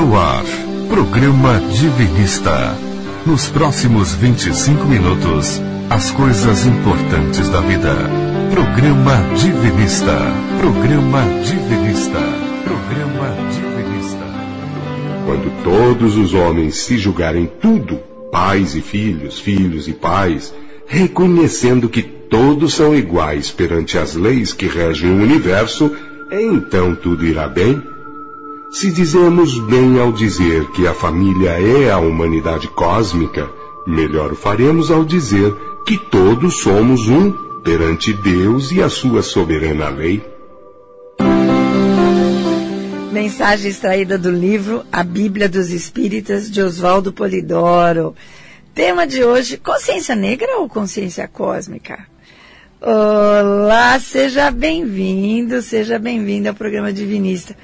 No 0.00 0.16
ar, 0.16 0.46
programa 0.88 1.60
Divinista. 1.78 2.74
Nos 3.26 3.48
próximos 3.48 4.14
25 4.14 4.86
minutos, 4.86 5.60
as 5.90 6.10
coisas 6.10 6.64
importantes 6.64 7.50
da 7.50 7.60
vida. 7.60 7.94
Programa 8.50 9.18
Divinista. 9.36 10.16
Programa 10.58 11.22
Divinista. 11.44 12.18
Programa 12.64 13.36
Divinista. 13.52 14.24
Quando 15.26 15.62
todos 15.62 16.16
os 16.16 16.32
homens 16.32 16.76
se 16.76 16.96
julgarem 16.96 17.46
tudo, 17.60 17.98
pais 18.32 18.74
e 18.74 18.80
filhos, 18.80 19.38
filhos 19.38 19.86
e 19.86 19.92
pais, 19.92 20.54
reconhecendo 20.86 21.90
que 21.90 22.02
todos 22.02 22.72
são 22.72 22.94
iguais 22.94 23.50
perante 23.50 23.98
as 23.98 24.14
leis 24.14 24.54
que 24.54 24.66
regem 24.66 25.10
o 25.10 25.22
universo, 25.22 25.94
então 26.32 26.94
tudo 26.94 27.26
irá 27.26 27.46
bem? 27.46 27.89
Se 28.72 28.88
dizemos 28.92 29.58
bem 29.58 29.98
ao 29.98 30.12
dizer 30.12 30.70
que 30.70 30.86
a 30.86 30.94
família 30.94 31.50
é 31.60 31.90
a 31.90 31.98
humanidade 31.98 32.68
cósmica, 32.68 33.50
melhor 33.84 34.30
o 34.30 34.36
faremos 34.36 34.92
ao 34.92 35.04
dizer 35.04 35.52
que 35.84 35.98
todos 35.98 36.60
somos 36.60 37.08
um 37.08 37.32
perante 37.62 38.12
Deus 38.12 38.70
e 38.70 38.80
a 38.80 38.88
sua 38.88 39.22
soberana 39.22 39.88
lei. 39.88 40.22
Mensagem 43.12 43.72
extraída 43.72 44.16
do 44.16 44.30
livro 44.30 44.84
A 44.92 45.02
Bíblia 45.02 45.48
dos 45.48 45.70
Espíritas 45.70 46.48
de 46.48 46.62
Oswaldo 46.62 47.12
Polidoro. 47.12 48.14
Tema 48.72 49.04
de 49.04 49.24
hoje: 49.24 49.56
consciência 49.56 50.14
negra 50.14 50.58
ou 50.58 50.68
consciência 50.68 51.26
cósmica? 51.26 52.06
Olá, 52.80 53.98
seja 53.98 54.48
bem-vindo, 54.52 55.60
seja 55.60 55.98
bem-vindo 55.98 56.48
ao 56.48 56.54
programa 56.54 56.92
Divinista. 56.92 57.56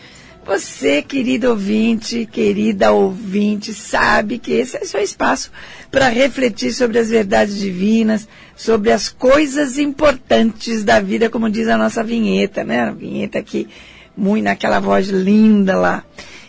Você, 0.47 1.03
querido 1.03 1.51
ouvinte, 1.51 2.25
querida 2.25 2.93
ouvinte, 2.93 3.75
sabe 3.75 4.39
que 4.39 4.53
esse 4.53 4.77
é 4.77 4.85
seu 4.85 5.01
espaço 5.01 5.51
para 5.91 6.09
refletir 6.09 6.73
sobre 6.73 7.01
as 7.01 7.11
verdades 7.11 7.59
divinas, 7.59 8.29
sobre 8.55 8.93
as 8.93 9.09
coisas 9.09 9.77
importantes 9.77 10.85
da 10.85 11.01
vida, 11.01 11.29
como 11.29 11.51
diz 11.51 11.67
a 11.67 11.77
nossa 11.77 12.05
vinheta, 12.05 12.63
né? 12.63 12.83
A 12.83 12.93
vinheta 12.93 13.41
aqui, 13.41 13.69
muito 14.17 14.45
naquela 14.45 14.79
voz 14.79 15.09
linda 15.09 15.77
lá. 15.77 16.05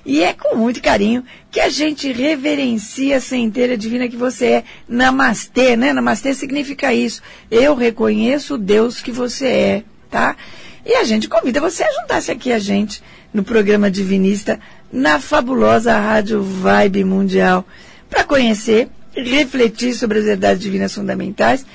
E 0.05 0.21
é 0.21 0.31
com 0.31 0.55
muito 0.55 0.79
carinho 0.79 1.23
que 1.49 1.59
a 1.59 1.67
gente 1.67 2.11
reverencia 2.13 3.17
a 3.17 3.19
centelha 3.19 3.75
divina 3.75 4.07
que 4.07 4.15
você 4.15 4.45
é. 4.45 4.63
Namastê, 4.87 5.75
né? 5.75 5.91
Namastê 5.91 6.35
significa 6.35 6.93
isso. 6.93 7.19
Eu 7.49 7.73
reconheço 7.73 8.53
o 8.53 8.59
Deus 8.59 9.01
que 9.01 9.11
você 9.11 9.47
é, 9.47 9.83
tá? 10.07 10.37
E 10.85 10.93
a 10.93 11.03
gente 11.03 11.27
convida 11.27 11.59
você 11.59 11.83
a 11.83 11.91
juntar-se 11.91 12.31
aqui 12.31 12.53
a 12.53 12.59
gente 12.59 13.01
no 13.33 13.43
programa 13.43 13.91
Divinista 13.91 14.59
na 14.91 15.19
fabulosa 15.19 15.97
Rádio 15.97 16.41
Vibe 16.41 17.03
Mundial 17.03 17.65
para 18.09 18.23
conhecer, 18.23 18.87
refletir 19.13 19.93
sobre 19.93 20.19
as 20.19 20.25
verdades 20.25 20.61
divinas 20.61 20.93
fundamentais, 20.93 21.65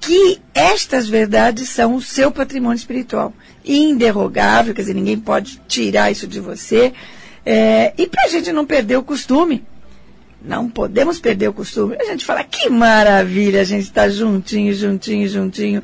que 0.00 0.38
estas 0.54 1.08
verdades 1.08 1.68
são 1.68 1.94
o 1.94 2.00
seu 2.00 2.30
patrimônio 2.30 2.76
espiritual. 2.76 3.34
Inderrogável, 3.64 4.74
quer 4.74 4.82
dizer, 4.82 4.94
ninguém 4.94 5.18
pode 5.18 5.60
tirar 5.68 6.10
isso 6.10 6.26
de 6.26 6.40
você. 6.40 6.92
É, 7.44 7.92
e 7.98 8.06
para 8.06 8.24
a 8.24 8.28
gente 8.28 8.52
não 8.52 8.64
perder 8.64 8.96
o 8.96 9.02
costume, 9.02 9.62
não 10.42 10.70
podemos 10.70 11.20
perder 11.20 11.48
o 11.48 11.52
costume. 11.52 11.96
A 12.00 12.04
gente 12.04 12.24
fala, 12.24 12.42
que 12.44 12.70
maravilha, 12.70 13.60
a 13.60 13.64
gente 13.64 13.84
está 13.84 14.08
juntinho, 14.08 14.72
juntinho, 14.72 15.28
juntinho 15.28 15.82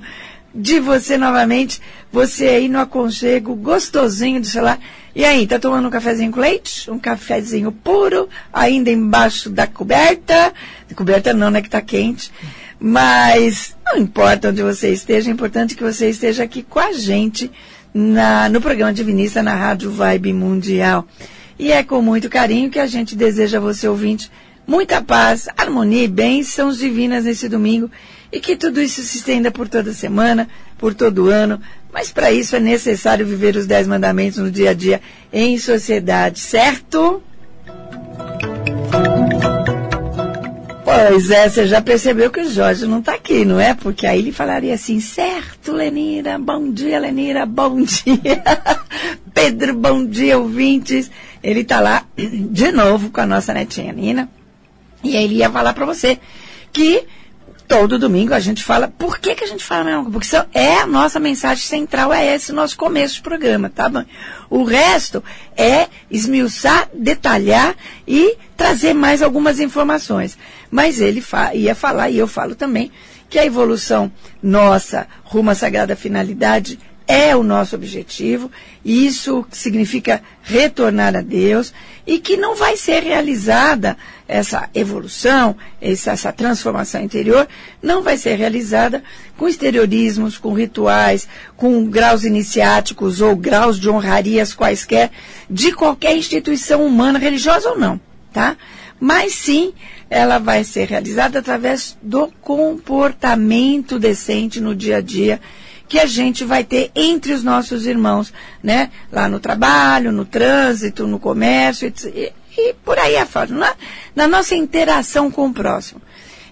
de 0.57 0.81
você 0.81 1.19
novamente, 1.19 1.83
você 2.11 2.49
aí 2.49 2.69
no 2.69 2.81
aconchego 2.81 3.55
gostosinho 3.55 4.41
do 4.41 4.47
celular. 4.47 4.81
E 5.15 5.25
aí, 5.25 5.47
tá 5.47 5.59
tomando 5.59 5.87
um 5.87 5.91
cafezinho 5.91 6.33
com 6.33 6.41
leite? 6.41 6.91
Um 6.91 6.99
cafezinho 6.99 7.71
puro, 7.71 8.29
ainda 8.53 8.91
embaixo 8.91 9.51
da 9.51 9.67
coberta? 9.67 10.53
Coberta 10.95 11.35
não, 11.35 11.51
né, 11.51 11.61
que 11.61 11.71
tá 11.71 11.81
quente. 11.81 12.33
Mas 12.81 13.75
não 13.85 13.99
importa 13.99 14.49
onde 14.49 14.63
você 14.63 14.93
esteja, 14.93 15.31
é 15.31 15.33
importante 15.33 15.75
que 15.75 15.83
você 15.83 16.11
esteja 16.11 16.45
aqui 16.45 16.63
com 16.63 16.79
a 16.79 16.93
gente 16.93 17.51
na, 17.93 18.49
no 18.49 18.61
programa 18.61 18.93
Divinista 18.93 19.43
na 19.43 19.55
Rádio 19.55 19.91
Vibe 19.91 20.33
Mundial. 20.33 21.07
E 21.59 21.73
é 21.73 21.83
com 21.83 22.03
muito 22.03 22.29
carinho 22.29 22.71
que 22.71 22.79
a 22.79 22.87
gente 22.87 23.17
deseja 23.17 23.57
a 23.57 23.61
você, 23.61 23.89
ouvinte, 23.89 24.31
muita 24.67 25.01
paz, 25.01 25.49
harmonia 25.57 26.05
e 26.05 26.09
bênçãos 26.09 26.77
divinas 26.77 27.25
nesse 27.25 27.49
domingo 27.49 27.91
e 28.33 28.41
que 28.41 28.57
tudo 28.57 28.81
isso 28.81 29.03
se 29.03 29.19
estenda 29.19 29.51
por 29.51 29.69
toda 29.69 29.93
semana, 29.93 30.49
por 30.79 30.95
todo 30.95 31.29
ano, 31.29 31.61
mas 31.93 32.11
para 32.11 32.31
isso 32.31 32.57
é 32.57 32.61
necessário 32.61 33.27
viver 33.27 33.57
os 33.57 33.67
dez 33.67 33.87
mandamentos 33.87 34.39
no 34.39 34.51
dia 34.51 34.71
a 34.71 34.75
dia 34.75 35.01
em 35.33 35.59
sociedade, 35.59 36.41
certo? 36.41 37.23
Pois 40.85 41.31
é, 41.31 41.49
você 41.49 41.67
já 41.67 41.81
percebeu 41.81 42.31
que 42.31 42.41
o 42.41 42.51
Jorge 42.51 42.87
não 42.87 43.01
está 43.01 43.15
aqui, 43.15 43.45
não 43.45 43.61
é? 43.61 43.75
Porque 43.75 44.07
aí 44.07 44.19
ele 44.19 44.33
falaria 44.33 44.75
assim, 44.75 45.01
certo, 45.01 45.73
Lenira, 45.73 46.39
bom 46.39 46.71
dia, 46.71 46.99
Lenira, 46.99 47.45
bom 47.45 47.81
dia. 47.83 48.43
Pedro, 49.35 49.75
bom 49.75 50.07
dia, 50.07 50.39
ouvintes. 50.39 51.11
Ele 51.43 51.61
está 51.61 51.81
lá 51.81 52.05
de 52.17 52.73
novo 52.73 53.11
com 53.11 53.21
a 53.21 53.27
nossa 53.27 53.53
netinha 53.53 53.93
Nina. 53.93 54.29
E 55.03 55.17
aí 55.17 55.25
ele 55.25 55.35
ia 55.37 55.51
falar 55.51 55.75
para 55.75 55.87
você 55.87 56.19
que 56.73 57.05
todo 57.69 57.99
domingo 57.99 58.35
a 58.35 58.41
gente 58.41 58.63
fala. 58.63 58.89
Por 58.89 59.19
que, 59.19 59.35
que 59.35 59.45
a 59.45 59.47
gente 59.47 59.65
fala 59.65 59.85
mesmo? 59.85 60.11
Porque 60.11 60.29
é 60.55 60.81
a 60.81 60.87
nossa 60.87 61.19
mensagem 61.19 61.65
central, 61.65 62.13
é 62.13 62.35
esse 62.35 62.53
nosso 62.53 62.77
começo 62.77 63.17
de 63.17 63.23
programa, 63.23 63.69
tá 63.69 63.89
bom? 63.89 64.05
O 64.49 64.65
resto 64.65 65.23
é 65.57 65.89
esmiuçar, 66.11 66.89
detalhar 66.95 67.75
e 68.07 68.37
trazer 68.57 68.95
mais 68.95 69.23
algumas 69.23 69.61
informações. 69.61 70.39
Mas 70.71 71.01
ele 71.01 71.21
fa 71.21 71.55
ia 71.55 71.75
falar, 71.75 72.11
e 72.11 72.19
eu 72.19 72.27
falo 72.27 72.55
também, 72.55 72.91
que 73.29 73.39
a 73.39 73.47
evolução 73.47 74.11
nossa 74.43 75.07
rumo 75.25 75.51
à 75.51 75.55
sagrada 75.55 75.97
finalidade 75.97 76.79
é 77.07 77.37
o 77.37 77.43
nosso 77.43 77.77
objetivo, 77.77 78.51
e 78.85 79.07
isso 79.07 79.47
significa 79.51 80.23
retornar 80.43 81.15
a 81.15 81.21
Deus, 81.21 81.73
e 82.07 82.19
que 82.19 82.37
não 82.37 82.55
vai 82.55 82.77
ser 82.77 83.03
realizada 83.03 83.97
essa 84.29 84.69
evolução, 84.75 85.57
essa, 85.81 86.13
essa, 86.13 86.33
transformação 86.33 87.01
interior, 87.01 87.47
não 87.83 88.03
vai 88.03 88.17
ser 88.17 88.37
realizada 88.37 89.03
com 89.37 89.49
exteriorismos, 89.49 90.37
com 90.37 90.53
rituais, 90.53 91.29
com 91.57 91.85
graus 91.87 92.25
iniciáticos 92.25 93.21
ou 93.21 93.37
graus 93.37 93.79
de 93.79 93.89
honrarias 93.89 94.55
quaisquer, 94.55 95.11
de 95.49 95.73
qualquer 95.73 96.17
instituição 96.17 96.85
humana, 96.85 97.19
religiosa 97.19 97.71
ou 97.71 97.79
não, 97.79 98.01
tá? 98.33 98.57
Mas 98.99 99.35
sim, 99.35 99.73
ela 100.09 100.39
vai 100.39 100.65
ser 100.65 100.89
realizada 100.89 101.39
através 101.39 101.97
do 102.03 102.29
comportamento 102.41 103.99
decente 103.99 104.61
no 104.61 104.75
dia 104.75 104.97
a 104.97 105.01
dia, 105.01 105.41
que 105.89 105.99
a 105.99 106.07
gente 106.07 106.45
vai 106.45 106.65
ter 106.65 106.91
entre 106.95 107.33
os 107.33 107.43
nossos 107.43 107.87
irmãos, 107.87 108.33
né? 108.63 108.91
Lá 109.11 109.29
no 109.29 109.39
trabalho, 109.39 110.13
no 110.13 110.25
trânsito, 110.25 111.07
no 111.07 111.19
comércio, 111.19 111.93
e, 112.07 112.33
e 112.57 112.75
por 112.85 112.99
aí 112.99 113.17
afora, 113.17 113.55
na, 113.55 113.75
na 114.15 114.27
nossa 114.27 114.55
interação 114.55 115.31
com 115.31 115.47
o 115.47 115.53
próximo. 115.53 116.01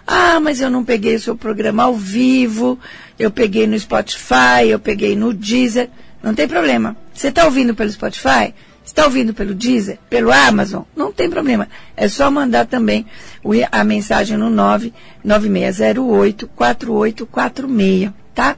Ah, 0.05 0.39
mas 0.39 0.61
eu 0.61 0.69
não 0.69 0.85
peguei 0.85 1.15
o 1.15 1.19
seu 1.19 1.35
programa 1.35 1.81
ao 1.83 1.95
vivo, 1.95 2.77
eu 3.17 3.31
peguei 3.31 3.65
no 3.65 3.79
Spotify, 3.79 4.69
eu 4.69 4.79
peguei 4.79 5.15
no 5.15 5.33
Deezer. 5.33 5.89
Não 6.21 6.35
tem 6.35 6.47
problema. 6.47 6.95
Você 7.15 7.29
está 7.29 7.45
ouvindo 7.45 7.73
pelo 7.73 7.89
Spotify? 7.89 8.53
Está 8.85 9.05
ouvindo 9.05 9.33
pelo 9.33 9.55
Deezer, 9.55 9.97
pelo 10.09 10.29
Amazon? 10.31 10.83
Não 10.95 11.13
tem 11.13 11.29
problema. 11.29 11.69
É 11.95 12.09
só 12.09 12.29
mandar 12.29 12.67
também 12.67 13.05
a 13.71 13.83
mensagem 13.83 14.37
no 14.37 14.51
99608-4846, 15.25 18.13
tá? 18.35 18.55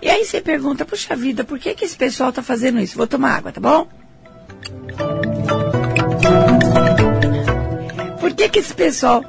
E 0.00 0.08
aí 0.10 0.24
você 0.24 0.40
pergunta, 0.42 0.84
puxa 0.84 1.16
vida, 1.16 1.42
por 1.42 1.58
que, 1.58 1.74
que 1.74 1.86
esse 1.86 1.96
pessoal 1.96 2.28
está 2.28 2.42
fazendo 2.42 2.78
isso? 2.78 2.98
Vou 2.98 3.08
tomar 3.08 3.38
água, 3.38 3.50
tá 3.50 3.60
bom? 3.60 3.88
Por 8.20 8.34
que, 8.34 8.48
que 8.50 8.58
esse 8.58 8.74
pessoal 8.74 9.24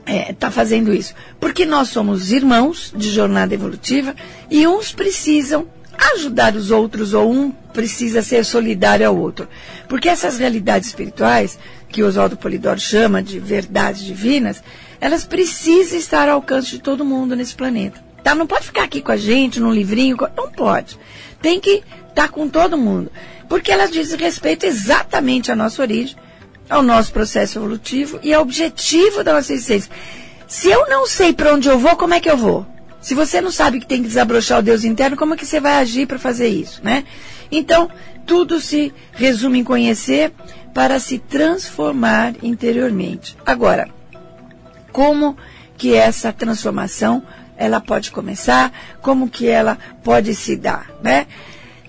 está 0.00 0.12
é, 0.12 0.32
tá 0.32 0.50
fazendo 0.50 0.94
isso? 0.94 1.14
Porque 1.38 1.66
nós 1.66 1.90
somos 1.90 2.32
irmãos 2.32 2.90
de 2.96 3.10
jornada 3.10 3.52
evolutiva 3.54 4.16
e 4.50 4.66
uns 4.66 4.92
precisam 4.92 5.68
ajudar 5.96 6.54
os 6.54 6.70
outros 6.70 7.14
ou 7.14 7.30
um 7.30 7.50
precisa 7.50 8.22
ser 8.22 8.44
solidário 8.44 9.06
ao 9.06 9.16
outro. 9.16 9.48
Porque 9.88 10.08
essas 10.08 10.38
realidades 10.38 10.88
espirituais, 10.88 11.58
que 11.88 12.02
Oswaldo 12.02 12.36
Polidoro 12.36 12.80
chama 12.80 13.22
de 13.22 13.38
verdades 13.38 14.02
divinas, 14.02 14.62
elas 15.00 15.24
precisam 15.24 15.98
estar 15.98 16.28
ao 16.28 16.36
alcance 16.36 16.70
de 16.70 16.78
todo 16.78 17.04
mundo 17.04 17.34
nesse 17.34 17.54
planeta. 17.54 18.02
Tá? 18.22 18.34
Não 18.34 18.46
pode 18.46 18.66
ficar 18.66 18.84
aqui 18.84 19.00
com 19.00 19.12
a 19.12 19.16
gente, 19.16 19.58
num 19.58 19.72
livrinho, 19.72 20.16
não 20.36 20.50
pode. 20.50 20.98
Tem 21.40 21.58
que 21.58 21.82
estar 22.08 22.14
tá 22.14 22.28
com 22.28 22.48
todo 22.48 22.78
mundo. 22.78 23.10
Porque 23.48 23.72
elas 23.72 23.90
dizem 23.90 24.18
respeito 24.18 24.64
exatamente 24.64 25.50
à 25.50 25.56
nossa 25.56 25.82
origem, 25.82 26.16
ao 26.70 26.82
nosso 26.82 27.12
processo 27.12 27.58
evolutivo 27.58 28.18
e 28.22 28.32
ao 28.32 28.42
objetivo 28.42 29.24
da 29.24 29.34
nossa 29.34 29.52
existência. 29.52 29.90
Se 30.46 30.70
eu 30.70 30.88
não 30.88 31.06
sei 31.06 31.32
para 31.32 31.54
onde 31.54 31.68
eu 31.68 31.78
vou, 31.78 31.96
como 31.96 32.14
é 32.14 32.20
que 32.20 32.30
eu 32.30 32.36
vou? 32.36 32.66
Se 33.02 33.14
você 33.14 33.40
não 33.40 33.50
sabe 33.50 33.80
que 33.80 33.86
tem 33.86 34.00
que 34.00 34.08
desabrochar 34.08 34.60
o 34.60 34.62
Deus 34.62 34.84
interno, 34.84 35.16
como 35.16 35.34
é 35.34 35.36
que 35.36 35.44
você 35.44 35.60
vai 35.60 35.74
agir 35.74 36.06
para 36.06 36.20
fazer 36.20 36.46
isso, 36.46 36.80
né? 36.84 37.04
Então, 37.50 37.90
tudo 38.24 38.60
se 38.60 38.94
resume 39.12 39.58
em 39.58 39.64
conhecer 39.64 40.32
para 40.72 41.00
se 41.00 41.18
transformar 41.18 42.34
interiormente. 42.42 43.36
Agora, 43.44 43.90
como 44.92 45.36
que 45.76 45.94
essa 45.94 46.32
transformação 46.32 47.24
ela 47.56 47.80
pode 47.80 48.12
começar? 48.12 48.72
Como 49.02 49.28
que 49.28 49.48
ela 49.48 49.76
pode 50.04 50.32
se 50.34 50.56
dar, 50.56 50.88
né? 51.02 51.26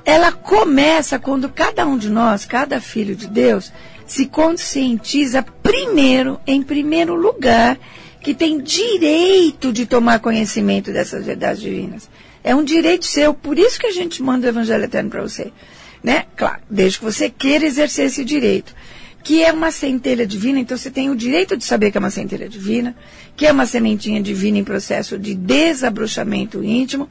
Ela 0.04 0.32
começa 0.32 1.20
quando 1.20 1.48
cada 1.48 1.86
um 1.86 1.98
de 1.98 2.10
nós, 2.10 2.44
cada 2.44 2.82
filho 2.82 3.16
de 3.16 3.28
Deus, 3.28 3.72
se 4.06 4.26
conscientiza 4.26 5.46
primeiro, 5.62 6.42
em 6.46 6.62
primeiro 6.62 7.16
lugar, 7.16 7.78
que 8.24 8.34
tem 8.34 8.62
direito 8.62 9.74
de 9.74 9.86
tomar 9.86 10.20
conhecimento 10.20 10.94
dessas 10.94 11.26
verdades 11.26 11.62
divinas. 11.62 12.10
É 12.42 12.56
um 12.56 12.64
direito 12.64 13.06
seu, 13.06 13.34
por 13.34 13.60
isso 13.60 13.78
que 13.78 13.86
a 13.86 13.92
gente 13.92 14.24
manda 14.24 14.48
o 14.48 14.50
Evangelho 14.50 14.86
Eterno 14.86 15.10
para 15.10 15.22
você. 15.22 15.52
Né? 16.02 16.26
Claro, 16.36 16.62
desde 16.70 17.00
que 17.00 17.06
você 17.06 17.30
queira 17.30 17.66
exercer 17.66 18.06
esse 18.06 18.24
direito. 18.24 18.74
Que 19.22 19.44
é 19.44 19.52
uma 19.52 19.72
centelha 19.72 20.26
divina, 20.26 20.60
então 20.60 20.78
você 20.78 20.90
tem 20.90 21.10
o 21.10 21.16
direito 21.16 21.56
de 21.56 21.66
saber 21.66 21.92
que 21.92 21.98
é 21.98 22.00
uma 22.00 22.10
centelha 22.10 22.48
divina, 22.48 22.96
que 23.36 23.46
é 23.46 23.52
uma 23.52 23.66
sementinha 23.66 24.22
divina 24.22 24.58
em 24.58 24.64
processo 24.64 25.18
de 25.18 25.34
desabrochamento 25.36 26.64
íntimo, 26.64 27.10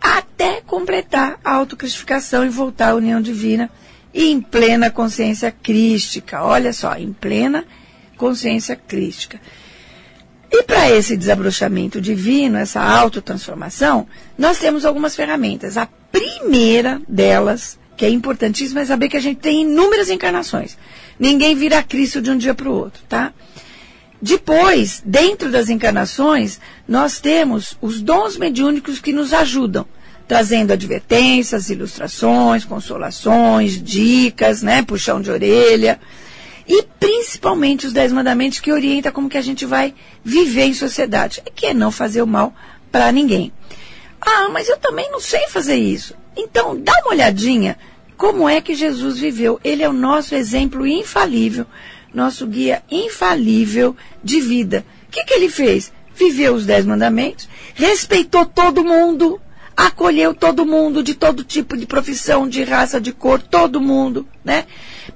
até 0.00 0.60
completar 0.60 1.40
a 1.44 1.54
autocristificação 1.54 2.44
e 2.44 2.48
voltar 2.48 2.90
à 2.90 2.94
união 2.94 3.20
divina 3.20 3.70
em 4.14 4.40
plena 4.40 4.90
consciência 4.90 5.50
crística. 5.50 6.42
Olha 6.42 6.72
só, 6.72 6.96
em 6.96 7.12
plena 7.12 7.64
consciência 8.16 8.74
crística. 8.74 9.40
E 10.50 10.62
para 10.62 10.90
esse 10.90 11.16
desabrochamento 11.16 12.00
divino, 12.00 12.56
essa 12.58 12.80
autotransformação, 12.80 14.06
nós 14.38 14.58
temos 14.58 14.84
algumas 14.84 15.16
ferramentas. 15.16 15.76
A 15.76 15.86
primeira 16.12 17.00
delas, 17.08 17.78
que 17.96 18.04
é 18.04 18.10
importantíssima, 18.10 18.80
é 18.80 18.84
saber 18.84 19.08
que 19.08 19.16
a 19.16 19.20
gente 19.20 19.38
tem 19.38 19.62
inúmeras 19.62 20.08
encarnações. 20.08 20.78
Ninguém 21.18 21.54
vira 21.54 21.82
Cristo 21.82 22.20
de 22.20 22.30
um 22.30 22.38
dia 22.38 22.54
para 22.54 22.68
o 22.68 22.74
outro, 22.74 23.02
tá? 23.08 23.32
Depois, 24.20 25.02
dentro 25.04 25.50
das 25.50 25.68
encarnações, 25.68 26.58
nós 26.88 27.20
temos 27.20 27.76
os 27.80 28.00
dons 28.00 28.36
mediúnicos 28.36 28.98
que 28.98 29.12
nos 29.12 29.32
ajudam, 29.32 29.86
trazendo 30.26 30.72
advertências, 30.72 31.70
ilustrações, 31.70 32.64
consolações, 32.64 33.80
dicas, 33.82 34.62
né, 34.62 34.82
puxão 34.82 35.20
de 35.20 35.30
orelha. 35.30 36.00
E 36.68 36.82
principalmente 36.98 37.86
os 37.86 37.92
Dez 37.92 38.12
Mandamentos 38.12 38.58
que 38.58 38.72
orienta 38.72 39.12
como 39.12 39.28
que 39.28 39.38
a 39.38 39.42
gente 39.42 39.64
vai 39.64 39.94
viver 40.24 40.64
em 40.64 40.74
sociedade, 40.74 41.42
que 41.54 41.66
é 41.66 41.74
não 41.74 41.90
fazer 41.90 42.22
o 42.22 42.26
mal 42.26 42.54
para 42.90 43.12
ninguém. 43.12 43.52
Ah, 44.20 44.48
mas 44.50 44.68
eu 44.68 44.76
também 44.76 45.10
não 45.10 45.20
sei 45.20 45.46
fazer 45.48 45.76
isso. 45.76 46.14
Então, 46.36 46.76
dá 46.78 46.92
uma 47.02 47.12
olhadinha 47.12 47.78
como 48.16 48.48
é 48.48 48.60
que 48.60 48.74
Jesus 48.74 49.18
viveu. 49.18 49.60
Ele 49.62 49.82
é 49.82 49.88
o 49.88 49.92
nosso 49.92 50.34
exemplo 50.34 50.86
infalível, 50.86 51.66
nosso 52.12 52.46
guia 52.46 52.82
infalível 52.90 53.96
de 54.22 54.40
vida. 54.40 54.84
O 55.06 55.10
que, 55.10 55.24
que 55.24 55.34
ele 55.34 55.48
fez? 55.48 55.92
Viveu 56.14 56.54
os 56.54 56.66
Dez 56.66 56.84
Mandamentos, 56.84 57.48
respeitou 57.74 58.46
todo 58.46 58.84
mundo, 58.84 59.40
acolheu 59.76 60.32
todo 60.32 60.64
mundo, 60.64 61.02
de 61.02 61.14
todo 61.14 61.44
tipo 61.44 61.76
de 61.76 61.86
profissão, 61.86 62.48
de 62.48 62.64
raça, 62.64 63.00
de 63.00 63.12
cor, 63.12 63.42
todo 63.42 63.80
mundo, 63.80 64.26
né? 64.42 64.64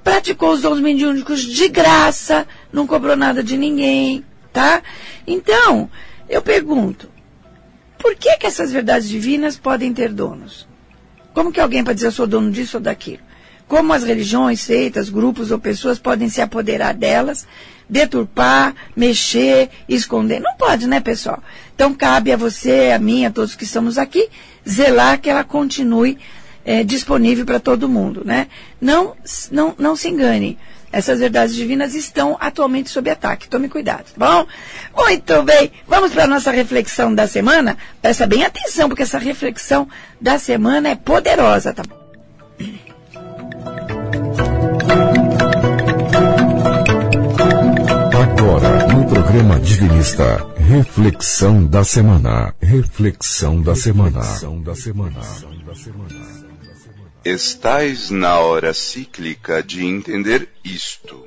Praticou 0.03 0.51
os 0.51 0.61
dons 0.61 0.79
mediúnicos 0.79 1.41
de 1.41 1.67
graça, 1.67 2.47
não 2.71 2.85
cobrou 2.85 3.15
nada 3.15 3.43
de 3.43 3.57
ninguém, 3.57 4.23
tá? 4.53 4.83
Então, 5.25 5.89
eu 6.29 6.41
pergunto, 6.41 7.09
por 7.97 8.15
que 8.15 8.37
que 8.37 8.45
essas 8.45 8.71
verdades 8.71 9.09
divinas 9.09 9.57
podem 9.57 9.93
ter 9.93 10.09
donos? 10.13 10.67
Como 11.33 11.51
que 11.51 11.59
alguém 11.59 11.83
pode 11.83 11.95
dizer 11.95 12.07
eu 12.07 12.11
sou 12.11 12.27
dono 12.27 12.51
disso 12.51 12.77
ou 12.77 12.83
daquilo? 12.83 13.23
Como 13.67 13.93
as 13.93 14.03
religiões, 14.03 14.59
seitas, 14.59 15.09
grupos 15.09 15.49
ou 15.49 15.57
pessoas 15.57 15.97
podem 15.97 16.27
se 16.27 16.41
apoderar 16.41 16.93
delas, 16.93 17.47
deturpar, 17.87 18.75
mexer, 18.95 19.69
esconder? 19.87 20.41
Não 20.41 20.55
pode, 20.55 20.87
né, 20.87 20.99
pessoal? 20.99 21.41
Então 21.73 21.93
cabe 21.93 22.31
a 22.31 22.37
você, 22.37 22.91
a 22.93 22.99
mim, 22.99 23.25
a 23.25 23.31
todos 23.31 23.55
que 23.55 23.63
estamos 23.63 23.97
aqui, 23.97 24.29
zelar 24.67 25.19
que 25.19 25.29
ela 25.29 25.43
continue 25.43 26.17
é, 26.65 26.83
disponível 26.83 27.45
para 27.45 27.59
todo 27.59 27.89
mundo, 27.89 28.21
né? 28.23 28.47
Não, 28.79 29.15
não, 29.51 29.75
não 29.77 29.95
se 29.95 30.09
engane. 30.09 30.57
Essas 30.91 31.19
verdades 31.19 31.55
divinas 31.55 31.95
estão 31.95 32.35
atualmente 32.39 32.89
sob 32.89 33.09
ataque. 33.09 33.47
Tome 33.47 33.69
cuidado, 33.69 34.05
tá 34.17 34.43
bom? 34.43 34.45
Muito 34.95 35.41
bem. 35.43 35.71
Vamos 35.87 36.11
para 36.11 36.25
a 36.25 36.27
nossa 36.27 36.51
reflexão 36.51 37.15
da 37.15 37.27
semana? 37.27 37.77
Presta 38.01 38.27
bem 38.27 38.43
atenção, 38.43 38.89
porque 38.89 39.03
essa 39.03 39.17
reflexão 39.17 39.87
da 40.19 40.37
semana 40.37 40.89
é 40.89 40.95
poderosa, 40.95 41.73
tá 41.73 41.83
bom? 41.87 42.01
Programa 49.31 49.61
Divinista, 49.61 50.53
reflexão 50.57 51.65
da 51.65 51.85
semana. 51.85 52.53
Reflexão 52.61 53.61
da 53.61 53.73
semana. 53.73 54.19
Reflexão 54.19 54.61
da 54.61 54.75
semana. 54.75 55.21
Estais 57.23 58.09
na 58.09 58.39
hora 58.39 58.73
cíclica 58.73 59.63
de 59.63 59.85
entender 59.85 60.49
isto. 60.65 61.25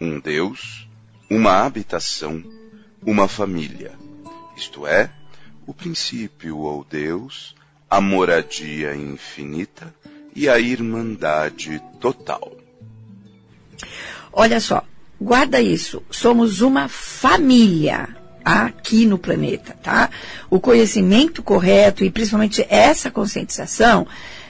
Um 0.00 0.20
Deus, 0.20 0.88
uma 1.28 1.64
habitação, 1.66 2.40
uma 3.04 3.26
família. 3.26 3.90
Isto 4.56 4.86
é, 4.86 5.10
o 5.66 5.74
princípio 5.74 6.58
ou 6.58 6.86
Deus, 6.88 7.56
a 7.90 8.00
moradia 8.00 8.94
infinita 8.94 9.92
e 10.36 10.48
a 10.48 10.60
irmandade 10.60 11.82
total. 12.00 12.56
Olha 14.32 14.60
só, 14.60 14.84
guarda 15.20 15.60
isso. 15.60 16.02
Somos 16.10 16.60
uma 16.60 16.88
família 16.88 18.08
aqui 18.44 19.06
no 19.06 19.18
planeta, 19.18 19.76
tá? 19.82 20.08
O 20.48 20.60
conhecimento 20.60 21.42
correto 21.42 22.04
e 22.04 22.10
principalmente 22.10 22.64
essa 22.68 23.10
conscientização 23.10 24.06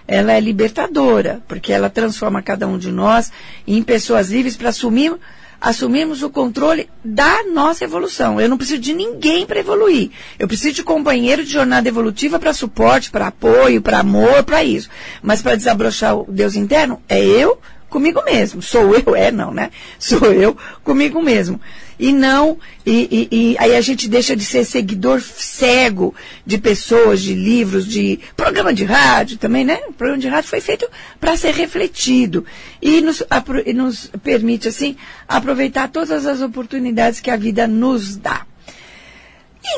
ela 0.09 0.33
é 0.33 0.41
libertadora, 0.41 1.43
porque 1.49 1.73
ela 1.73 1.91
transforma 1.91 2.43
cada 2.43 2.69
um 2.69 2.79
de 2.79 2.93
nós 2.93 3.33
em 3.67 3.83
pessoas 3.83 4.31
livres 4.31 4.57
para 4.57 4.69
assumir 4.69 5.15
assumirmos 5.59 6.23
o 6.23 6.29
controle 6.29 6.89
da 7.03 7.43
nossa 7.45 7.83
evolução. 7.83 8.41
Eu 8.41 8.49
não 8.49 8.59
preciso 8.59 8.79
de 8.79 8.93
ninguém 8.93 9.47
para 9.47 9.59
evoluir. 9.59 10.11
Eu 10.39 10.47
preciso 10.47 10.75
de 10.75 10.83
companheiro 10.83 11.43
de 11.43 11.51
jornada 11.51 11.89
evolutiva 11.89 12.39
para 12.39 12.53
suporte, 12.53 13.11
para 13.11 13.29
apoio, 13.29 13.81
para 13.81 14.01
amor, 14.01 14.45
para 14.45 14.63
isso. 14.63 14.91
Mas 15.23 15.41
para 15.41 15.57
desabrochar 15.57 16.15
o 16.15 16.27
Deus 16.29 16.55
interno, 16.55 17.01
é 17.09 17.19
eu 17.25 17.59
comigo 17.89 18.23
mesmo. 18.25 18.61
Sou 18.63 18.95
eu, 18.95 19.15
é 19.15 19.31
não, 19.31 19.53
né? 19.53 19.71
Sou 19.99 20.33
eu 20.33 20.57
comigo 20.83 21.23
mesmo. 21.23 21.61
E 21.99 22.13
não, 22.13 22.59
e, 22.85 23.29
e, 23.31 23.37
e, 23.53 23.57
aí 23.59 23.75
a 23.75 23.81
gente 23.81 24.07
deixa 24.07 24.37
de 24.37 24.45
ser 24.45 24.67
seguidor 24.67 25.23
cego 25.23 26.15
de 26.45 26.59
pessoas, 26.59 27.23
de 27.23 27.35
livros, 27.35 27.87
de 27.87 28.21
programa 28.37 28.75
de 28.75 28.85
rádio 28.85 29.39
também, 29.39 29.65
né? 29.65 29.81
O 29.89 29.95
programa 29.95 30.21
de 30.21 30.29
rádio 30.29 30.51
foi 30.51 30.61
feito 30.61 30.87
para 31.19 31.39
ser 31.39 31.55
refletido 31.55 32.45
e 32.83 33.01
nos, 33.01 33.23
e 33.65 33.73
nos 33.73 34.11
permite, 34.23 34.69
assim, 34.69 34.95
aproveitar 35.27 35.89
todas 35.89 36.27
as 36.27 36.43
oportunidades 36.43 37.19
que 37.19 37.31
a 37.31 37.37
vida 37.37 37.67
nos 37.67 38.17
dá. 38.17 38.45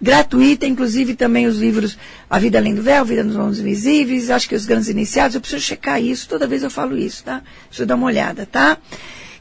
gratuita, 0.00 0.66
inclusive 0.66 1.14
também 1.14 1.46
os 1.46 1.58
livros 1.58 1.98
A 2.28 2.38
Vida 2.38 2.58
Além 2.58 2.74
do 2.74 2.82
Véu, 2.82 3.04
Vida 3.04 3.24
nos 3.24 3.36
Mundos 3.36 3.60
Invisíveis, 3.60 4.30
acho 4.30 4.48
que 4.48 4.54
os 4.54 4.66
grandes 4.66 4.88
iniciados, 4.88 5.34
eu 5.34 5.40
preciso 5.40 5.62
checar 5.62 6.02
isso, 6.02 6.28
toda 6.28 6.46
vez 6.46 6.62
eu 6.62 6.70
falo 6.70 6.98
isso, 6.98 7.24
tá? 7.24 7.42
Preciso 7.68 7.86
dar 7.86 7.94
uma 7.94 8.06
olhada, 8.06 8.46
tá? 8.46 8.76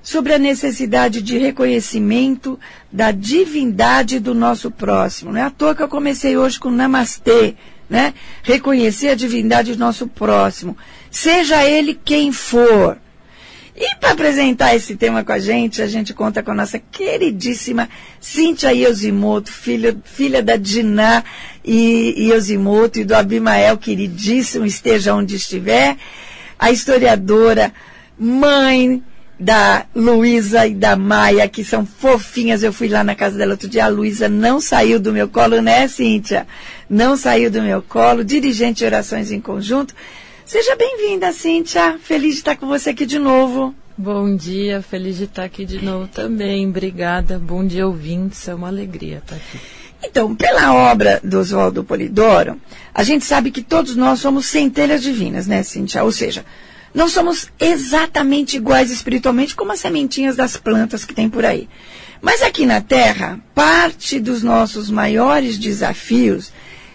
sobre 0.03 0.35
a 0.35 0.39
necessidade 0.39 1.23
de 1.23 1.39
reconhecimento 1.39 2.59
da 2.91 3.13
divindade 3.13 4.19
do 4.19 4.35
nosso 4.35 4.73
próximo. 4.73 5.33
Não 5.33 5.41
é 5.41 5.45
à 5.45 5.51
toa 5.51 5.75
que 5.75 5.83
eu 5.83 5.89
comecei 5.89 6.37
hoje 6.37 6.59
com 6.59 6.71
Namastê, 6.71 7.55
né? 7.89 8.15
Reconhecer 8.43 9.09
a 9.09 9.15
divindade 9.15 9.73
do 9.73 9.79
nosso 9.79 10.07
próximo, 10.07 10.77
seja 11.11 11.65
ele 11.65 11.99
quem 12.05 12.33
for. 12.33 12.99
E 13.77 13.97
para 13.97 14.13
apresentar 14.13 14.77
esse 14.77 14.95
tema 14.95 15.25
com 15.25 15.33
a 15.33 15.39
gente, 15.39 15.83
a 15.83 15.87
gente 15.89 16.15
conta 16.15 16.45
com 16.45 16.53
a 16.53 16.55
nossa 16.55 16.79
queridíssima 16.79 17.89
Cíntia 18.21 18.73
Iosimoto, 18.73 19.51
filha, 19.51 19.97
filha 20.05 20.41
da 20.41 20.57
Diná 20.57 21.25
e 21.65 22.29
Iosimoto 22.29 23.01
e 23.01 23.05
do 23.05 23.17
Abimael, 23.17 23.77
queridíssimo, 23.77 24.65
esteja 24.65 25.13
onde 25.13 25.35
estiver. 25.35 25.97
A 26.57 26.71
historiadora, 26.71 27.73
mãe 28.17 29.03
da 29.39 29.87
Luísa 29.93 30.67
e 30.69 30.75
da 30.75 30.95
Maia, 30.95 31.49
que 31.49 31.65
são 31.65 31.85
fofinhas. 31.85 32.63
Eu 32.63 32.73
fui 32.73 32.89
lá 32.89 33.03
na 33.03 33.17
casa 33.17 33.37
dela 33.37 33.53
outro 33.53 33.69
dia, 33.69 33.87
a 33.87 33.89
Luísa 33.89 34.29
não 34.29 34.61
saiu 34.61 35.01
do 35.01 35.13
meu 35.13 35.29
colo, 35.29 35.61
né, 35.61 35.89
Cíntia? 35.89 36.47
Não 36.89 37.17
saiu 37.17 37.51
do 37.51 37.63
meu 37.63 37.83
colo, 37.83 38.25
dirigente 38.25 38.79
de 38.79 38.85
orações 38.85 39.31
em 39.31 39.41
conjunto. 39.41 39.95
Seja 40.45 40.77
bem-vinda, 40.77 41.33
Cíntia. 41.33 41.99
Feliz 42.03 42.35
de 42.35 42.41
estar 42.41 42.57
com 42.57 42.67
você 42.67 42.91
aqui 42.91 43.07
de 43.07 43.19
novo. 43.19 43.75
Bom 43.97 44.37
dia, 44.37 44.83
feliz 44.83 45.17
de 45.17 45.25
estar 45.25 45.45
aqui 45.45 45.65
de 45.65 45.83
novo 45.83 46.09
também. 46.09 46.69
Obrigada. 46.69 47.39
Bom 47.39 47.65
dia, 47.65 47.87
ouvintes. 47.87 48.47
É 48.49 48.55
uma 48.55 48.69
alegria 48.69 49.19
estar 49.19 49.37
aqui. 49.37 49.59
Então, 50.03 50.35
pela 50.35 50.75
obra 50.75 51.21
do 51.25 51.39
Oswaldo 51.39 51.83
Polidoro, 51.83 52.61
a 52.93 53.03
gente 53.03 53.25
sabe 53.25 53.51
que 53.51 53.63
todos 53.63 53.97
nós 53.97 54.21
somos 54.21 54.47
centelhas 54.47 55.03
divinas, 55.03 55.47
né, 55.47 55.63
Cíntia? 55.63 56.05
Ou 56.05 56.13
seja, 56.13 56.45
não 56.93 57.09
somos 57.09 57.49
exatamente 57.59 58.57
iguais 58.57 58.91
espiritualmente 58.91 59.57
como 59.57 59.73
as 59.73 59.81
sementinhas 59.81 60.37
das 60.37 60.57
plantas 60.57 61.05
que 61.05 61.15
tem 61.15 61.31
por 61.31 61.45
aí. 61.45 61.69
Mas 62.21 62.43
aqui 62.43 62.67
na 62.67 62.81
Terra, 62.81 63.41
parte 63.55 64.21
dos 64.21 64.43
nossos 64.43 64.91
maiores 64.91 65.59
desafios 65.59 66.53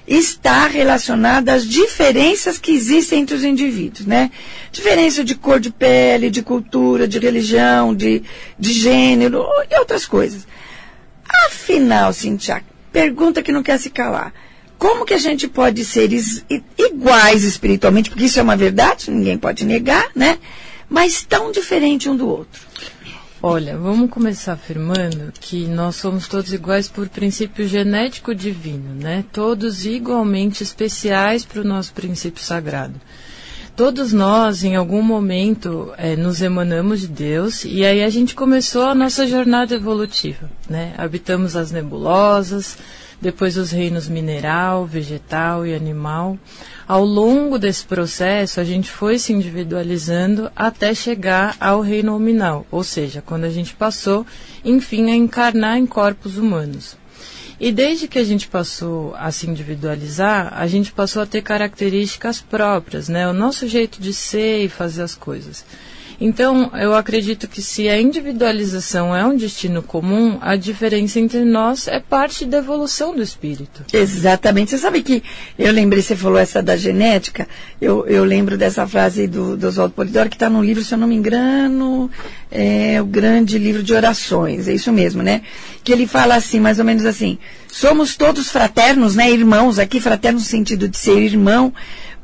está 0.10 0.66
relacionada 0.66 1.54
às 1.54 1.64
diferenças 1.64 2.58
que 2.58 2.72
existem 2.72 3.22
entre 3.22 3.36
os 3.36 3.44
indivíduos, 3.44 4.08
né? 4.08 4.32
Diferença 4.72 5.24
de 5.24 5.36
cor 5.36 5.60
de 5.60 5.70
pele, 5.70 6.32
de 6.32 6.42
cultura, 6.42 7.08
de 7.08 7.20
religião, 7.20 7.94
de, 7.94 8.24
de 8.58 8.74
gênero 8.74 9.46
e 9.70 9.78
outras 9.78 10.08
coisas. 10.08 10.48
Afinal, 11.46 12.12
Cintia, 12.12 12.64
pergunta 12.92 13.44
que 13.44 13.52
não 13.52 13.62
quer 13.62 13.78
se 13.78 13.92
calar. 13.92 14.34
Como 14.80 15.06
que 15.06 15.14
a 15.14 15.20
gente 15.20 15.48
pode 15.48 15.86
ser 15.86 16.10
iguais 16.12 17.44
espiritualmente, 17.44 18.10
porque 18.10 18.26
isso 18.26 18.40
é 18.40 18.44
uma 18.44 18.58
verdade, 18.58 19.12
ninguém 19.12 19.38
pode 19.38 19.64
negar, 19.64 20.10
né? 20.16 20.40
Mas 20.90 21.22
tão 21.22 21.52
diferente 21.52 22.10
um 22.10 22.16
do 22.16 22.28
outro. 22.28 22.69
Olha, 23.42 23.78
vamos 23.78 24.10
começar 24.10 24.52
afirmando 24.52 25.32
que 25.40 25.66
nós 25.66 25.96
somos 25.96 26.28
todos 26.28 26.52
iguais 26.52 26.90
por 26.90 27.08
princípio 27.08 27.66
genético 27.66 28.36
divino, 28.36 28.94
né? 28.94 29.24
Todos 29.32 29.86
igualmente 29.86 30.62
especiais 30.62 31.46
para 31.46 31.62
o 31.62 31.64
nosso 31.64 31.94
princípio 31.94 32.44
sagrado. 32.44 32.96
Todos 33.78 34.12
nós, 34.12 34.66
em 34.66 34.76
algum 34.76 35.02
momento, 35.02 35.94
é, 35.98 36.18
nos 36.18 36.42
emanamos 36.42 37.00
de 37.00 37.08
Deus 37.08 37.64
e 37.64 37.86
aí 37.86 38.04
a 38.04 38.10
gente 38.10 38.36
começou 38.36 38.84
a 38.84 38.94
nossa 38.94 39.26
jornada 39.26 39.74
evolutiva, 39.74 40.52
né? 40.70 40.94
Habitamos 40.98 41.56
as 41.56 41.72
nebulosas, 41.72 42.78
depois 43.22 43.58
os 43.58 43.72
reinos 43.72 44.08
mineral, 44.08 44.86
vegetal 44.86 45.66
e 45.66 45.74
animal. 45.74 46.38
Ao 46.88 47.04
longo 47.04 47.60
desse 47.60 47.86
processo, 47.86 48.60
a 48.60 48.64
gente 48.64 48.90
foi 48.90 49.20
se 49.20 49.34
individualizando 49.34 50.52
até 50.56 50.94
chegar 50.94 51.56
ao 51.60 51.82
reino 51.82 52.14
nominal, 52.14 52.66
ou 52.72 52.84
seja, 52.84 53.22
quando 53.22 53.44
a 53.44 53.50
gente 53.50 53.76
passou, 53.76 54.26
enfim, 54.64 55.12
a 55.12 55.16
encarnar 55.16 55.78
em 55.78 55.86
corpos 55.86 56.38
humanos. 56.38 56.98
E 57.60 57.74
desde 57.74 58.08
que 58.08 58.18
a 58.18 58.24
gente 58.24 58.48
passou 58.48 59.14
a 59.16 59.30
se 59.32 59.46
individualizar, 59.46 60.54
a 60.56 60.66
gente 60.66 60.94
passou 60.94 61.22
a 61.22 61.26
ter 61.26 61.42
características 61.42 62.40
próprias, 62.40 63.10
né? 63.10 63.28
O 63.28 63.34
nosso 63.34 63.68
jeito 63.68 64.02
de 64.02 64.14
ser 64.14 64.64
e 64.64 64.70
fazer 64.70 65.02
as 65.02 65.14
coisas. 65.14 65.66
Então, 66.22 66.70
eu 66.74 66.94
acredito 66.94 67.48
que 67.48 67.62
se 67.62 67.88
a 67.88 68.00
individualização 68.00 69.16
é 69.16 69.26
um 69.26 69.38
destino 69.38 69.82
comum, 69.82 70.38
a 70.42 70.56
diferença 70.56 71.20
entre 71.20 71.46
nós 71.46 71.88
é 71.88 72.00
parte 72.00 72.46
da 72.46 72.58
evolução 72.58 73.16
do 73.16 73.22
espírito. 73.22 73.86
Exatamente. 73.94 74.72
Você 74.72 74.78
sabe 74.78 75.02
que 75.02 75.24
eu 75.58 75.72
lembrei, 75.72 76.02
você 76.02 76.16
falou 76.16 76.38
essa 76.38 76.62
da 76.62 76.76
genética, 76.76 77.48
eu, 77.82 78.06
eu 78.06 78.24
lembro 78.24 78.58
dessa 78.58 78.86
frase 78.86 79.28
do, 79.28 79.56
do 79.56 79.68
Oswaldo 79.68 79.94
Polidoro, 79.94 80.30
que 80.30 80.36
está 80.36 80.50
no 80.50 80.64
livro, 80.64 80.84
se 80.84 80.94
eu 80.94 80.98
não 80.98 81.08
me 81.08 81.16
engano, 81.16 82.12
é 82.52 83.02
o 83.02 83.06
grande 83.06 83.58
livro 83.58 83.82
de 83.82 83.94
orações, 83.94 84.68
é 84.68 84.74
isso 84.74 84.92
mesmo, 84.92 85.24
né? 85.24 85.42
Que 85.84 85.94
ele 85.94 86.06
fala 86.06 86.36
assim, 86.36 86.60
mais 86.60 86.80
ou 86.80 86.86
menos 86.86 87.06
assim, 87.06 87.38
somos 87.68 88.18
todos 88.18 88.50
fraternos, 88.50 89.16
né, 89.16 89.32
irmãos, 89.32 89.80
aqui 89.80 90.00
fraterno 90.00 90.40
no 90.40 90.46
sentido 90.46 90.88
de 90.88 90.98
ser 90.98 91.20
irmão, 91.20 91.74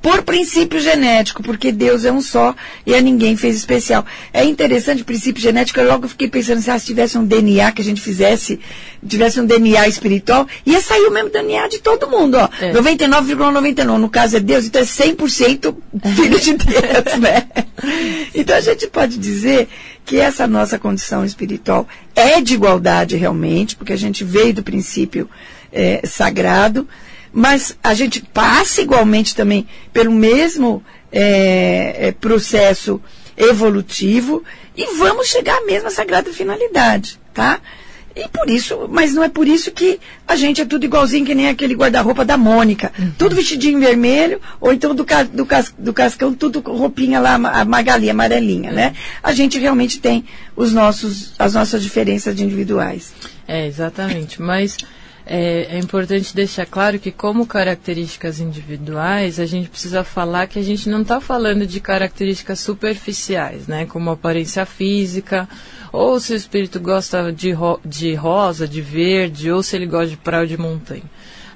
por 0.06 0.22
princípio 0.22 0.80
genético, 0.80 1.42
porque 1.42 1.72
Deus 1.72 2.06
é 2.06 2.12
um 2.12 2.22
só 2.22 2.54
e 2.86 2.94
a 2.94 3.02
ninguém 3.02 3.36
fez 3.36 3.56
especial. 3.56 4.06
É 4.32 4.46
interessante 4.46 5.02
o 5.02 5.06
princípio 5.06 5.42
genético, 5.42 5.80
eu 5.80 5.88
logo 5.88 6.08
fiquei 6.08 6.28
pensando 6.28 6.62
se, 6.62 6.70
ah, 6.70 6.78
se 6.78 6.86
tivesse 6.86 7.18
um 7.18 7.26
DNA 7.26 7.72
que 7.72 7.82
a 7.82 7.84
gente 7.84 8.00
fizesse, 8.00 8.60
tivesse 9.08 9.42
um 9.42 9.48
DNA 9.48 9.88
espiritual, 9.88 10.48
ia 10.64 10.80
sair 10.80 11.08
o 11.08 11.12
mesmo 11.12 11.32
DNA 11.32 11.68
de 11.70 11.80
todo 11.80 12.08
mundo, 12.08 12.36
ó. 12.36 12.48
É. 12.62 12.72
99,99. 12.72 13.98
No 13.98 14.08
caso 14.08 14.38
é 14.38 14.40
Deus, 14.40 14.66
então 14.66 14.80
é 14.80 14.86
100% 14.86 15.76
filho 16.16 16.40
de 16.40 16.54
Deus, 16.54 17.20
né? 17.20 17.48
Então 18.34 18.56
a 18.56 18.62
gente 18.62 18.88
pode 18.88 19.18
dizer 19.18 19.68
que 20.06 20.18
essa 20.18 20.46
nossa 20.46 20.78
condição 20.78 21.26
espiritual 21.26 21.88
é 22.16 22.42
de 22.42 22.54
igualdade 22.54 23.16
realmente, 23.16 23.76
porque 23.76 23.94
a 23.94 23.98
gente 23.98 24.24
veio 24.24 24.54
do 24.54 24.62
princípio 24.62 25.30
é, 25.72 26.02
sagrado, 26.06 26.88
mas 27.36 27.78
a 27.84 27.94
gente 27.94 28.22
passa 28.22 28.82
igualmente 28.82 29.36
também 29.36 29.68
pelo 29.92 30.10
mesmo 30.10 30.82
é, 31.12 32.08
é, 32.08 32.12
processo 32.14 33.02
evolutivo 33.36 34.42
e 34.74 34.96
vamos 34.96 35.28
chegar 35.28 35.58
à 35.58 35.66
mesma 35.66 35.90
sagrada 35.90 36.32
finalidade, 36.32 37.20
tá? 37.34 37.60
E 38.16 38.30
por 38.30 38.50
isso, 38.50 38.88
mas 38.90 39.14
não 39.14 39.22
é 39.22 39.28
por 39.28 39.46
isso 39.46 39.70
que 39.74 40.00
a 40.26 40.38
gente 40.38 40.62
é 40.62 40.66
tudo 40.66 40.86
igualzinho 40.86 41.26
que 41.26 41.36
nem 41.36 41.50
aquele 41.50 41.76
guarda-roupa 41.76 42.24
da 42.24 42.38
Mônica. 42.38 42.94
Uhum. 42.98 43.12
Tudo 43.18 43.36
vestidinho 43.36 43.82
vermelho, 43.82 44.40
ou 44.62 44.72
então 44.72 44.96
do, 44.96 45.04
do, 45.04 45.48
do 45.78 45.94
cascão, 45.94 46.34
tudo 46.34 46.62
roupinha 46.62 47.20
lá, 47.20 47.34
a 47.34 47.66
Magali, 47.66 48.10
amarelinha, 48.10 48.72
né? 48.72 48.96
A 49.22 49.34
gente 49.34 49.60
realmente 49.60 50.00
tem 50.00 50.24
os 50.56 50.72
nossos, 50.72 51.34
as 51.38 51.54
nossas 51.54 51.84
diferenças 51.84 52.40
individuais. 52.40 53.12
É, 53.46 53.68
exatamente. 53.68 54.42
Mas 54.42 54.78
é, 55.26 55.76
é, 55.76 55.80
importante 55.80 56.36
deixar 56.36 56.66
claro 56.66 57.00
que, 57.00 57.12
como 57.12 57.48
características 57.48 58.40
individuais, 58.40 59.40
a 59.40 59.46
gente 59.46 59.70
precisa 59.70 60.04
falar 60.04 60.48
que 60.48 60.60
a 60.60 60.62
gente 60.62 60.88
não 60.90 61.02
está 61.02 61.20
falando 61.20 61.66
de 61.66 61.80
características 61.80 62.60
superficiais, 62.60 63.68
né? 63.68 63.86
Como 63.86 64.12
aparência 64.12 64.66
física, 64.66 65.50
ou 65.92 66.20
se 66.20 66.34
o 66.34 66.36
espírito 66.36 66.80
gosta 66.80 67.32
de, 67.32 67.52
ro 67.52 67.80
de 67.84 68.14
rosa, 68.14 68.68
de 68.68 68.82
verde, 68.82 69.52
ou 69.52 69.64
se 69.64 69.76
ele 69.76 69.88
gosta 69.88 70.10
de 70.10 70.18
praia 70.18 70.46
de 70.46 70.58
montanha 70.58 71.04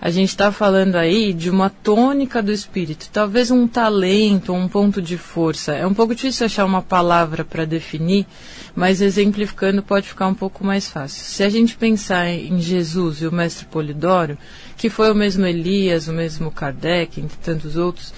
a 0.02 0.10
gente 0.10 0.30
está 0.30 0.50
falando 0.52 0.96
aí 0.96 1.34
de 1.34 1.50
uma 1.50 1.70
tônica 1.70 2.42
do 2.42 2.52
espírito, 2.52 3.10
talvez 3.12 3.52
um 3.52 3.68
talento, 3.68 4.54
um 4.54 4.68
ponto 4.68 5.02
de 5.02 5.18
força. 5.18 5.74
É 5.74 5.86
um 5.86 5.94
pouco 5.94 6.16
difícil 6.16 6.46
achar 6.46 6.66
uma 6.66 6.82
palavra 6.82 7.44
para 7.44 7.66
definir, 7.66 8.26
mas 8.74 9.02
exemplificando 9.02 9.84
pode 9.84 10.08
ficar 10.08 10.28
um 10.28 10.34
pouco 10.34 10.66
mais 10.66 10.88
fácil. 10.88 11.26
Se 11.26 11.44
a 11.44 11.50
gente 11.50 11.76
pensar 11.76 12.30
em 12.30 12.62
Jesus 12.62 13.22
e 13.22 13.28
o 13.28 13.32
mestre 13.32 13.66
Polidoro, 13.66 14.38
que 14.78 14.90
foi 14.90 15.12
o 15.12 15.16
mesmo 15.16 15.46
Elias, 15.46 16.08
o 16.08 16.14
mesmo 16.14 16.50
Kardec, 16.50 17.20
entre 17.20 17.38
tantos 17.38 17.76
outros, 17.76 18.14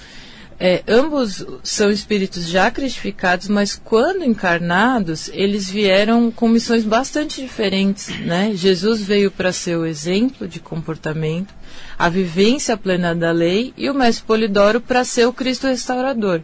é, 0.64 0.84
ambos 0.86 1.44
são 1.64 1.90
espíritos 1.90 2.46
já 2.46 2.70
cristificados, 2.70 3.48
mas 3.48 3.74
quando 3.74 4.24
encarnados, 4.24 5.28
eles 5.32 5.68
vieram 5.68 6.30
com 6.30 6.46
missões 6.46 6.84
bastante 6.84 7.42
diferentes. 7.42 8.16
Né? 8.20 8.52
Jesus 8.54 9.02
veio 9.02 9.28
para 9.28 9.50
ser 9.52 9.76
o 9.76 9.84
exemplo 9.84 10.46
de 10.46 10.60
comportamento, 10.60 11.52
a 11.98 12.08
vivência 12.08 12.76
plena 12.76 13.12
da 13.12 13.32
lei, 13.32 13.74
e 13.76 13.90
o 13.90 13.94
Mestre 13.94 14.24
Polidoro 14.24 14.80
para 14.80 15.02
ser 15.02 15.26
o 15.26 15.32
Cristo 15.32 15.66
restaurador. 15.66 16.40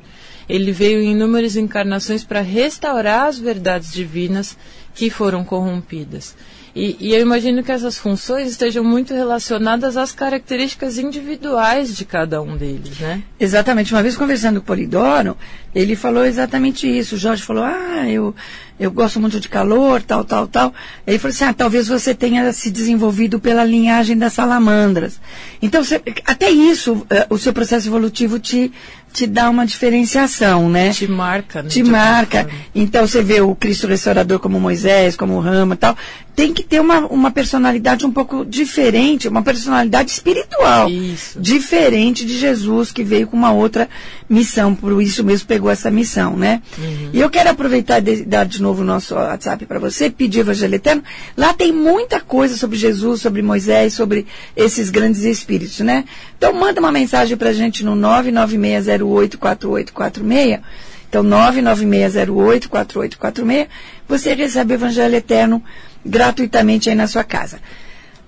Ele 0.48 0.72
veio 0.72 1.00
em 1.00 1.12
inúmeras 1.12 1.54
encarnações 1.54 2.24
para 2.24 2.40
restaurar 2.40 3.28
as 3.28 3.38
verdades 3.38 3.92
divinas 3.92 4.58
que 4.96 5.10
foram 5.10 5.44
corrompidas. 5.44 6.34
E, 6.74 6.96
e, 7.00 7.14
eu 7.14 7.20
imagino 7.20 7.62
que 7.62 7.72
essas 7.72 7.98
funções 7.98 8.48
estejam 8.48 8.84
muito 8.84 9.14
relacionadas 9.14 9.96
às 9.96 10.12
características 10.12 10.98
individuais 10.98 11.96
de 11.96 12.04
cada 12.04 12.40
um 12.40 12.56
deles, 12.56 12.98
né? 12.98 13.22
Exatamente. 13.38 13.92
Uma 13.92 14.02
vez 14.02 14.16
conversando 14.16 14.60
com 14.60 14.64
o 14.64 14.66
Polidoro, 14.66 15.36
ele 15.74 15.96
falou 15.96 16.24
exatamente 16.24 16.86
isso. 16.86 17.14
O 17.14 17.18
Jorge 17.18 17.42
falou, 17.42 17.64
ah, 17.64 18.08
eu, 18.08 18.34
eu 18.78 18.90
gosto 18.90 19.18
muito 19.18 19.40
de 19.40 19.48
calor, 19.48 20.02
tal, 20.02 20.24
tal, 20.24 20.46
tal. 20.46 20.74
Ele 21.06 21.18
falou 21.18 21.34
assim, 21.34 21.44
ah, 21.44 21.52
talvez 21.52 21.88
você 21.88 22.14
tenha 22.14 22.52
se 22.52 22.70
desenvolvido 22.70 23.40
pela 23.40 23.64
linhagem 23.64 24.16
das 24.16 24.34
salamandras. 24.34 25.20
Então, 25.60 25.82
você, 25.82 26.00
até 26.24 26.50
isso, 26.50 26.92
uh, 26.92 27.06
o 27.28 27.38
seu 27.38 27.52
processo 27.52 27.88
evolutivo 27.88 28.38
te, 28.38 28.72
te 29.12 29.26
dá 29.26 29.50
uma 29.50 29.66
diferenciação, 29.66 30.70
né? 30.70 30.90
Te 30.90 31.08
marca, 31.08 31.62
né? 31.62 31.68
Te 31.68 31.82
marca. 31.82 32.48
Então, 32.74 33.06
você 33.06 33.22
vê 33.22 33.40
o 33.40 33.54
Cristo 33.54 33.88
Restaurador 33.88 34.38
como 34.38 34.60
Moisés, 34.60 35.16
como 35.16 35.40
Rama 35.40 35.74
e 35.74 35.78
tal 35.78 35.96
tem 36.38 36.54
que 36.54 36.62
ter 36.62 36.80
uma, 36.80 37.00
uma 37.00 37.32
personalidade 37.32 38.06
um 38.06 38.12
pouco 38.12 38.44
diferente, 38.44 39.26
uma 39.26 39.42
personalidade 39.42 40.12
espiritual. 40.12 40.88
Isso. 40.88 41.40
Diferente 41.40 42.24
de 42.24 42.38
Jesus, 42.38 42.92
que 42.92 43.02
veio 43.02 43.26
com 43.26 43.36
uma 43.36 43.50
outra 43.50 43.88
missão, 44.28 44.74
por 44.74 45.00
isso 45.02 45.24
mesmo 45.24 45.46
pegou 45.46 45.70
essa 45.70 45.90
missão, 45.90 46.36
né? 46.36 46.60
Uhum. 46.76 47.10
E 47.12 47.20
eu 47.20 47.30
quero 47.30 47.48
aproveitar 47.50 48.06
e 48.06 48.24
dar 48.24 48.44
de 48.44 48.60
novo 48.60 48.82
o 48.82 48.84
nosso 48.84 49.14
WhatsApp 49.14 49.64
para 49.64 49.78
você, 49.78 50.10
pedir 50.10 50.40
Evangelho 50.40 50.74
Eterno. 50.74 51.04
Lá 51.36 51.54
tem 51.54 51.72
muita 51.72 52.20
coisa 52.20 52.56
sobre 52.56 52.76
Jesus, 52.76 53.22
sobre 53.22 53.40
Moisés, 53.40 53.94
sobre 53.94 54.26
esses 54.56 54.90
grandes 54.90 55.22
espíritos, 55.24 55.78
né? 55.80 56.04
Então 56.36 56.52
manda 56.52 56.80
uma 56.80 56.92
mensagem 56.92 57.36
para 57.36 57.50
a 57.50 57.54
gente 57.54 57.84
no 57.84 57.94
996084846. 57.96 60.60
Então, 61.08 61.24
996084846. 61.24 63.68
Você 64.06 64.34
recebe 64.34 64.74
o 64.74 64.76
Evangelho 64.76 65.14
Eterno 65.14 65.64
gratuitamente 66.04 66.90
aí 66.90 66.94
na 66.94 67.06
sua 67.06 67.24
casa. 67.24 67.58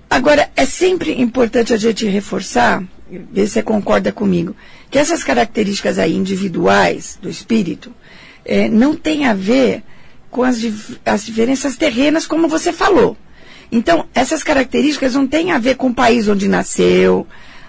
Agora, 0.09 0.49
é 0.55 0.65
sempre 0.65 1.21
importante 1.21 1.71
a 1.73 1.77
gente 1.77 2.05
reforçar, 2.05 2.83
ver 3.09 3.47
se 3.47 3.53
você 3.53 3.63
concorda 3.63 4.11
comigo, 4.11 4.53
que 4.91 4.99
essas 4.99 5.23
características 5.23 5.97
aí 5.97 6.13
individuais 6.13 7.17
do 7.21 7.29
espírito 7.29 7.93
é, 8.43 8.67
não 8.67 8.93
tem 8.93 9.25
a 9.25 9.33
ver 9.33 9.83
com 10.29 10.43
as, 10.43 10.57
as 11.05 11.25
diferenças 11.25 11.77
terrenas, 11.77 12.27
como 12.27 12.49
você 12.49 12.73
falou. 12.73 13.15
Então, 13.71 14.05
essas 14.13 14.43
características 14.43 15.15
não 15.15 15.25
têm 15.25 15.53
a 15.53 15.57
ver 15.57 15.75
com 15.75 15.87
o 15.87 15.95
país 15.95 16.27
onde 16.27 16.49
nasceu, 16.49 17.25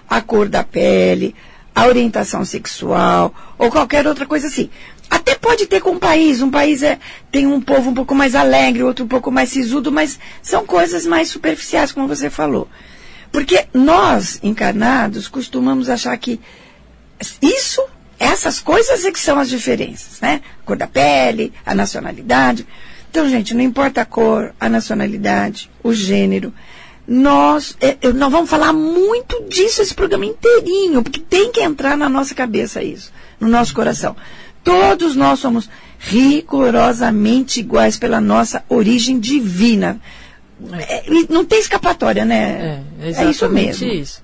a 0.09 0.21
cor 0.21 0.49
da 0.49 0.65
pele, 0.65 1.33
a 1.73 1.87
orientação 1.87 2.43
sexual 2.43 3.33
ou 3.57 3.71
qualquer 3.71 4.05
outra 4.05 4.25
coisa 4.25 4.47
assim. 4.47 4.69
Até 5.09 5.33
pode 5.33 5.65
ter 5.65 5.79
com 5.79 5.91
um 5.91 5.99
país. 5.99 6.41
Um 6.41 6.51
país 6.51 6.83
é, 6.83 6.99
tem 7.31 7.47
um 7.47 7.61
povo 7.61 7.89
um 7.89 7.93
pouco 7.93 8.13
mais 8.13 8.35
alegre, 8.35 8.83
outro 8.83 9.05
um 9.05 9.07
pouco 9.07 9.31
mais 9.31 9.47
sisudo, 9.47 9.93
mas 9.93 10.19
são 10.41 10.65
coisas 10.65 11.05
mais 11.05 11.29
superficiais, 11.29 11.93
como 11.93 12.07
você 12.07 12.29
falou. 12.29 12.67
Porque 13.31 13.65
nós, 13.73 14.39
encarnados, 14.43 15.29
costumamos 15.29 15.89
achar 15.89 16.17
que 16.17 16.39
isso, 17.41 17.83
essas 18.19 18.59
coisas 18.59 19.03
é 19.05 19.11
que 19.11 19.19
são 19.19 19.39
as 19.39 19.49
diferenças, 19.49 20.19
né? 20.21 20.41
A 20.61 20.65
cor 20.65 20.77
da 20.77 20.87
pele, 20.87 21.53
a 21.65 21.75
nacionalidade. 21.75 22.65
Então, 23.09 23.29
gente, 23.29 23.53
não 23.53 23.61
importa 23.61 24.01
a 24.01 24.05
cor, 24.05 24.53
a 24.59 24.67
nacionalidade, 24.67 25.69
o 25.83 25.93
gênero. 25.93 26.53
Nós, 27.07 27.77
é, 27.81 27.97
nós 28.13 28.31
vamos 28.31 28.49
falar 28.49 28.71
muito 28.71 29.43
disso 29.49 29.81
esse 29.81 29.93
programa 29.93 30.25
inteirinho, 30.25 31.03
porque 31.03 31.19
tem 31.19 31.51
que 31.51 31.61
entrar 31.61 31.97
na 31.97 32.07
nossa 32.07 32.33
cabeça 32.33 32.81
isso, 32.81 33.11
no 33.39 33.47
nosso 33.47 33.73
coração. 33.75 34.15
Todos 34.63 35.15
nós 35.15 35.39
somos 35.39 35.69
rigorosamente 35.99 37.59
iguais 37.59 37.97
pela 37.97 38.21
nossa 38.21 38.63
origem 38.69 39.19
divina. 39.19 39.99
É, 40.87 41.03
não 41.29 41.43
tem 41.43 41.59
escapatória, 41.59 42.23
né? 42.23 42.81
É, 43.01 43.11
é 43.11 43.25
isso 43.25 43.49
mesmo. 43.49 43.85
Isso. 43.85 44.23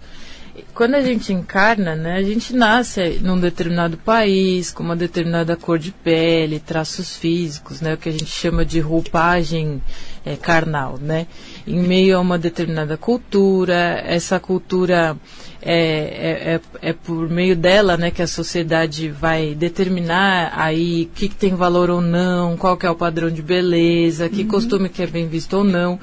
Quando 0.74 0.96
a 0.96 1.02
gente 1.02 1.34
encarna, 1.34 1.96
né, 1.96 2.16
a 2.16 2.24
gente 2.24 2.56
nasce 2.56 3.20
num 3.22 3.40
determinado 3.40 3.98
país, 3.98 4.72
com 4.72 4.84
uma 4.84 4.96
determinada 4.96 5.56
cor 5.56 5.78
de 5.78 5.92
pele, 5.92 6.60
traços 6.60 7.16
físicos, 7.16 7.82
né, 7.82 7.94
o 7.94 7.98
que 7.98 8.10
a 8.10 8.12
gente 8.12 8.28
chama 8.28 8.66
de 8.66 8.80
roupagem 8.80 9.82
é, 10.26 10.36
carnal, 10.36 10.98
né, 11.00 11.28
em 11.66 11.80
meio 11.80 12.18
a 12.18 12.20
uma 12.20 12.38
determinada 12.38 12.98
cultura, 12.98 14.02
essa 14.06 14.40
cultura 14.40 15.18
é, 15.62 16.62
é, 16.82 16.90
é, 16.90 16.94
por 16.94 17.30
meio 17.30 17.56
dela 17.56 17.98
né, 17.98 18.12
que 18.12 18.22
a 18.22 18.28
sociedade 18.28 19.10
vai 19.10 19.54
determinar 19.54 20.54
aí 20.56 21.04
o 21.04 21.16
que, 21.16 21.30
que, 21.30 21.36
tem 21.36 21.56
valor 21.56 21.90
ou 21.90 22.02
não, 22.02 22.56
qual 22.56 22.78
que 22.78 22.86
é 22.86 22.90
o 22.90 22.96
padrão 22.96 23.30
de 23.30 23.42
beleza, 23.42 24.30
que 24.30 24.44
uhum. 24.44 24.48
costume 24.48 24.90
que 24.90 25.04
é 25.04 25.08
bem 25.08 25.28
visto 25.28 25.58
ou 25.58 25.64
não. 25.64 26.00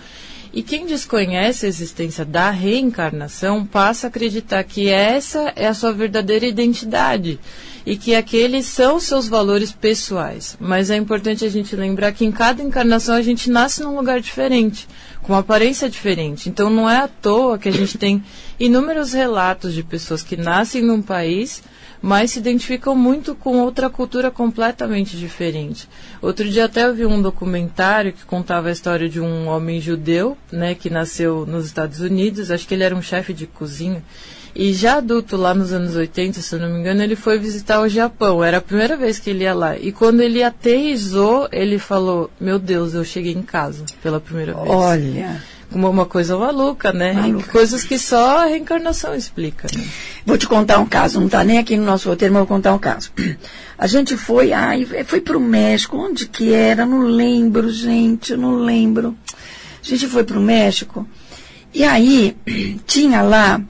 E 0.56 0.62
quem 0.62 0.86
desconhece 0.86 1.66
a 1.66 1.68
existência 1.68 2.24
da 2.24 2.48
reencarnação 2.50 3.66
passa 3.66 4.06
a 4.06 4.08
acreditar 4.08 4.64
que 4.64 4.88
essa 4.88 5.52
é 5.54 5.66
a 5.66 5.74
sua 5.74 5.92
verdadeira 5.92 6.46
identidade 6.46 7.38
e 7.84 7.94
que 7.94 8.14
aqueles 8.14 8.64
são 8.64 8.98
seus 8.98 9.28
valores 9.28 9.70
pessoais. 9.70 10.56
Mas 10.58 10.88
é 10.88 10.96
importante 10.96 11.44
a 11.44 11.50
gente 11.50 11.76
lembrar 11.76 12.12
que 12.12 12.24
em 12.24 12.32
cada 12.32 12.62
encarnação 12.62 13.14
a 13.14 13.20
gente 13.20 13.50
nasce 13.50 13.82
num 13.82 13.94
lugar 13.94 14.18
diferente, 14.18 14.88
com 15.22 15.34
uma 15.34 15.40
aparência 15.40 15.90
diferente. 15.90 16.48
Então 16.48 16.70
não 16.70 16.88
é 16.88 17.00
à 17.00 17.08
toa 17.08 17.58
que 17.58 17.68
a 17.68 17.72
gente 17.72 17.98
tem 17.98 18.24
inúmeros 18.58 19.12
relatos 19.12 19.74
de 19.74 19.82
pessoas 19.82 20.22
que 20.22 20.38
nascem 20.38 20.80
num 20.80 21.02
país 21.02 21.62
mas 22.06 22.30
se 22.30 22.38
identificam 22.38 22.94
muito 22.94 23.34
com 23.34 23.58
outra 23.58 23.90
cultura 23.90 24.30
completamente 24.30 25.16
diferente. 25.16 25.88
Outro 26.22 26.48
dia 26.48 26.66
até 26.66 26.86
eu 26.86 26.94
vi 26.94 27.04
um 27.04 27.20
documentário 27.20 28.12
que 28.12 28.24
contava 28.24 28.68
a 28.68 28.70
história 28.70 29.08
de 29.08 29.20
um 29.20 29.48
homem 29.48 29.80
judeu, 29.80 30.38
né, 30.52 30.76
que 30.76 30.88
nasceu 30.88 31.44
nos 31.44 31.66
Estados 31.66 31.98
Unidos, 31.98 32.52
acho 32.52 32.64
que 32.64 32.74
ele 32.74 32.84
era 32.84 32.94
um 32.94 33.02
chefe 33.02 33.34
de 33.34 33.48
cozinha, 33.48 34.04
E 34.54 34.72
já 34.72 34.98
adulto, 34.98 35.36
lá 35.36 35.52
nos 35.52 35.72
anos 35.72 35.96
80, 35.96 36.40
se 36.40 36.54
eu 36.54 36.60
não 36.60 36.70
me 36.70 36.78
engano, 36.78 37.02
ele 37.02 37.16
foi 37.16 37.40
visitar 37.40 37.80
o 37.80 37.88
Japão. 37.88 38.42
Era 38.42 38.58
a 38.58 38.62
primeira 38.62 38.96
vez 38.96 39.18
que 39.18 39.28
ele 39.28 39.42
ia 39.42 39.52
lá. 39.52 39.76
E 39.76 39.90
quando 39.92 40.20
ele 40.22 40.42
aterrizou, 40.42 41.46
ele 41.52 41.78
falou: 41.78 42.30
Meu 42.40 42.58
Deus, 42.58 42.94
eu 42.94 43.04
cheguei 43.04 43.34
em 43.34 43.42
casa 43.42 43.84
pela 44.02 44.18
primeira 44.18 44.54
vez. 44.54 44.66
Olha. 44.66 45.42
Como 45.72 45.90
uma 45.90 46.06
coisa 46.06 46.36
maluca, 46.38 46.92
né? 46.92 47.12
Maluca. 47.12 47.50
Coisas 47.50 47.82
que 47.82 47.98
só 47.98 48.38
a 48.38 48.46
reencarnação 48.46 49.14
explica. 49.14 49.68
Né? 49.76 49.84
Vou 50.24 50.38
te 50.38 50.46
contar 50.46 50.78
um 50.78 50.86
caso, 50.86 51.18
não 51.18 51.26
está 51.26 51.42
nem 51.42 51.58
aqui 51.58 51.76
no 51.76 51.84
nosso 51.84 52.08
roteiro, 52.08 52.32
mas 52.32 52.40
vou 52.40 52.46
contar 52.46 52.72
um 52.72 52.78
caso. 52.78 53.10
A 53.78 53.86
gente 53.86 54.16
foi, 54.16 54.52
ai, 54.52 54.86
foi 55.04 55.20
para 55.20 55.36
o 55.36 55.40
México, 55.40 55.96
onde 55.96 56.26
que 56.26 56.52
era? 56.52 56.86
Não 56.86 57.00
lembro, 57.00 57.70
gente, 57.70 58.36
não 58.36 58.56
lembro. 58.56 59.16
A 59.84 59.88
gente 59.88 60.06
foi 60.06 60.24
para 60.24 60.38
o 60.38 60.42
México 60.42 61.06
e 61.76 61.84
aí 61.84 62.36
tinha 62.86 63.20
lá. 63.22 63.60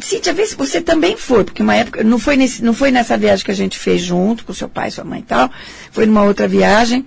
Cíntia, 0.00 0.32
vê 0.32 0.46
se 0.46 0.56
você 0.56 0.80
também 0.80 1.16
foi, 1.16 1.44
porque 1.44 1.62
uma 1.62 1.74
época, 1.74 2.02
não 2.02 2.18
foi, 2.18 2.34
nesse, 2.34 2.64
não 2.64 2.72
foi 2.72 2.90
nessa 2.90 3.18
viagem 3.18 3.44
que 3.44 3.50
a 3.50 3.54
gente 3.54 3.78
fez 3.78 4.00
junto 4.00 4.44
com 4.44 4.52
seu 4.52 4.68
pai, 4.68 4.90
sua 4.90 5.04
mãe 5.04 5.20
e 5.20 5.24
tal, 5.24 5.50
foi 5.92 6.06
numa 6.06 6.22
outra 6.22 6.48
viagem. 6.48 7.04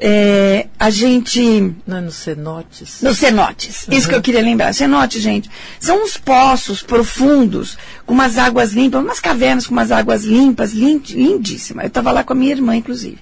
É, 0.00 0.66
a 0.78 0.90
gente. 0.90 1.74
Não 1.86 1.96
é 1.96 2.00
nos 2.00 2.14
cenotes? 2.14 3.02
Nos 3.02 3.18
cenotes. 3.18 3.86
Isso 3.90 4.08
que 4.08 4.14
eu 4.14 4.22
queria 4.22 4.40
lembrar. 4.40 4.72
Cenotes, 4.72 5.20
gente, 5.20 5.50
são 5.80 6.04
uns 6.04 6.16
poços 6.16 6.82
profundos, 6.82 7.76
com 8.06 8.14
umas 8.14 8.38
águas 8.38 8.72
limpas, 8.72 9.02
umas 9.02 9.18
cavernas 9.20 9.66
com 9.66 9.72
umas 9.72 9.90
águas 9.90 10.22
limpas, 10.22 10.72
lind, 10.72 11.10
lindíssimas. 11.10 11.84
Eu 11.84 11.88
estava 11.88 12.12
lá 12.12 12.22
com 12.22 12.32
a 12.32 12.36
minha 12.36 12.52
irmã, 12.52 12.76
inclusive. 12.76 13.18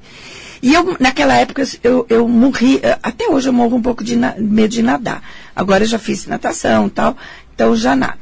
E 0.62 0.74
eu, 0.74 0.96
naquela 1.00 1.34
época, 1.36 1.62
eu, 1.82 2.04
eu 2.08 2.26
morri, 2.28 2.80
eh, 2.82 2.98
até 3.02 3.26
hoje 3.28 3.48
eu 3.48 3.52
morro 3.52 3.76
um 3.76 3.82
pouco 3.82 4.02
de 4.02 4.16
na- 4.16 4.34
medo 4.38 4.70
de 4.72 4.82
nadar. 4.82 5.22
Agora 5.54 5.84
eu 5.84 5.88
já 5.88 5.98
fiz 5.98 6.26
natação 6.26 6.86
e 6.88 6.90
tal, 6.90 7.16
então 7.54 7.68
eu 7.68 7.76
já 7.76 7.94
nado. 7.96 8.18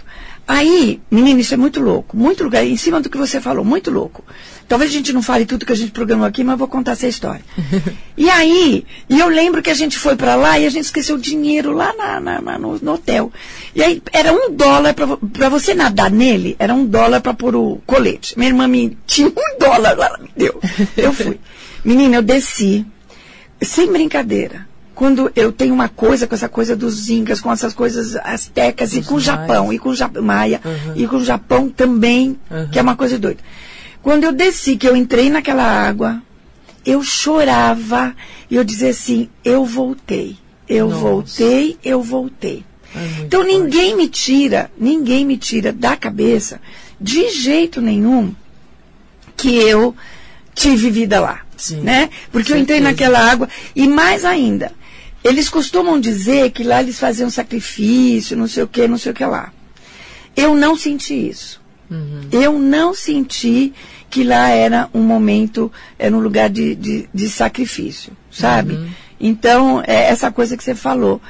Aí, 0.47 1.01
menino, 1.11 1.41
isso 1.41 1.55
é 1.55 1.57
muito 1.57 1.81
louco. 1.81 2.17
Muito 2.17 2.45
lugar, 2.45 2.65
em 2.67 2.77
cima 2.77 3.01
do 3.01 3.09
que 3.09 3.17
você 3.17 3.41
falou, 3.41 3.65
muito 3.65 3.91
louco. 3.91 4.23
Talvez 4.69 4.91
a 4.91 4.95
gente 4.95 5.13
não 5.13 5.23
fale 5.23 5.47
tudo 5.47 5.65
que 5.65 5.73
a 5.73 5.77
gente 5.77 5.91
programou 5.91 6.27
aqui, 6.27 6.45
mas 6.45 6.53
eu 6.53 6.59
vou 6.59 6.69
contar 6.69 6.93
essa 6.93 7.07
história. 7.09 7.41
e 8.17 8.29
aí, 8.29 8.85
e 9.09 9.19
eu 9.21 9.29
lembro 9.29 9.63
que 9.63 9.71
a 9.71 9.75
gente 9.75 9.99
foi 9.99 10.17
para 10.17 10.35
lá 10.35 10.59
e 10.59 10.67
a 10.67 10.71
gente 10.71 10.85
esqueceu 10.85 11.17
o 11.17 11.19
dinheiro 11.19 11.73
lá 11.73 11.95
na, 11.97 12.21
na- 12.21 12.41
na- 12.43 12.59
no, 12.59 12.79
no 12.79 12.93
hotel. 12.93 13.33
E 13.75 13.83
aí, 13.83 14.03
era 14.13 14.33
um 14.35 14.51
dólar 14.55 14.93
para 14.95 15.49
você 15.49 15.73
nadar 15.75 16.11
nele, 16.11 16.57
era 16.59 16.75
um 16.75 16.85
dólar 16.85 17.21
para 17.23 17.33
pôr 17.35 17.57
o 17.57 17.81
colete. 17.87 18.37
Minha 18.39 18.51
irmã 18.51 18.69
me 18.69 18.99
tinha 19.07 19.29
um 19.29 19.59
dólar 19.59 19.97
lá, 19.97 20.07
ela 20.07 20.19
me 20.19 20.31
deu. 20.37 20.61
Eu 20.97 21.13
fui. 21.13 21.41
Menina, 21.85 22.17
eu 22.17 22.23
desci, 22.23 22.85
sem 23.63 23.91
brincadeira. 23.91 24.67
Quando 24.95 25.31
eu 25.35 25.51
tenho 25.51 25.75
uma 25.75 25.89
coisa 25.89 26.27
com 26.27 26.35
essa 26.35 26.49
coisa 26.49 26.77
dos 26.77 27.09
incas, 27.09 27.41
com 27.41 27.51
essas 27.53 27.75
coisas 27.75 28.15
astecas 28.17 28.95
e 28.95 29.03
com 29.03 29.17
o 29.17 29.21
Japão, 29.21 29.73
e 29.73 29.79
com 29.79 29.89
o 29.89 29.95
Ja- 29.95 30.09
Maia, 30.23 30.61
Uhum. 30.65 30.93
e 30.95 31.07
com 31.09 31.17
o 31.17 31.25
Japão 31.25 31.69
também, 31.69 32.39
Uhum. 32.51 32.69
que 32.71 32.79
é 32.79 32.83
uma 32.83 32.95
coisa 32.95 33.19
doida. 33.19 33.41
Quando 34.03 34.25
eu 34.25 34.33
desci, 34.33 34.77
que 34.77 34.87
eu 34.87 34.95
entrei 34.95 35.29
naquela 35.31 35.65
água, 35.65 36.23
eu 36.87 37.03
chorava 37.03 38.15
e 38.51 38.55
eu 38.55 38.63
dizia 38.63 38.91
assim, 38.91 39.29
eu 39.45 39.65
voltei, 39.65 40.37
eu 40.69 40.89
Nossa. 40.89 41.01
voltei, 41.01 41.77
eu 41.85 42.01
voltei. 42.03 42.65
É 42.95 43.23
Então 43.25 43.41
forte. 43.43 43.53
ninguém 43.59 43.97
me 43.97 44.07
tira, 44.09 44.71
ninguém 44.79 45.25
me 45.25 45.37
tira 45.37 45.73
da 45.73 45.97
cabeça, 45.97 46.61
de 47.01 47.31
jeito 47.31 47.81
nenhum, 47.81 48.33
que 49.37 49.57
eu 49.57 49.95
tive 50.55 50.89
vida 50.91 51.19
lá. 51.21 51.41
Sim, 51.57 51.81
né? 51.81 52.11
Porque 52.33 52.53
eu 52.53 52.57
entrei 52.57 52.81
naquela 52.81 53.19
água. 53.19 53.49
E 53.77 53.87
mais 53.89 54.25
ainda, 54.25 54.73
eles 55.25 55.49
costumam 55.49 55.99
dizer 55.99 56.51
que 56.51 56.63
lá 56.63 56.83
eles 56.83 57.01
faziam 57.01 57.31
sacrifício, 57.31 58.37
não 58.37 58.47
sei 58.47 58.63
o 58.63 58.69
que, 58.69 58.87
não 58.87 58.99
sei 58.99 59.11
o 59.13 59.15
que 59.15 59.25
lá. 59.25 59.53
Eu 60.37 60.55
não 60.55 60.77
senti 60.77 61.29
isso. 61.29 61.63
Uhum. 61.91 62.29
Eu 62.31 62.59
não 62.59 62.95
senti 62.95 63.73
que 64.11 64.23
lá 64.23 64.51
era 64.51 64.89
um 64.93 65.01
momento, 65.01 65.73
era 65.99 66.15
um 66.15 66.21
lugar 66.21 66.51
de, 66.51 66.75
de, 66.75 67.09
de 67.13 67.29
sacrifício, 67.29 68.13
sabe? 68.31 68.75
Uhum. 68.75 68.89
Então, 69.19 69.83
é 69.87 70.11
essa 70.11 70.31
coisa 70.31 70.57
que 70.57 70.63
você 70.63 70.75
falou. 70.75 71.21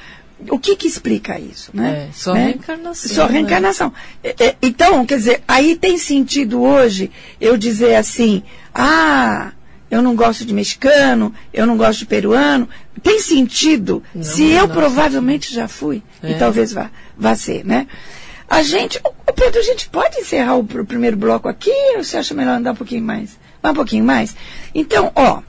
O 0.50 0.58
que 0.58 0.74
que 0.76 0.86
explica 0.88 1.38
isso, 1.38 1.70
né? 1.72 2.08
É, 2.08 2.12
só 2.12 2.34
Né? 2.34 2.46
reencarnação, 2.46 3.14
Só 3.14 3.26
né? 3.26 3.32
reencarnação. 3.32 3.92
É, 4.22 4.34
é, 4.38 4.56
Então, 4.60 5.06
quer 5.06 5.16
dizer, 5.16 5.42
aí 5.46 5.76
tem 5.76 5.96
sentido 5.96 6.60
hoje 6.60 7.10
eu 7.40 7.56
dizer 7.56 7.94
assim, 7.94 8.42
ah, 8.74 9.52
eu 9.94 10.02
não 10.02 10.16
gosto 10.16 10.44
de 10.44 10.52
mexicano, 10.52 11.32
eu 11.52 11.66
não 11.66 11.76
gosto 11.76 12.00
de 12.00 12.06
peruano. 12.06 12.68
Tem 13.00 13.20
sentido 13.20 14.02
Não, 14.12 14.24
se 14.24 14.50
eu 14.50 14.66
não, 14.66 14.74
provavelmente 14.74 15.54
já 15.54 15.68
fui. 15.68 16.02
E 16.20 16.32
É. 16.32 16.34
talvez 16.34 16.72
vá, 16.72 16.90
vá 17.16 17.36
ser, 17.36 17.64
né? 17.64 17.86
A 18.48 18.60
gente, 18.62 19.00
ô, 19.04 19.32
Pedro, 19.32 19.60
a 19.60 19.62
gente 19.62 19.88
pode 19.88 20.18
encerrar 20.18 20.56
o, 20.56 20.60
o 20.60 20.84
primeiro 20.84 21.16
bloco 21.16 21.48
aqui 21.48 21.70
ou 21.96 22.02
você 22.02 22.16
acha 22.16 22.34
melhor 22.34 22.56
andar 22.56 22.72
um 22.72 22.76
pouquinho 22.76 23.04
mais? 23.04 23.38
Vai 23.62 23.70
um 23.70 23.74
pouquinho 23.74 24.04
mais? 24.04 24.34
Então, 24.74 25.12
ó, 25.14 25.42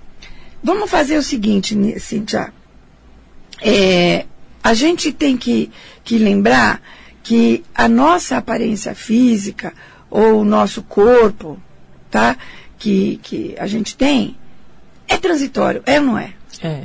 vamos 0.63 0.91
fazer 0.91 1.17
o 1.17 1.23
seguinte, 1.23 1.75
Cíntia. 1.99 2.53
É, 3.61 4.25
a 4.63 4.73
gente 4.75 5.11
tem 5.11 5.35
que, 5.37 5.71
que 6.03 6.19
lembrar 6.19 6.81
que 7.23 7.63
a 7.73 7.87
nossa 7.87 8.37
aparência 8.37 8.93
física 8.93 9.73
ou 10.09 10.41
o 10.41 10.45
nosso 10.45 10.83
corpo, 10.83 11.59
tá? 12.11 12.37
Que, 12.77 13.19
que 13.23 13.55
a 13.57 13.67
gente 13.67 13.95
tem, 13.95 14.35
é 15.07 15.17
transitório, 15.17 15.81
é 15.85 15.99
ou 15.99 16.05
não 16.05 16.17
é? 16.17 16.33
É. 16.61 16.83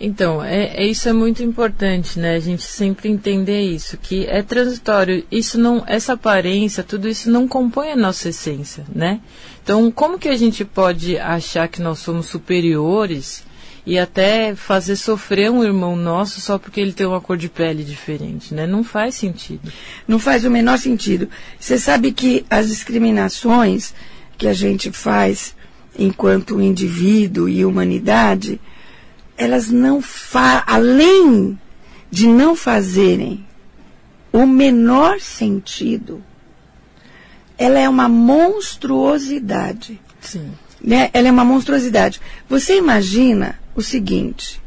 Então, 0.00 0.42
é, 0.42 0.82
é- 0.82 0.86
isso 0.86 1.08
é 1.10 1.12
muito 1.12 1.42
importante, 1.42 2.18
né? 2.18 2.34
A 2.34 2.40
gente 2.40 2.62
sempre 2.62 3.10
entender 3.10 3.60
isso, 3.60 3.98
que 3.98 4.24
é 4.26 4.42
transitório. 4.42 5.24
Isso 5.30 5.58
não, 5.58 5.84
essa 5.86 6.14
aparência, 6.14 6.82
tudo 6.82 7.06
isso 7.06 7.30
não 7.30 7.46
compõe 7.46 7.90
a 7.90 7.96
nossa 7.96 8.30
essência, 8.30 8.84
né? 8.94 9.20
Então, 9.62 9.90
como 9.90 10.18
que 10.18 10.28
a 10.28 10.36
gente 10.36 10.64
pode 10.64 11.18
achar 11.18 11.68
que 11.68 11.82
nós 11.82 11.98
somos 11.98 12.26
superiores 12.26 13.44
e 13.84 13.98
até 13.98 14.54
fazer 14.54 14.96
sofrer 14.96 15.50
um 15.50 15.62
irmão 15.62 15.96
nosso 15.96 16.40
só 16.40 16.58
porque 16.58 16.80
ele 16.80 16.92
tem 16.92 17.06
uma 17.06 17.20
cor 17.20 17.36
de 17.36 17.48
pele 17.50 17.84
diferente, 17.84 18.54
né? 18.54 18.66
Não 18.66 18.82
faz 18.82 19.16
sentido. 19.16 19.70
Não 20.08 20.18
faz 20.18 20.46
o 20.46 20.50
menor 20.50 20.78
sentido. 20.78 21.28
Você 21.58 21.78
sabe 21.78 22.10
que 22.12 22.44
as 22.48 22.68
discriminações 22.68 23.92
que 24.40 24.48
a 24.48 24.54
gente 24.54 24.90
faz 24.90 25.54
enquanto 25.98 26.62
indivíduo 26.62 27.46
e 27.46 27.62
humanidade, 27.62 28.58
elas 29.36 29.68
não 29.68 30.00
fa 30.00 30.64
além 30.66 31.58
de 32.10 32.26
não 32.26 32.56
fazerem 32.56 33.44
o 34.32 34.46
menor 34.46 35.20
sentido, 35.20 36.24
ela 37.58 37.78
é 37.78 37.86
uma 37.86 38.08
monstruosidade 38.08 40.00
Sim. 40.22 40.50
né? 40.82 41.10
Ela 41.12 41.28
é 41.28 41.30
uma 41.30 41.44
monstruosidade. 41.44 42.18
Você 42.48 42.78
imagina 42.78 43.60
o 43.74 43.82
seguinte: 43.82 44.58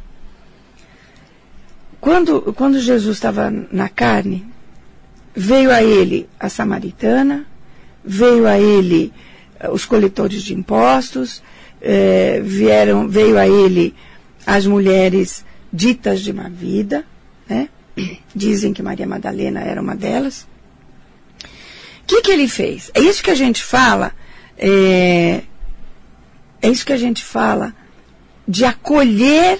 quando, 1.99 2.53
quando 2.53 2.79
Jesus 2.79 3.17
estava 3.17 3.49
na 3.49 3.89
carne, 3.89 4.45
veio 5.33 5.71
a 5.71 5.81
ele 5.81 6.29
a 6.39 6.47
samaritana, 6.47 7.47
veio 8.05 8.45
a 8.45 8.59
ele 8.59 9.11
os 9.71 9.85
coletores 9.85 10.43
de 10.43 10.53
impostos, 10.53 11.41
eh, 11.81 12.41
vieram, 12.43 13.07
veio 13.07 13.37
a 13.37 13.47
ele 13.47 13.93
as 14.45 14.65
mulheres 14.65 15.45
ditas 15.71 16.21
de 16.21 16.33
má 16.33 16.49
vida, 16.49 17.05
né? 17.47 17.69
Dizem 18.35 18.73
que 18.73 18.83
Maria 18.83 19.07
Madalena 19.07 19.61
era 19.61 19.81
uma 19.81 19.95
delas. 19.95 20.47
O 21.43 22.05
que, 22.05 22.21
que 22.21 22.31
ele 22.31 22.47
fez? 22.47 22.91
É 22.93 22.99
isso 22.99 23.23
que 23.23 23.31
a 23.31 23.35
gente 23.35 23.63
fala. 23.63 24.11
é, 24.57 25.43
é 26.61 26.69
isso 26.69 26.85
que 26.85 26.93
a 26.93 26.97
gente 26.97 27.23
fala 27.23 27.75
de 28.47 28.63
acolher 28.63 29.59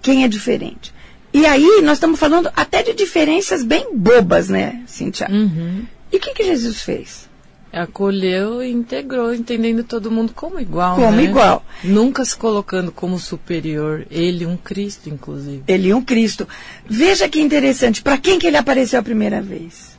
quem 0.00 0.24
é 0.24 0.28
diferente. 0.28 0.94
E 1.32 1.44
aí 1.44 1.82
nós 1.82 1.98
estamos 1.98 2.18
falando 2.18 2.50
até 2.56 2.82
de 2.82 2.94
diferenças 2.94 3.62
bem 3.62 3.94
bobas, 3.94 4.48
né, 4.48 4.82
Cintia? 4.86 5.28
Uhum. 5.30 5.86
E 6.10 6.16
o 6.16 6.20
que, 6.20 6.32
que 6.32 6.44
Jesus 6.44 6.80
fez? 6.80 7.27
Acolheu 7.72 8.62
e 8.62 8.70
integrou, 8.70 9.34
entendendo 9.34 9.84
todo 9.84 10.10
mundo 10.10 10.32
como 10.34 10.58
igual. 10.58 10.96
Como 10.96 11.16
né? 11.16 11.24
igual. 11.24 11.64
Nunca 11.84 12.24
se 12.24 12.36
colocando 12.36 12.90
como 12.90 13.18
superior. 13.18 14.06
Ele, 14.10 14.46
um 14.46 14.56
Cristo, 14.56 15.10
inclusive. 15.10 15.62
Ele 15.68 15.92
um 15.92 16.02
Cristo. 16.02 16.48
Veja 16.88 17.28
que 17.28 17.40
interessante. 17.40 18.02
Para 18.02 18.16
quem 18.16 18.38
que 18.38 18.46
ele 18.46 18.56
apareceu 18.56 18.98
a 18.98 19.02
primeira 19.02 19.42
vez? 19.42 19.98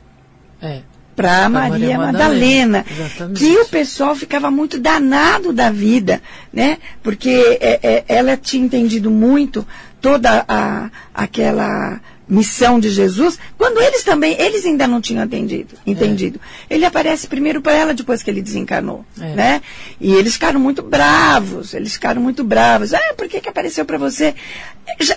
É. 0.60 0.80
Para 1.14 1.48
Maria, 1.48 1.70
Maria 1.70 1.98
Madalena, 1.98 2.84
Madalena, 2.88 3.38
que 3.38 3.58
o 3.58 3.68
pessoal 3.68 4.16
ficava 4.16 4.50
muito 4.50 4.78
danado 4.78 5.52
da 5.52 5.70
vida, 5.70 6.22
né? 6.52 6.78
Porque 7.02 7.58
é, 7.60 7.78
é, 7.82 8.04
ela 8.08 8.36
tinha 8.36 8.64
entendido 8.64 9.10
muito 9.10 9.66
toda 10.00 10.44
a, 10.48 10.90
aquela 11.12 12.00
missão 12.30 12.78
de 12.78 12.88
Jesus, 12.88 13.38
quando 13.58 13.80
eles 13.82 14.04
também, 14.04 14.40
eles 14.40 14.64
ainda 14.64 14.86
não 14.86 15.00
tinham 15.00 15.24
entendido. 15.24 15.74
entendido. 15.84 16.40
Ele 16.70 16.84
aparece 16.84 17.26
primeiro 17.26 17.60
para 17.60 17.72
ela 17.72 17.92
depois 17.92 18.22
que 18.22 18.30
ele 18.30 18.40
desencarnou, 18.40 19.04
É. 19.20 19.34
né? 19.34 19.62
E 20.00 20.12
eles 20.14 20.34
ficaram 20.34 20.60
muito 20.60 20.80
bravos, 20.80 21.74
eles 21.74 21.92
ficaram 21.94 22.22
muito 22.22 22.44
bravos. 22.44 22.94
Ah, 22.94 23.14
por 23.16 23.28
que, 23.28 23.40
que 23.40 23.48
apareceu 23.48 23.84
para 23.84 23.98
você? 23.98 24.34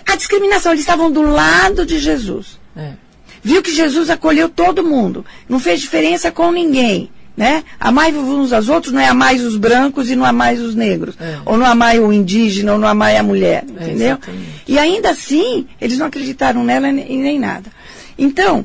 A 0.06 0.16
discriminação, 0.16 0.72
eles 0.72 0.82
estavam 0.82 1.10
do 1.10 1.22
lado 1.22 1.86
de 1.86 1.98
Jesus. 1.98 2.58
É. 2.76 2.90
Viu 3.42 3.62
que 3.62 3.72
Jesus 3.72 4.10
acolheu 4.10 4.48
todo 4.48 4.82
mundo, 4.82 5.24
não 5.48 5.60
fez 5.60 5.80
diferença 5.80 6.32
com 6.32 6.50
ninguém. 6.50 7.10
Né? 7.36 7.64
Amai 7.80 8.14
uns 8.14 8.52
aos 8.52 8.68
outros 8.68 8.92
não 8.92 9.00
é 9.00 9.08
amar 9.08 9.34
os 9.34 9.56
brancos 9.56 10.08
e 10.08 10.14
não 10.14 10.24
amar 10.24 10.54
os 10.54 10.74
negros. 10.74 11.16
É. 11.20 11.38
Ou 11.44 11.56
não 11.56 11.66
amar 11.66 11.98
o 11.98 12.12
indígena, 12.12 12.74
ou 12.74 12.78
não 12.78 12.86
amar 12.86 13.16
a 13.16 13.22
mulher. 13.22 13.64
É, 13.76 13.84
entendeu? 13.84 14.18
e 14.68 14.78
ainda 14.78 15.10
assim, 15.10 15.66
eles 15.80 15.98
não 15.98 16.06
acreditaram 16.06 16.62
nela 16.62 16.88
e 16.88 17.16
nem 17.16 17.38
nada. 17.38 17.70
Então, 18.16 18.64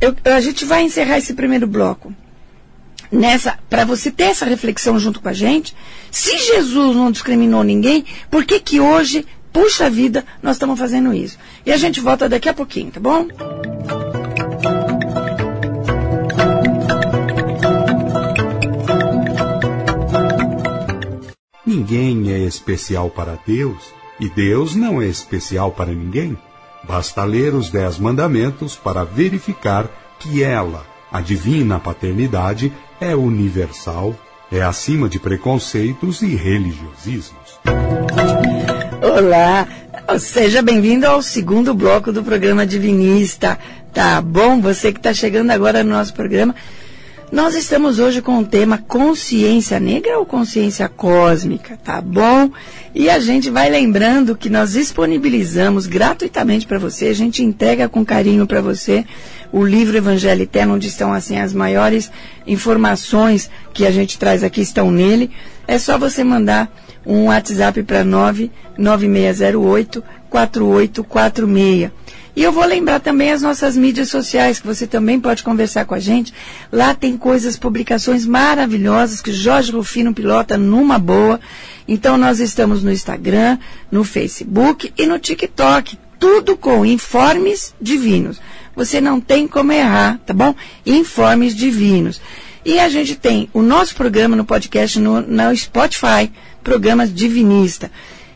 eu, 0.00 0.14
a 0.24 0.40
gente 0.40 0.64
vai 0.64 0.82
encerrar 0.82 1.18
esse 1.18 1.32
primeiro 1.32 1.66
bloco 1.66 2.12
nessa 3.10 3.58
para 3.68 3.84
você 3.84 4.10
ter 4.10 4.24
essa 4.24 4.44
reflexão 4.44 4.98
junto 4.98 5.20
com 5.20 5.28
a 5.28 5.32
gente. 5.32 5.74
Se 6.10 6.36
Jesus 6.38 6.96
não 6.96 7.10
discriminou 7.10 7.62
ninguém, 7.62 8.04
por 8.30 8.44
que 8.44 8.60
que 8.60 8.80
hoje, 8.80 9.26
puxa 9.52 9.90
vida, 9.90 10.24
nós 10.42 10.56
estamos 10.56 10.78
fazendo 10.78 11.12
isso? 11.12 11.38
E 11.64 11.72
a 11.72 11.76
gente 11.76 12.00
volta 12.00 12.28
daqui 12.28 12.48
a 12.48 12.54
pouquinho, 12.54 12.90
tá 12.90 13.00
bom? 13.00 13.26
Ninguém 21.70 22.32
é 22.32 22.38
especial 22.40 23.08
para 23.08 23.38
Deus 23.46 23.94
e 24.18 24.28
Deus 24.28 24.74
não 24.74 25.00
é 25.00 25.06
especial 25.06 25.70
para 25.70 25.92
ninguém. 25.92 26.36
Basta 26.82 27.22
ler 27.22 27.54
os 27.54 27.70
Dez 27.70 27.96
Mandamentos 27.96 28.74
para 28.74 29.04
verificar 29.04 29.88
que 30.18 30.42
ela, 30.42 30.84
a 31.12 31.20
divina 31.20 31.78
paternidade, 31.78 32.72
é 33.00 33.14
universal, 33.14 34.16
é 34.50 34.60
acima 34.60 35.08
de 35.08 35.20
preconceitos 35.20 36.22
e 36.22 36.34
religiosismos. 36.34 37.60
Olá, 39.00 39.68
seja 40.18 40.62
bem-vindo 40.62 41.06
ao 41.06 41.22
segundo 41.22 41.72
bloco 41.72 42.10
do 42.10 42.24
programa 42.24 42.66
Divinista. 42.66 43.56
Tá 43.94 44.20
bom? 44.20 44.60
Você 44.60 44.92
que 44.92 44.98
está 44.98 45.14
chegando 45.14 45.52
agora 45.52 45.84
no 45.84 45.90
nosso 45.90 46.12
programa. 46.14 46.52
Nós 47.32 47.54
estamos 47.54 48.00
hoje 48.00 48.20
com 48.20 48.40
o 48.40 48.44
tema 48.44 48.76
consciência 48.76 49.78
negra 49.78 50.18
ou 50.18 50.26
consciência 50.26 50.88
cósmica, 50.88 51.76
tá 51.76 52.00
bom? 52.00 52.50
E 52.92 53.08
a 53.08 53.20
gente 53.20 53.48
vai 53.48 53.70
lembrando 53.70 54.34
que 54.34 54.50
nós 54.50 54.72
disponibilizamos 54.72 55.86
gratuitamente 55.86 56.66
para 56.66 56.80
você, 56.80 57.06
a 57.06 57.14
gente 57.14 57.44
entrega 57.44 57.88
com 57.88 58.04
carinho 58.04 58.48
para 58.48 58.60
você 58.60 59.04
o 59.52 59.64
livro 59.64 59.96
Evangelho 59.96 60.42
Eterno, 60.42 60.74
onde 60.74 60.88
estão 60.88 61.12
assim 61.12 61.38
as 61.38 61.52
maiores 61.52 62.10
informações 62.48 63.48
que 63.72 63.86
a 63.86 63.92
gente 63.92 64.18
traz 64.18 64.42
aqui 64.42 64.60
estão 64.60 64.90
nele. 64.90 65.30
É 65.68 65.78
só 65.78 65.96
você 65.96 66.24
mandar 66.24 66.68
um 67.06 67.26
WhatsApp 67.26 67.80
para 67.84 68.02
99608 68.02 70.02
4846. 70.28 71.99
E 72.34 72.42
eu 72.42 72.52
vou 72.52 72.64
lembrar 72.64 73.00
também 73.00 73.32
as 73.32 73.42
nossas 73.42 73.76
mídias 73.76 74.08
sociais, 74.08 74.60
que 74.60 74.66
você 74.66 74.86
também 74.86 75.18
pode 75.18 75.42
conversar 75.42 75.84
com 75.84 75.94
a 75.94 75.98
gente. 75.98 76.32
Lá 76.70 76.94
tem 76.94 77.16
coisas, 77.16 77.56
publicações 77.56 78.24
maravilhosas 78.24 79.20
que 79.20 79.32
Jorge 79.32 79.72
Rufino 79.72 80.14
pilota 80.14 80.56
numa 80.56 80.98
boa. 80.98 81.40
Então 81.88 82.16
nós 82.16 82.38
estamos 82.38 82.82
no 82.82 82.92
Instagram, 82.92 83.58
no 83.90 84.04
Facebook 84.04 84.92
e 84.96 85.06
no 85.06 85.18
TikTok. 85.18 85.98
Tudo 86.18 86.56
com 86.56 86.86
informes 86.86 87.74
divinos. 87.80 88.40
Você 88.76 89.00
não 89.00 89.20
tem 89.20 89.48
como 89.48 89.72
errar, 89.72 90.20
tá 90.24 90.32
bom? 90.32 90.54
Informes 90.86 91.54
divinos. 91.54 92.20
E 92.64 92.78
a 92.78 92.88
gente 92.88 93.16
tem 93.16 93.48
o 93.52 93.62
nosso 93.62 93.94
programa 93.94 94.36
no 94.36 94.44
podcast 94.44 94.98
no, 94.98 95.20
no 95.20 95.56
Spotify, 95.56 96.30
programas 96.62 97.12
divinista. 97.12 97.90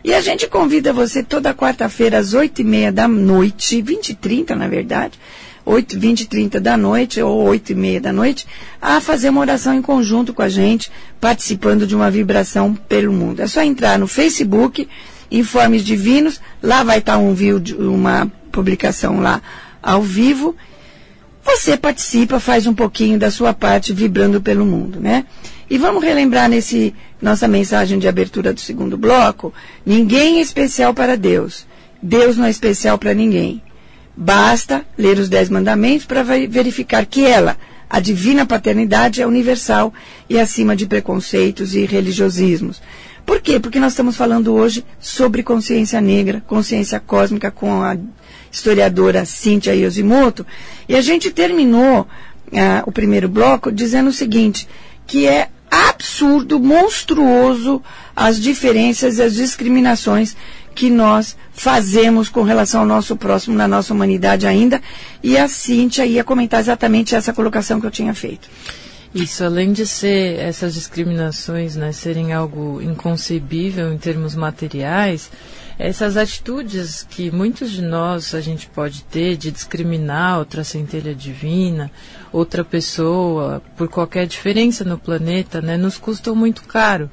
E 0.04 0.12
a 0.12 0.20
gente 0.20 0.46
convida 0.46 0.92
você 0.92 1.22
toda 1.22 1.54
quarta-feira 1.54 2.18
às 2.18 2.34
oito 2.34 2.60
e 2.60 2.64
meia 2.64 2.92
da 2.92 3.08
noite, 3.08 3.80
vinte 3.80 4.10
e 4.10 4.14
trinta 4.14 4.54
na 4.54 4.68
verdade, 4.68 5.18
oito, 5.64 5.98
vinte 5.98 6.20
e 6.20 6.26
trinta 6.26 6.60
da 6.60 6.76
noite 6.76 7.22
ou 7.22 7.42
oito 7.44 7.72
e 7.72 7.74
meia 7.74 8.02
da 8.02 8.12
noite, 8.12 8.46
a 8.82 9.00
fazer 9.00 9.30
uma 9.30 9.40
oração 9.40 9.72
em 9.72 9.80
conjunto 9.80 10.34
com 10.34 10.42
a 10.42 10.48
gente, 10.50 10.92
participando 11.18 11.86
de 11.86 11.96
uma 11.96 12.10
vibração 12.10 12.74
pelo 12.74 13.14
mundo. 13.14 13.40
É 13.40 13.46
só 13.46 13.62
entrar 13.62 13.98
no 13.98 14.06
Facebook, 14.06 14.86
Informes 15.30 15.82
Divinos, 15.82 16.38
lá 16.62 16.84
vai 16.84 16.98
estar 16.98 17.16
um 17.16 17.32
vídeo, 17.32 17.90
uma 17.90 18.30
publicação 18.52 19.20
lá 19.20 19.40
ao 19.82 20.02
vivo. 20.02 20.54
Você 21.42 21.78
participa, 21.78 22.38
faz 22.38 22.66
um 22.66 22.74
pouquinho 22.74 23.18
da 23.18 23.30
sua 23.30 23.54
parte 23.54 23.94
vibrando 23.94 24.38
pelo 24.38 24.66
mundo, 24.66 25.00
né? 25.00 25.24
E 25.68 25.78
vamos 25.78 26.04
relembrar 26.04 26.48
nesse 26.48 26.94
nossa 27.24 27.48
mensagem 27.48 27.98
de 27.98 28.06
abertura 28.06 28.52
do 28.52 28.60
segundo 28.60 28.98
bloco, 28.98 29.50
ninguém 29.84 30.40
é 30.40 30.42
especial 30.42 30.92
para 30.92 31.16
Deus. 31.16 31.66
Deus 32.02 32.36
não 32.36 32.44
é 32.44 32.50
especial 32.50 32.98
para 32.98 33.14
ninguém. 33.14 33.62
Basta 34.14 34.84
ler 34.96 35.18
os 35.18 35.30
dez 35.30 35.48
mandamentos 35.48 36.04
para 36.04 36.22
verificar 36.22 37.06
que 37.06 37.24
ela, 37.24 37.56
a 37.88 37.98
divina 37.98 38.44
paternidade, 38.44 39.22
é 39.22 39.26
universal 39.26 39.90
e 40.28 40.38
acima 40.38 40.76
de 40.76 40.86
preconceitos 40.86 41.74
e 41.74 41.86
religiosismos. 41.86 42.82
Por 43.24 43.40
quê? 43.40 43.58
Porque 43.58 43.80
nós 43.80 43.92
estamos 43.94 44.16
falando 44.16 44.52
hoje 44.52 44.84
sobre 45.00 45.42
consciência 45.42 46.02
negra, 46.02 46.44
consciência 46.46 47.00
cósmica 47.00 47.50
com 47.50 47.82
a 47.82 47.96
historiadora 48.52 49.24
Cíntia 49.24 49.74
Yoshimoto. 49.74 50.46
E 50.86 50.94
a 50.94 51.00
gente 51.00 51.30
terminou 51.30 52.06
ah, 52.52 52.82
o 52.84 52.92
primeiro 52.92 53.30
bloco 53.30 53.72
dizendo 53.72 54.10
o 54.10 54.12
seguinte, 54.12 54.68
que 55.06 55.26
é 55.26 55.48
absurdo, 55.88 56.60
monstruoso 56.60 57.82
as 58.14 58.40
diferenças 58.40 59.18
e 59.18 59.22
as 59.22 59.34
discriminações 59.34 60.36
que 60.74 60.90
nós 60.90 61.36
fazemos 61.52 62.28
com 62.28 62.42
relação 62.42 62.80
ao 62.80 62.86
nosso 62.86 63.16
próximo, 63.16 63.56
na 63.56 63.68
nossa 63.68 63.94
humanidade 63.94 64.46
ainda. 64.46 64.82
E 65.22 65.36
a 65.36 65.46
Cíntia 65.48 66.04
ia 66.04 66.24
comentar 66.24 66.60
exatamente 66.60 67.14
essa 67.14 67.32
colocação 67.32 67.80
que 67.80 67.86
eu 67.86 67.90
tinha 67.90 68.14
feito. 68.14 68.48
Isso, 69.14 69.44
além 69.44 69.72
de 69.72 69.86
ser 69.86 70.40
essas 70.40 70.74
discriminações, 70.74 71.76
né, 71.76 71.92
serem 71.92 72.32
algo 72.32 72.82
inconcebível 72.82 73.92
em 73.92 73.98
termos 73.98 74.34
materiais, 74.34 75.30
essas 75.78 76.16
atitudes 76.16 77.06
que 77.08 77.30
muitos 77.30 77.70
de 77.70 77.82
nós 77.82 78.34
a 78.34 78.40
gente 78.40 78.68
pode 78.68 79.02
ter 79.04 79.36
de 79.36 79.50
discriminar 79.50 80.38
outra 80.38 80.62
centelha 80.62 81.14
divina, 81.14 81.90
outra 82.32 82.64
pessoa, 82.64 83.62
por 83.76 83.88
qualquer 83.88 84.26
diferença 84.26 84.84
no 84.84 84.98
planeta, 84.98 85.60
né, 85.60 85.76
nos 85.76 85.98
custam 85.98 86.34
muito 86.34 86.62
caro. 86.64 87.10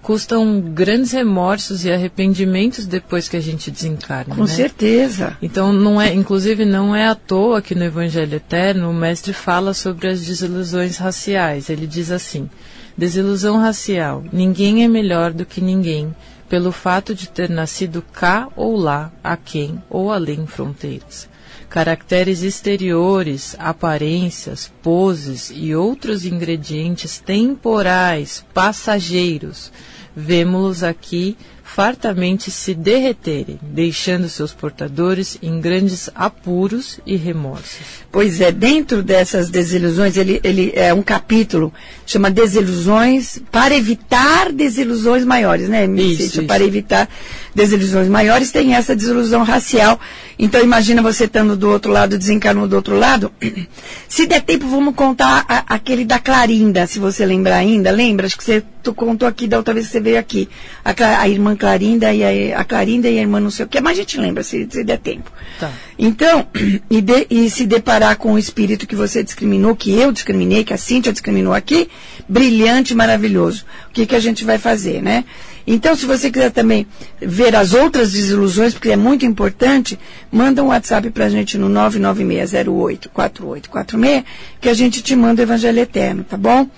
Custam 0.00 0.60
grandes 0.60 1.12
remorsos 1.12 1.86
e 1.86 1.90
arrependimentos 1.90 2.84
depois 2.84 3.26
que 3.26 3.38
a 3.38 3.40
gente 3.40 3.70
desencarna. 3.70 4.34
Com 4.34 4.42
né? 4.42 4.48
certeza. 4.48 5.34
Então, 5.40 5.72
não 5.72 5.98
é, 5.98 6.12
inclusive, 6.12 6.66
não 6.66 6.94
é 6.94 7.08
à 7.08 7.14
toa 7.14 7.62
que 7.62 7.74
no 7.74 7.84
Evangelho 7.84 8.34
Eterno 8.36 8.90
o 8.90 8.92
mestre 8.92 9.32
fala 9.32 9.72
sobre 9.72 10.08
as 10.08 10.22
desilusões 10.22 10.98
raciais. 10.98 11.70
Ele 11.70 11.86
diz 11.86 12.10
assim: 12.10 12.50
desilusão 12.98 13.56
racial. 13.56 14.22
Ninguém 14.30 14.84
é 14.84 14.88
melhor 14.88 15.32
do 15.32 15.46
que 15.46 15.62
ninguém 15.62 16.14
pelo 16.54 16.70
fato 16.70 17.16
de 17.16 17.28
ter 17.28 17.50
nascido 17.50 18.00
cá 18.00 18.46
ou 18.54 18.76
lá, 18.76 19.10
aquém 19.24 19.82
ou 19.90 20.12
além 20.12 20.46
fronteiras 20.46 21.28
caracteres 21.68 22.42
exteriores, 22.42 23.56
aparências, 23.58 24.70
poses 24.80 25.50
e 25.52 25.74
outros 25.74 26.24
ingredientes 26.24 27.18
temporais, 27.18 28.46
passageiros. 28.54 29.72
Vemos-los 30.14 30.84
aqui 30.84 31.36
fartamente 31.74 32.52
se 32.52 32.72
derreterem, 32.72 33.58
deixando 33.60 34.28
seus 34.28 34.52
portadores 34.52 35.36
em 35.42 35.60
grandes 35.60 36.08
apuros 36.14 37.00
e 37.04 37.16
remorsos. 37.16 38.04
Pois 38.12 38.40
é, 38.40 38.52
dentro 38.52 39.02
dessas 39.02 39.50
desilusões, 39.50 40.16
ele, 40.16 40.40
ele 40.44 40.72
é 40.76 40.94
um 40.94 41.02
capítulo, 41.02 41.74
chama 42.06 42.30
Desilusões, 42.30 43.40
para 43.50 43.74
evitar 43.74 44.52
desilusões 44.52 45.24
maiores, 45.24 45.68
né, 45.68 45.84
isso, 45.84 46.22
isso. 46.22 46.44
Para 46.44 46.62
evitar 46.62 47.08
desilusões 47.52 48.06
maiores, 48.06 48.52
tem 48.52 48.76
essa 48.76 48.94
desilusão 48.94 49.42
racial. 49.42 49.98
Então, 50.38 50.62
imagina 50.62 51.02
você 51.02 51.24
estando 51.24 51.56
do 51.56 51.70
outro 51.70 51.92
lado, 51.92 52.18
desencarnou 52.18 52.66
do 52.66 52.76
outro 52.76 52.96
lado. 52.96 53.32
Se 54.08 54.26
der 54.26 54.42
tempo, 54.42 54.66
vamos 54.66 54.94
contar 54.94 55.44
a, 55.48 55.74
aquele 55.74 56.04
da 56.04 56.18
Clarinda, 56.18 56.86
se 56.86 56.98
você 56.98 57.24
lembrar 57.24 57.56
ainda. 57.56 57.90
Lembra? 57.90 58.26
Acho 58.26 58.36
que 58.36 58.44
você 58.44 58.62
contou 58.94 59.26
aqui 59.26 59.46
da 59.46 59.56
outra 59.56 59.74
vez 59.74 59.86
que 59.86 59.92
você 59.92 60.00
veio 60.00 60.18
aqui. 60.18 60.48
A, 60.84 60.92
a 61.20 61.28
irmã 61.28 61.56
Clarinda 61.56 62.12
e 62.12 62.52
a, 62.52 62.60
a, 62.60 62.64
Clarinda 62.64 63.08
e 63.08 63.18
a 63.18 63.20
irmã 63.20 63.40
não 63.40 63.50
sei 63.50 63.64
o 63.64 63.68
que, 63.68 63.80
mas 63.80 63.92
a 63.92 64.00
gente 64.00 64.18
lembra, 64.20 64.42
se, 64.42 64.66
se 64.70 64.84
der 64.84 64.98
tempo. 64.98 65.30
Tá. 65.58 65.70
Então, 65.98 66.46
e, 66.90 67.00
de, 67.00 67.26
e, 67.30 67.50
se 67.50 67.64
deparar 67.64 68.16
com 68.16 68.34
o 68.34 68.38
espírito 68.38 68.86
que 68.86 68.96
você 68.96 69.22
discriminou, 69.22 69.74
que 69.74 69.92
eu 69.92 70.12
discriminei, 70.12 70.64
que 70.64 70.74
a 70.74 70.78
Cíntia 70.78 71.12
discriminou 71.12 71.54
aqui, 71.54 71.88
brilhante, 72.28 72.94
maravilhoso. 72.94 73.64
O 73.88 73.92
que, 73.92 74.06
que 74.06 74.14
a 74.14 74.20
gente 74.20 74.44
vai 74.44 74.58
fazer, 74.58 75.02
né? 75.02 75.24
Então, 75.66 75.96
se 75.96 76.04
você 76.04 76.30
quiser 76.30 76.50
também 76.50 76.86
ver 77.20 77.56
as 77.56 77.72
outras 77.72 78.12
desilusões, 78.12 78.74
porque 78.74 78.90
é 78.90 78.96
muito 78.96 79.24
importante, 79.24 79.98
manda 80.30 80.62
um 80.62 80.66
WhatsApp 80.68 81.08
para 81.10 81.24
a 81.24 81.30
gente 81.30 81.56
no 81.56 81.70
996084846, 81.70 84.24
que 84.60 84.68
a 84.68 84.74
gente 84.74 85.00
te 85.02 85.16
manda 85.16 85.40
o 85.40 85.44
Evangelho 85.44 85.80
Eterno, 85.80 86.22
tá 86.22 86.36
bom? 86.36 86.68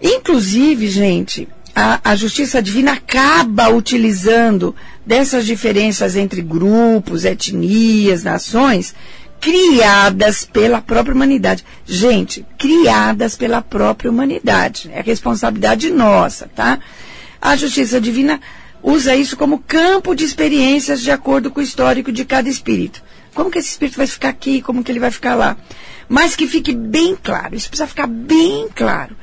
Inclusive, 0.00 0.86
gente, 0.88 1.48
a, 1.74 2.00
a 2.04 2.16
justiça 2.16 2.62
divina 2.62 2.92
acaba 2.92 3.68
utilizando 3.68 4.74
dessas 5.04 5.44
diferenças 5.44 6.16
entre 6.16 6.40
grupos, 6.40 7.24
etnias, 7.24 8.22
nações, 8.22 8.94
criadas 9.40 10.44
pela 10.44 10.80
própria 10.80 11.14
humanidade. 11.14 11.64
Gente, 11.86 12.44
criadas 12.58 13.36
pela 13.36 13.62
própria 13.62 14.10
humanidade. 14.10 14.90
É 14.92 15.00
responsabilidade 15.00 15.90
nossa, 15.90 16.50
tá? 16.54 16.78
A 17.40 17.56
justiça 17.56 18.00
divina 18.00 18.40
usa 18.82 19.14
isso 19.14 19.36
como 19.36 19.58
campo 19.58 20.14
de 20.14 20.24
experiências 20.24 21.00
de 21.00 21.10
acordo 21.10 21.50
com 21.50 21.60
o 21.60 21.62
histórico 21.62 22.12
de 22.12 22.24
cada 22.24 22.48
espírito. 22.48 23.02
Como 23.34 23.50
que 23.50 23.58
esse 23.58 23.70
espírito 23.70 23.96
vai 23.96 24.06
ficar 24.06 24.30
aqui, 24.30 24.60
como 24.60 24.82
que 24.82 24.90
ele 24.90 25.00
vai 25.00 25.10
ficar 25.10 25.34
lá. 25.34 25.56
Mas 26.08 26.34
que 26.34 26.46
fique 26.46 26.72
bem 26.72 27.16
claro, 27.22 27.54
isso 27.54 27.68
precisa 27.68 27.86
ficar 27.86 28.06
bem 28.06 28.68
claro, 28.74 29.14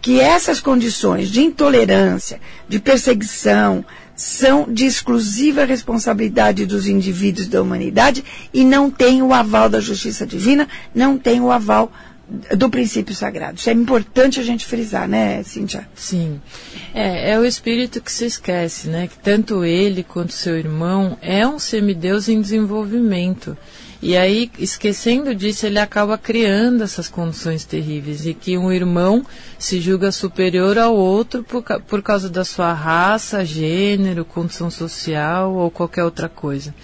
que 0.00 0.20
essas 0.20 0.60
condições 0.60 1.30
de 1.30 1.40
intolerância, 1.40 2.40
de 2.68 2.78
perseguição, 2.78 3.84
são 4.14 4.66
de 4.70 4.86
exclusiva 4.86 5.64
responsabilidade 5.64 6.66
dos 6.66 6.86
indivíduos 6.86 7.48
da 7.48 7.60
humanidade 7.60 8.24
e 8.52 8.64
não 8.64 8.90
tem 8.90 9.22
o 9.22 9.32
aval 9.32 9.68
da 9.68 9.80
justiça 9.80 10.26
divina, 10.26 10.68
não 10.94 11.18
tem 11.18 11.40
o 11.40 11.50
aval 11.50 11.90
do 12.56 12.70
princípio 12.70 13.14
sagrado. 13.14 13.58
Isso 13.58 13.68
é 13.68 13.72
importante 13.72 14.40
a 14.40 14.42
gente 14.42 14.64
frisar, 14.64 15.08
né, 15.08 15.42
Cíntia? 15.42 15.88
Sim. 15.94 16.40
É, 16.94 17.32
é 17.32 17.38
o 17.38 17.44
espírito 17.44 18.00
que 18.00 18.10
se 18.10 18.26
esquece, 18.26 18.88
né? 18.88 19.06
Que 19.06 19.18
tanto 19.18 19.64
ele 19.64 20.02
quanto 20.02 20.32
seu 20.32 20.56
irmão 20.56 21.18
é 21.20 21.46
um 21.46 21.58
semideus 21.58 22.28
em 22.28 22.40
desenvolvimento. 22.40 23.56
E 24.06 24.18
aí, 24.18 24.50
esquecendo 24.58 25.34
disso, 25.34 25.64
ele 25.64 25.78
acaba 25.78 26.18
criando 26.18 26.84
essas 26.84 27.08
condições 27.08 27.64
terríveis 27.64 28.26
e 28.26 28.34
que 28.34 28.58
um 28.58 28.70
irmão 28.70 29.24
se 29.58 29.80
julga 29.80 30.12
superior 30.12 30.76
ao 30.76 30.94
outro 30.94 31.42
por, 31.42 31.62
por 31.62 32.02
causa 32.02 32.28
da 32.28 32.44
sua 32.44 32.74
raça, 32.74 33.46
gênero, 33.46 34.22
condição 34.22 34.70
social 34.70 35.54
ou 35.54 35.70
qualquer 35.70 36.04
outra 36.04 36.28
coisa. 36.28 36.74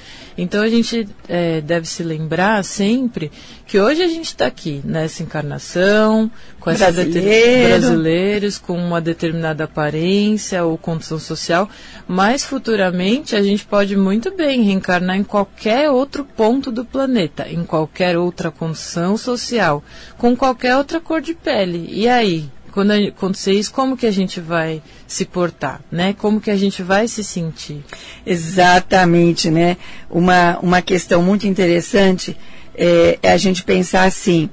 Então 0.41 0.63
a 0.63 0.69
gente 0.71 1.07
é, 1.29 1.61
deve 1.61 1.87
se 1.87 2.03
lembrar 2.03 2.65
sempre 2.65 3.31
que 3.67 3.79
hoje 3.79 4.03
a 4.03 4.09
gente 4.09 4.25
está 4.25 4.47
aqui 4.47 4.81
nessa 4.83 5.23
encarnação, 5.23 6.31
com 6.59 6.73
Brasileiro. 6.73 7.69
brasileiros, 7.69 8.57
com 8.57 8.75
uma 8.75 9.03
determinada 9.03 9.65
aparência 9.65 10.65
ou 10.65 10.79
condição 10.79 11.19
social, 11.19 11.69
mas 12.09 12.43
futuramente 12.43 13.37
a 13.37 13.43
gente 13.43 13.67
pode 13.67 13.95
muito 13.99 14.35
bem 14.35 14.63
reencarnar 14.63 15.19
em 15.19 15.25
qualquer 15.25 15.91
outro 15.91 16.25
ponto 16.25 16.71
do 16.71 16.87
planeta, 16.87 17.47
em 17.47 17.63
qualquer 17.63 18.17
outra 18.17 18.51
condição 18.51 19.19
social, 19.19 19.85
com 20.17 20.35
qualquer 20.35 20.75
outra 20.75 21.01
cor 21.01 21.21
de 21.21 21.35
pele. 21.35 21.87
E 21.93 22.09
aí? 22.09 22.49
Quando 22.71 22.93
acontecer 22.93 23.53
isso, 23.53 23.73
como 23.73 23.97
que 23.97 24.07
a 24.07 24.11
gente 24.11 24.41
vai 24.41 24.83
se 25.07 25.25
portar, 25.25 25.81
né? 25.91 26.15
Como 26.15 26.41
que 26.41 26.51
a 26.51 26.57
gente 26.57 26.83
vai 26.83 27.09
se 27.09 27.23
sentir? 27.25 27.85
Exatamente, 28.25 29.51
né? 29.51 29.77
Uma, 30.09 30.59
uma 30.61 30.83
questão 30.83 31.23
muito 31.23 31.47
interessante 31.47 32.37
é, 32.75 33.19
é 33.23 33.33
a 33.33 33.37
gente 33.37 33.63
pensar 33.63 34.05
assim, 34.05 34.49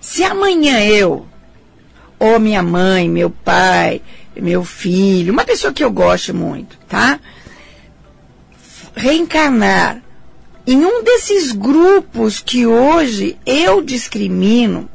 se 0.00 0.24
amanhã 0.24 0.80
eu, 0.80 1.26
ou 2.18 2.40
minha 2.40 2.62
mãe, 2.62 3.08
meu 3.08 3.30
pai, 3.30 4.02
meu 4.36 4.64
filho, 4.64 5.32
uma 5.32 5.44
pessoa 5.44 5.72
que 5.72 5.84
eu 5.84 5.90
gosto 5.90 6.34
muito, 6.34 6.78
tá? 6.88 7.20
Reencarnar 8.94 10.02
em 10.66 10.84
um 10.84 11.02
desses 11.02 11.52
grupos 11.52 12.40
que 12.40 12.66
hoje 12.66 13.36
eu 13.44 13.82
discrimino, 13.82 14.88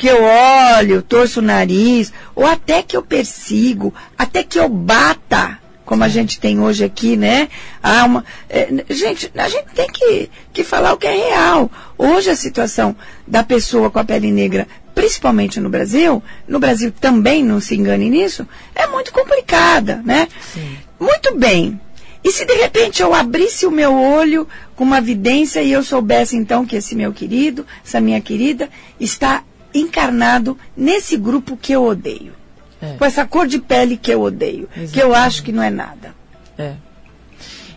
que 0.00 0.08
eu 0.08 0.22
olho, 0.22 1.02
torço 1.02 1.40
o 1.40 1.42
nariz, 1.42 2.10
ou 2.34 2.46
até 2.46 2.82
que 2.82 2.96
eu 2.96 3.02
persigo, 3.02 3.92
até 4.16 4.42
que 4.42 4.58
eu 4.58 4.66
bata, 4.66 5.58
como 5.84 6.02
a 6.02 6.08
gente 6.08 6.40
tem 6.40 6.58
hoje 6.58 6.82
aqui, 6.82 7.18
né? 7.18 7.50
Há 7.82 8.06
uma, 8.06 8.24
é, 8.48 8.66
gente, 8.88 9.30
a 9.36 9.46
gente 9.46 9.66
tem 9.74 9.86
que, 9.88 10.30
que 10.54 10.64
falar 10.64 10.94
o 10.94 10.96
que 10.96 11.06
é 11.06 11.14
real. 11.14 11.70
Hoje 11.98 12.30
a 12.30 12.34
situação 12.34 12.96
da 13.26 13.42
pessoa 13.42 13.90
com 13.90 13.98
a 13.98 14.04
pele 14.04 14.32
negra, 14.32 14.66
principalmente 14.94 15.60
no 15.60 15.68
Brasil, 15.68 16.22
no 16.48 16.58
Brasil 16.58 16.90
também 16.98 17.44
não 17.44 17.60
se 17.60 17.74
engane 17.74 18.08
nisso, 18.08 18.48
é 18.74 18.86
muito 18.86 19.12
complicada, 19.12 20.00
né? 20.02 20.28
Sim. 20.54 20.78
Muito 20.98 21.36
bem. 21.36 21.78
E 22.24 22.32
se 22.32 22.46
de 22.46 22.54
repente 22.54 23.02
eu 23.02 23.12
abrisse 23.12 23.66
o 23.66 23.70
meu 23.70 23.94
olho 23.94 24.48
com 24.74 24.82
uma 24.82 25.00
vidência 25.00 25.62
e 25.62 25.70
eu 25.72 25.82
soubesse 25.82 26.36
então 26.36 26.64
que 26.64 26.76
esse 26.76 26.94
meu 26.94 27.12
querido, 27.12 27.66
essa 27.84 28.00
minha 28.00 28.20
querida, 28.20 28.70
está 28.98 29.42
encarnado 29.74 30.58
nesse 30.76 31.16
grupo 31.16 31.56
que 31.56 31.72
eu 31.72 31.84
odeio. 31.84 32.32
É. 32.80 32.94
Com 32.96 33.04
essa 33.04 33.26
cor 33.26 33.46
de 33.46 33.58
pele 33.58 33.96
que 33.96 34.10
eu 34.10 34.22
odeio. 34.22 34.68
Exatamente. 34.70 34.92
Que 34.92 35.00
eu 35.00 35.14
acho 35.14 35.42
que 35.42 35.52
não 35.52 35.62
é 35.62 35.70
nada. 35.70 36.14
É. 36.56 36.74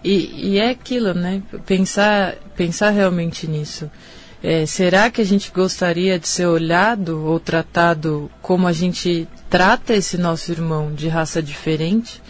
E, 0.04 0.52
e 0.52 0.60
é 0.60 0.70
aquilo, 0.70 1.14
né? 1.14 1.42
Pensar, 1.66 2.36
pensar 2.56 2.90
realmente 2.90 3.48
nisso. 3.48 3.90
É, 4.42 4.66
será 4.66 5.10
que 5.10 5.22
a 5.22 5.26
gente 5.26 5.52
gostaria 5.52 6.20
de 6.20 6.28
ser 6.28 6.46
olhado 6.46 7.26
ou 7.26 7.40
tratado 7.40 8.30
como 8.42 8.68
a 8.68 8.74
gente 8.74 9.28
trata 9.50 9.94
esse 9.94 10.18
nosso 10.18 10.52
irmão 10.52 10.94
de 10.94 11.08
raça 11.08 11.42
diferente? 11.42 12.22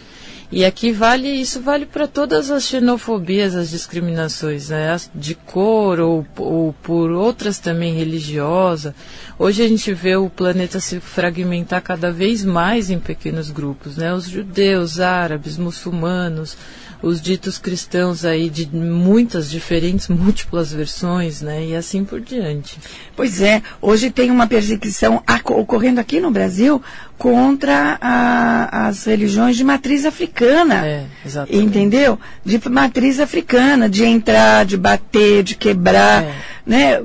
E 0.56 0.64
aqui 0.64 0.92
vale, 0.92 1.28
isso 1.28 1.60
vale 1.60 1.84
para 1.84 2.06
todas 2.06 2.48
as 2.48 2.62
xenofobias, 2.62 3.56
as 3.56 3.70
discriminações, 3.70 4.68
né? 4.68 4.92
As 4.92 5.10
de 5.12 5.34
cor 5.34 5.98
ou, 5.98 6.24
ou 6.38 6.72
por 6.80 7.10
outras 7.10 7.58
também 7.58 7.92
religiosas. 7.92 8.94
Hoje 9.36 9.64
a 9.64 9.68
gente 9.68 9.92
vê 9.92 10.14
o 10.14 10.30
planeta 10.30 10.78
se 10.78 11.00
fragmentar 11.00 11.82
cada 11.82 12.12
vez 12.12 12.44
mais 12.44 12.88
em 12.88 13.00
pequenos 13.00 13.50
grupos, 13.50 13.96
né? 13.96 14.14
Os 14.14 14.28
judeus, 14.28 15.00
árabes, 15.00 15.58
muçulmanos, 15.58 16.56
os 17.02 17.20
ditos 17.20 17.58
cristãos 17.58 18.24
aí 18.24 18.48
de 18.48 18.64
muitas 18.68 19.50
diferentes, 19.50 20.06
múltiplas 20.08 20.72
versões, 20.72 21.42
né? 21.42 21.66
E 21.66 21.74
assim 21.74 22.04
por 22.04 22.20
diante. 22.20 22.78
Pois 23.16 23.42
é, 23.42 23.60
hoje 23.82 24.08
tem 24.08 24.30
uma 24.30 24.46
perseguição 24.46 25.20
ocorrendo 25.50 25.98
aqui 25.98 26.20
no 26.20 26.30
Brasil 26.30 26.80
contra 27.16 27.96
a- 28.00 28.86
as 28.88 29.04
religiões 29.04 29.56
de 29.56 29.64
matriz 29.64 30.04
africana. 30.04 30.86
É. 30.86 31.04
Entendeu? 31.50 32.18
De 32.44 32.60
matriz 32.68 33.20
africana, 33.20 33.88
de 33.88 34.04
entrar, 34.04 34.64
de 34.64 34.76
bater, 34.76 35.42
de 35.42 35.54
quebrar. 35.54 36.24
É. 36.24 36.34
Né? 36.66 37.02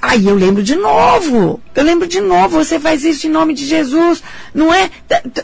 Aí 0.00 0.26
eu 0.26 0.34
lembro 0.34 0.62
de 0.62 0.76
novo. 0.76 1.60
Eu 1.74 1.82
lembro 1.84 2.06
de 2.06 2.20
novo, 2.20 2.56
você 2.62 2.78
faz 2.78 3.04
isso 3.04 3.26
em 3.26 3.30
nome 3.30 3.54
de 3.54 3.66
Jesus. 3.66 4.22
Não 4.54 4.72
é? 4.72 4.88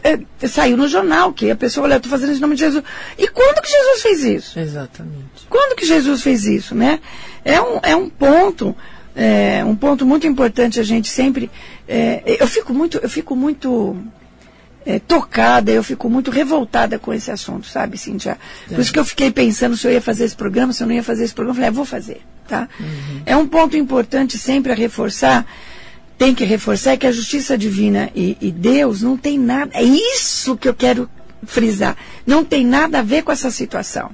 É, 0.04 0.46
Saiu 0.46 0.76
no 0.76 0.86
jornal 0.88 1.32
que 1.32 1.50
a 1.50 1.56
pessoa, 1.56 1.84
olha, 1.84 1.94
eu 1.94 1.96
estou 1.98 2.10
fazendo 2.10 2.30
isso 2.30 2.38
em 2.38 2.42
nome 2.42 2.54
de 2.54 2.60
Jesus. 2.62 2.84
E 3.18 3.26
quando 3.28 3.60
que 3.60 3.68
Jesus 3.70 4.02
fez 4.02 4.24
isso? 4.24 4.58
Exatamente. 4.58 5.46
Quando 5.50 5.76
que 5.76 5.84
Jesus 5.84 6.22
fez 6.22 6.44
isso, 6.46 6.74
né? 6.74 7.00
É 7.44 7.60
um, 7.60 7.78
é 7.82 7.94
um 7.96 8.08
ponto, 8.08 8.74
é, 9.16 9.64
um 9.64 9.74
ponto 9.74 10.04
muito 10.04 10.26
importante 10.26 10.78
a 10.78 10.82
gente 10.82 11.08
sempre. 11.08 11.50
é, 11.88 12.36
eu 12.38 12.46
fico 12.46 12.74
muito, 12.74 12.98
eu 12.98 13.08
fico 13.08 13.34
muito 13.34 13.96
é, 14.84 15.00
tocada, 15.00 15.72
eu 15.72 15.82
fico 15.82 16.08
muito 16.08 16.30
revoltada 16.30 16.98
com 16.98 17.12
esse 17.12 17.30
assunto, 17.30 17.66
sabe, 17.66 17.98
Cintia? 17.98 18.38
Por 18.68 18.78
isso 18.78 18.92
que 18.92 18.98
eu 18.98 19.04
fiquei 19.04 19.32
pensando 19.32 19.76
se 19.76 19.86
eu 19.86 19.92
ia 19.92 20.00
fazer 20.00 20.24
esse 20.24 20.36
programa, 20.36 20.72
se 20.72 20.82
eu 20.82 20.86
não 20.86 20.94
ia 20.94 21.02
fazer 21.02 21.24
esse 21.24 21.34
programa. 21.34 21.52
Eu 21.52 21.56
falei, 21.56 21.68
ah, 21.70 21.72
vou 21.72 21.84
fazer, 21.84 22.20
tá? 22.46 22.68
É 23.26 23.36
um 23.36 23.48
ponto 23.48 23.76
importante 23.76 24.38
sempre 24.38 24.70
a 24.70 24.74
reforçar, 24.76 25.44
tem 26.16 26.32
que 26.34 26.44
reforçar, 26.44 26.92
é 26.92 26.96
que 26.96 27.06
a 27.06 27.12
justiça 27.12 27.58
divina 27.58 28.10
e, 28.14 28.36
e 28.40 28.52
Deus 28.52 29.02
não 29.02 29.16
tem 29.16 29.38
nada, 29.38 29.72
é 29.74 29.82
isso 29.82 30.56
que 30.56 30.68
eu 30.68 30.74
quero 30.74 31.10
frisar, 31.44 31.96
não 32.24 32.44
tem 32.44 32.64
nada 32.64 33.00
a 33.00 33.02
ver 33.02 33.22
com 33.22 33.32
essa 33.32 33.50
situação. 33.50 34.10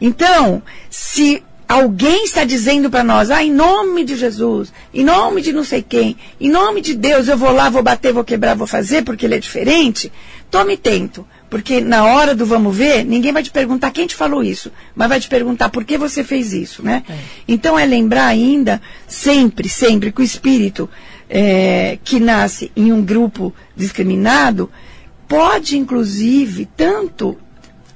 Então, 0.00 0.62
se 0.90 1.42
alguém 1.72 2.24
está 2.24 2.44
dizendo 2.44 2.90
para 2.90 3.02
nós, 3.02 3.30
ah, 3.30 3.42
em 3.42 3.50
nome 3.50 4.04
de 4.04 4.16
Jesus, 4.16 4.72
em 4.92 5.04
nome 5.04 5.40
de 5.40 5.52
não 5.52 5.64
sei 5.64 5.82
quem, 5.82 6.16
em 6.40 6.50
nome 6.50 6.80
de 6.80 6.94
Deus, 6.94 7.28
eu 7.28 7.36
vou 7.36 7.50
lá, 7.50 7.70
vou 7.70 7.82
bater, 7.82 8.12
vou 8.12 8.24
quebrar, 8.24 8.54
vou 8.54 8.66
fazer, 8.66 9.02
porque 9.02 9.24
ele 9.24 9.36
é 9.36 9.38
diferente, 9.38 10.12
tome 10.50 10.76
tento. 10.76 11.26
Porque 11.48 11.82
na 11.82 12.06
hora 12.06 12.34
do 12.34 12.46
vamos 12.46 12.74
ver, 12.74 13.04
ninguém 13.04 13.30
vai 13.30 13.42
te 13.42 13.50
perguntar 13.50 13.90
quem 13.90 14.06
te 14.06 14.14
falou 14.14 14.42
isso, 14.42 14.72
mas 14.94 15.08
vai 15.08 15.20
te 15.20 15.28
perguntar 15.28 15.68
por 15.68 15.84
que 15.84 15.98
você 15.98 16.24
fez 16.24 16.54
isso, 16.54 16.82
né? 16.82 17.04
Então 17.46 17.78
é 17.78 17.84
lembrar 17.84 18.26
ainda, 18.26 18.80
sempre, 19.06 19.68
sempre, 19.68 20.10
que 20.10 20.22
o 20.22 20.24
espírito 20.24 20.88
eh, 21.28 21.98
que 22.02 22.18
nasce 22.18 22.72
em 22.74 22.90
um 22.90 23.02
grupo 23.02 23.54
discriminado 23.76 24.70
pode, 25.28 25.76
inclusive, 25.76 26.66
tanto 26.74 27.36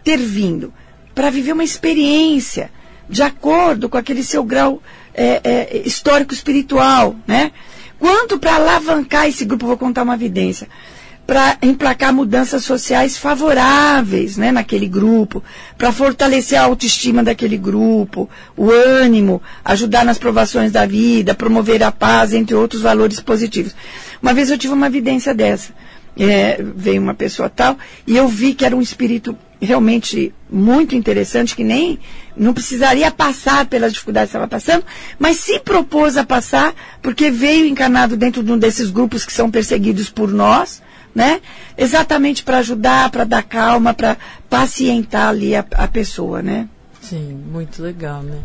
ter 0.05 0.19
vindo 0.19 0.71
para 1.15 1.31
viver 1.31 1.53
uma 1.53 1.65
experiência 1.65 2.71
de 3.09 3.23
acordo 3.23 3.88
com 3.88 3.97
aquele 3.97 4.23
seu 4.23 4.42
grau 4.45 4.83
é, 5.14 5.40
é, 5.42 5.83
histórico 5.85 6.35
espiritual, 6.35 7.16
né? 7.27 7.53
Quanto 7.99 8.38
para 8.38 8.57
alavancar 8.57 9.27
esse 9.27 9.45
grupo, 9.45 9.66
vou 9.66 9.77
contar 9.77 10.03
uma 10.03 10.14
evidência, 10.14 10.69
para 11.27 11.57
emplacar 11.62 12.12
mudanças 12.12 12.64
sociais 12.64 13.16
favoráveis, 13.16 14.37
né, 14.37 14.53
naquele 14.53 14.87
grupo, 14.87 15.42
para 15.77 15.90
fortalecer 15.90 16.59
a 16.59 16.64
autoestima 16.64 17.25
daquele 17.25 17.57
grupo, 17.57 18.29
o 18.57 18.71
ânimo, 18.71 19.42
ajudar 19.65 20.04
nas 20.04 20.19
provações 20.19 20.71
da 20.71 20.87
vida, 20.87 21.35
promover 21.35 21.83
a 21.83 21.90
paz, 21.90 22.33
entre 22.33 22.54
outros 22.54 22.83
valores 22.83 23.19
positivos. 23.19 23.75
Uma 24.23 24.33
vez 24.33 24.50
eu 24.50 24.59
tive 24.59 24.75
uma 24.75 24.87
evidência 24.87 25.35
dessa. 25.35 25.73
é, 26.19 26.63
veio 26.75 27.02
uma 27.02 27.15
pessoa 27.15 27.48
tal, 27.48 27.77
e 28.07 28.17
eu 28.17 28.27
vi 28.27 28.54
que 28.54 28.65
era 28.65 28.75
um 28.75 28.81
espírito 28.81 29.37
realmente 29.61 30.33
muito 30.50 30.94
interessante, 30.94 31.54
que 31.54 31.65
nem 31.65 31.98
não 32.37 32.53
precisaria 32.53 33.11
passar 33.11 33.67
pelas 33.67 33.93
dificuldades 33.93 34.31
que 34.31 34.37
estava 34.37 34.49
passando, 34.49 34.85
mas 35.19 35.39
se 35.39 35.59
propôs 35.59 36.17
a 36.17 36.25
passar, 36.25 36.75
porque 37.03 37.31
veio 37.31 37.67
encarnado 37.67 38.17
dentro 38.17 38.43
de 38.43 38.53
um 38.53 38.59
desses 38.59 38.91
grupos 38.91 39.25
que 39.25 39.33
são 39.33 39.51
perseguidos 39.51 40.11
por 40.11 40.31
nós, 40.31 40.83
né? 41.15 41.41
Exatamente 41.79 42.43
para 42.43 42.59
ajudar, 42.59 43.11
para 43.11 43.25
dar 43.25 43.43
calma, 43.43 43.95
para 43.95 44.17
pacientar 44.51 45.29
ali 45.29 45.57
a, 45.57 45.65
a 45.73 45.89
pessoa, 45.89 46.43
né? 46.43 46.69
Sim, 47.01 47.41
muito 47.51 47.83
legal, 47.83 48.23
né? 48.23 48.39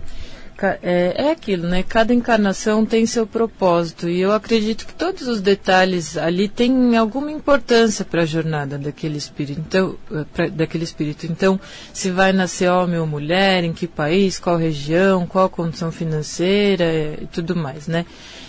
É, 0.82 1.14
é 1.16 1.32
aquilo, 1.32 1.68
né? 1.68 1.84
Cada 1.84 2.14
encarnação 2.14 2.86
tem 2.86 3.06
seu 3.06 3.26
propósito 3.26 4.08
e 4.10 4.20
eu 4.20 4.32
acredito 4.32 4.86
que 4.86 4.94
todos 4.94 5.28
os 5.28 5.42
detalhes 5.42 6.18
ali 6.18 6.48
têm 6.48 6.96
alguma 6.98 7.32
importância 7.32 8.06
para 8.06 8.22
a 8.22 8.26
jornada 8.26 8.78
daquele 8.78 9.18
espírito. 9.18 9.60
Então, 9.60 9.96
eh, 10.12 10.26
pra, 10.34 10.48
daquele 10.48 10.84
espírito. 10.84 11.26
Então, 11.26 11.60
se 11.94 12.12
vai 12.12 12.32
nascer 12.32 12.70
homem 12.70 13.00
ou 13.00 13.08
mulher, 13.08 13.64
em 13.64 13.74
que 13.74 13.88
país, 13.88 14.40
qual 14.40 14.58
região, 14.58 15.26
qual 15.26 15.50
condição 15.50 15.92
financeira 15.92 17.18
e 17.22 17.28
tudo 17.28 17.56
mais, 17.56 17.88
né? 17.88 18.06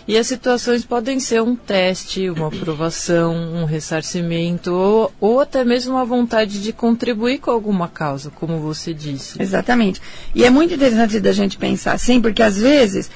E 0.06 0.18
as 0.18 0.26
situações 0.26 0.84
podem 0.84 1.20
ser 1.20 1.40
um 1.42 1.54
teste, 1.54 2.28
uma 2.28 2.48
aprovação, 2.48 3.34
um 3.34 3.64
ressarcimento 3.64 4.72
ou, 4.72 5.12
ou 5.20 5.40
até 5.40 5.64
mesmo 5.64 5.94
uma 5.94 6.04
vontade 6.04 6.60
de 6.60 6.72
contribuir 6.72 7.38
com 7.38 7.50
alguma 7.50 7.88
causa, 7.88 8.30
como 8.30 8.58
você 8.58 8.92
disse. 8.92 9.40
Exatamente. 9.40 10.02
E 10.34 10.44
é 10.44 10.50
muito 10.50 10.74
interessante 10.74 11.20
da 11.20 11.32
gente 11.32 11.56
pensar 11.56 11.92
assim, 11.92 12.20
porque 12.20 12.42
às 12.42 12.58
vezes 12.58 13.10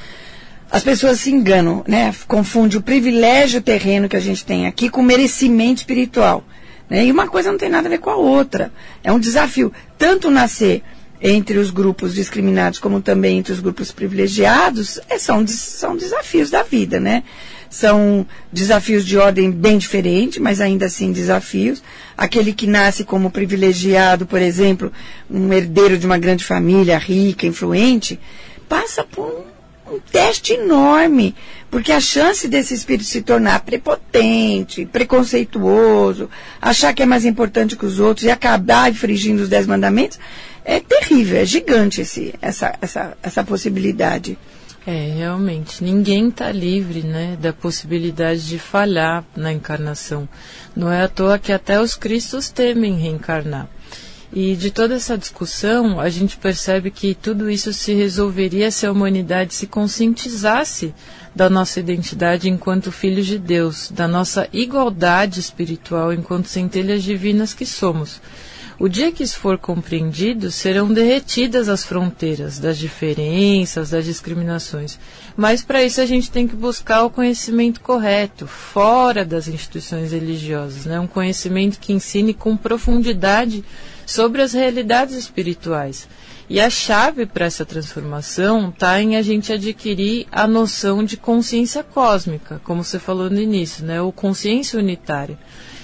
as 0.70 0.82
pessoas 0.82 1.20
se 1.20 1.30
enganam, 1.30 1.84
né? 1.87 2.14
Confunde 2.28 2.76
o 2.76 2.82
privilégio 2.82 3.61
terreno 3.61 4.09
que 4.09 4.16
a 4.16 4.20
gente 4.20 4.45
tem 4.45 4.66
aqui 4.66 4.89
com 4.89 5.03
merecimento 5.03 5.80
espiritual. 5.80 6.45
Né? 6.89 7.07
E 7.07 7.12
uma 7.12 7.26
coisa 7.26 7.51
não 7.51 7.59
tem 7.59 7.68
nada 7.68 7.89
a 7.89 7.91
ver 7.91 7.99
com 7.99 8.11
a 8.11 8.16
outra. 8.16 8.72
É 9.03 9.12
um 9.12 9.18
desafio. 9.18 9.72
Tanto 9.99 10.30
nascer 10.30 10.82
entre 11.20 11.58
os 11.58 11.70
grupos 11.70 12.14
discriminados 12.14 12.78
como 12.78 13.00
também 13.00 13.38
entre 13.38 13.52
os 13.52 13.60
grupos 13.60 13.90
privilegiados, 13.92 15.00
é, 15.08 15.18
são, 15.18 15.46
são 15.46 15.96
desafios 15.96 16.50
da 16.50 16.62
vida, 16.62 17.00
né? 17.00 17.22
São 17.68 18.26
desafios 18.52 19.04
de 19.04 19.18
ordem 19.18 19.50
bem 19.50 19.76
diferente, 19.76 20.40
mas 20.40 20.60
ainda 20.60 20.86
assim 20.86 21.12
desafios. 21.12 21.82
Aquele 22.16 22.52
que 22.52 22.66
nasce 22.66 23.04
como 23.04 23.30
privilegiado, 23.30 24.24
por 24.24 24.40
exemplo, 24.40 24.92
um 25.30 25.52
herdeiro 25.52 25.98
de 25.98 26.06
uma 26.06 26.16
grande 26.16 26.44
família 26.44 26.96
rica, 26.96 27.46
influente, 27.46 28.20
passa 28.68 29.04
por 29.04 29.44
um, 29.88 29.94
um 29.96 29.98
teste 29.98 30.52
enorme, 30.52 31.34
porque 31.70 31.92
a 31.92 32.00
chance 32.00 32.48
desse 32.48 32.72
espírito 32.72 33.04
se 33.04 33.22
tornar 33.22 33.60
prepotente, 33.60 34.86
preconceituoso, 34.86 36.30
achar 36.62 36.94
que 36.94 37.02
é 37.02 37.06
mais 37.06 37.24
importante 37.24 37.76
que 37.76 37.84
os 37.84 37.98
outros 37.98 38.24
e 38.26 38.30
acabar 38.30 38.90
infringindo 38.90 39.42
os 39.42 39.48
dez 39.48 39.66
mandamentos, 39.66 40.18
é 40.66 40.80
terrível, 40.80 41.38
é 41.38 41.44
gigante 41.44 42.00
esse, 42.00 42.34
essa, 42.42 42.76
essa, 42.82 43.16
essa 43.22 43.44
possibilidade. 43.44 44.36
É, 44.84 45.14
realmente. 45.16 45.82
Ninguém 45.82 46.28
está 46.28 46.50
livre 46.50 47.02
né, 47.02 47.36
da 47.40 47.52
possibilidade 47.52 48.46
de 48.48 48.58
falhar 48.58 49.24
na 49.34 49.52
encarnação. 49.52 50.28
Não 50.74 50.90
é 50.90 51.02
à 51.02 51.08
toa 51.08 51.38
que 51.38 51.52
até 51.52 51.80
os 51.80 51.94
cristos 51.94 52.48
temem 52.50 52.98
reencarnar. 52.98 53.68
E 54.32 54.56
de 54.56 54.72
toda 54.72 54.96
essa 54.96 55.16
discussão, 55.16 56.00
a 56.00 56.08
gente 56.08 56.36
percebe 56.36 56.90
que 56.90 57.14
tudo 57.14 57.48
isso 57.48 57.72
se 57.72 57.94
resolveria 57.94 58.70
se 58.70 58.86
a 58.86 58.92
humanidade 58.92 59.54
se 59.54 59.68
conscientizasse 59.68 60.92
da 61.34 61.48
nossa 61.48 61.78
identidade 61.78 62.48
enquanto 62.48 62.90
filhos 62.90 63.26
de 63.26 63.38
Deus, 63.38 63.90
da 63.92 64.08
nossa 64.08 64.48
igualdade 64.52 65.38
espiritual 65.38 66.12
enquanto 66.12 66.46
centelhas 66.46 67.04
divinas 67.04 67.54
que 67.54 67.64
somos 67.64 68.20
o 68.79 68.89
dia 68.89 69.11
que 69.11 69.22
isso 69.22 69.39
for 69.39 69.57
compreendido, 69.57 70.51
serão 70.51 70.93
derretidas 70.93 71.68
as 71.68 71.83
fronteiras 71.83 72.59
das 72.59 72.77
diferenças, 72.77 73.91
das 73.91 74.05
discriminações. 74.05 74.99
Mas 75.35 75.62
para 75.62 75.83
isso 75.83 76.01
a 76.01 76.07
gente 76.07 76.31
tem 76.31 76.47
que 76.47 76.55
buscar 76.55 77.05
o 77.05 77.11
conhecimento 77.11 77.81
correto, 77.81 78.47
fora 78.47 79.24
das 79.24 79.49
instituições 79.49 80.12
religiosas, 80.12 80.85
né? 80.85 81.01
um 81.01 81.07
conhecimento 81.07 81.79
que 81.81 81.93
ensine 81.93 82.35
com 82.35 82.57
profundidade 82.57 83.64
sobre 84.05 84.43
as 84.43 84.53
realidades 84.53 85.14
espirituais. 85.14 86.07
E 86.49 86.61
a 86.61 86.70
chave 86.70 87.27
para 87.27 87.47
essa 87.47 87.64
transformação 87.64 88.68
está 88.68 89.01
em 89.03 89.16
a 89.16 89.22
gente 89.22 89.53
adquirir 89.53 90.27
a 90.31 90.47
noção 90.47 91.03
de 91.03 91.16
consciência 91.16 91.83
cósmica, 91.83 92.61
como 92.62 92.85
você 92.85 92.99
falou 92.99 93.29
no 93.29 93.41
início, 93.41 93.85
né? 93.85 94.01
ou 94.01 94.12
consciência 94.12 94.79
unitária. 94.79 95.39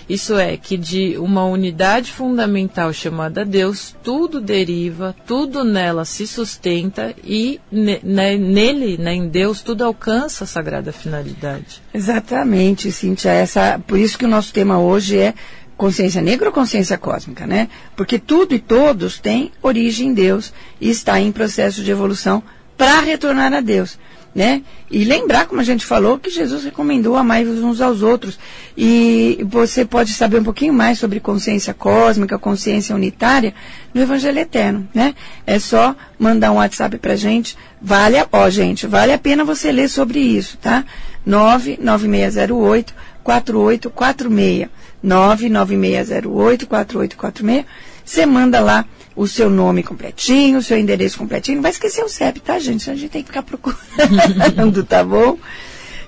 Isso 0.09 0.37
é, 0.37 0.57
que 0.57 0.77
de 0.77 1.17
uma 1.19 1.45
unidade 1.45 2.13
fundamental 2.13 2.93
chamada 2.93 3.45
Deus, 3.45 3.95
tudo 4.03 4.41
deriva, 4.41 5.15
tudo 5.27 5.65
nela 5.65 6.05
se 6.05 6.27
sustenta 6.27 7.15
e 7.25 7.61
ne, 7.71 8.01
né, 8.03 8.37
nele, 8.37 8.99
né, 8.99 9.15
em 9.15 9.29
Deus, 9.29 9.63
tudo 9.63 9.85
alcança 9.85 10.45
a 10.45 10.47
sagrada 10.47 10.93
finalidade. 10.93 11.83
Exatamente, 11.93 12.91
Cíntia. 12.93 13.31
Essa, 13.31 13.81
por 13.87 13.99
isso 13.99 14.19
que 14.19 14.25
o 14.25 14.29
nosso 14.29 14.53
tema 14.53 14.79
hoje 14.79 15.19
é 15.19 15.35
consciência 15.77 16.23
negra 16.23 16.49
ou 16.49 16.55
consciência 16.55 16.97
cósmica, 16.97 17.47
né? 17.47 17.69
Porque 17.97 18.19
tudo 18.19 18.55
e 18.55 18.59
todos 18.59 19.19
têm 19.19 19.51
origem 19.63 20.09
em 20.09 20.15
Deus 20.15 20.53
e 20.81 20.91
está 20.91 21.21
em 21.21 21.33
processo 21.33 21.83
de 21.83 21.91
evolução 21.91 22.43
para 22.77 23.01
retornar 23.01 23.53
a 23.53 23.61
Deus 23.61 23.99
né? 24.35 24.63
E 24.91 25.05
lembrar, 25.05 25.47
como 25.47 25.61
a 25.61 25.65
gente 25.65 25.85
falou, 25.85 26.19
que 26.19 26.31
Jesus 26.31 26.65
recomendou 26.65 27.17
amar-vos 27.17 27.59
uns 27.61 27.81
aos 27.81 28.03
outros. 28.03 28.39
E 28.77 29.45
você 29.49 29.85
pode 29.85 30.13
saber 30.13 30.41
um 30.41 30.45
pouquinho 30.45 30.73
mais 30.73 30.99
sobre 30.99 31.21
consciência 31.21 31.75
cósmica, 31.75 32.39
consciência 32.39 32.95
unitária 32.95 33.55
no 33.93 34.01
Evangelho 34.01 34.39
Eterno, 34.39 34.89
né? 34.95 35.15
É 35.47 35.59
só 35.59 35.95
mandar 36.19 36.53
um 36.53 36.57
WhatsApp 36.57 36.99
pra 36.99 37.17
gente. 37.17 37.57
Vale 37.81 38.19
a, 38.19 38.27
ó, 38.33 38.49
gente, 38.49 38.87
vale 38.87 39.13
a 39.13 39.19
pena 39.19 39.45
você 39.45 39.71
ler 39.71 39.89
sobre 39.89 40.19
isso, 40.21 40.57
tá? 40.59 40.85
99608 41.27 42.95
4846. 43.23 44.69
99608 45.03 46.67
4846. 46.67 47.65
Você 48.05 48.27
manda 48.27 48.61
lá 48.61 48.85
o 49.15 49.27
seu 49.27 49.51
nome 49.51 49.83
completinho, 49.83 50.59
o 50.59 50.63
seu 50.63 50.79
endereço 50.79 51.19
completinho. 51.19 51.57
Não 51.57 51.63
vai 51.63 51.71
esquecer 51.71 52.03
o 52.05 52.09
CEP, 52.09 52.41
tá, 52.41 52.59
gente? 52.59 52.91
A 52.91 52.95
gente 52.95 53.11
tem 53.11 53.23
que 53.23 53.29
ficar 53.29 53.43
procurando, 53.43 54.85
tá 54.85 55.05
bom? 55.05 55.39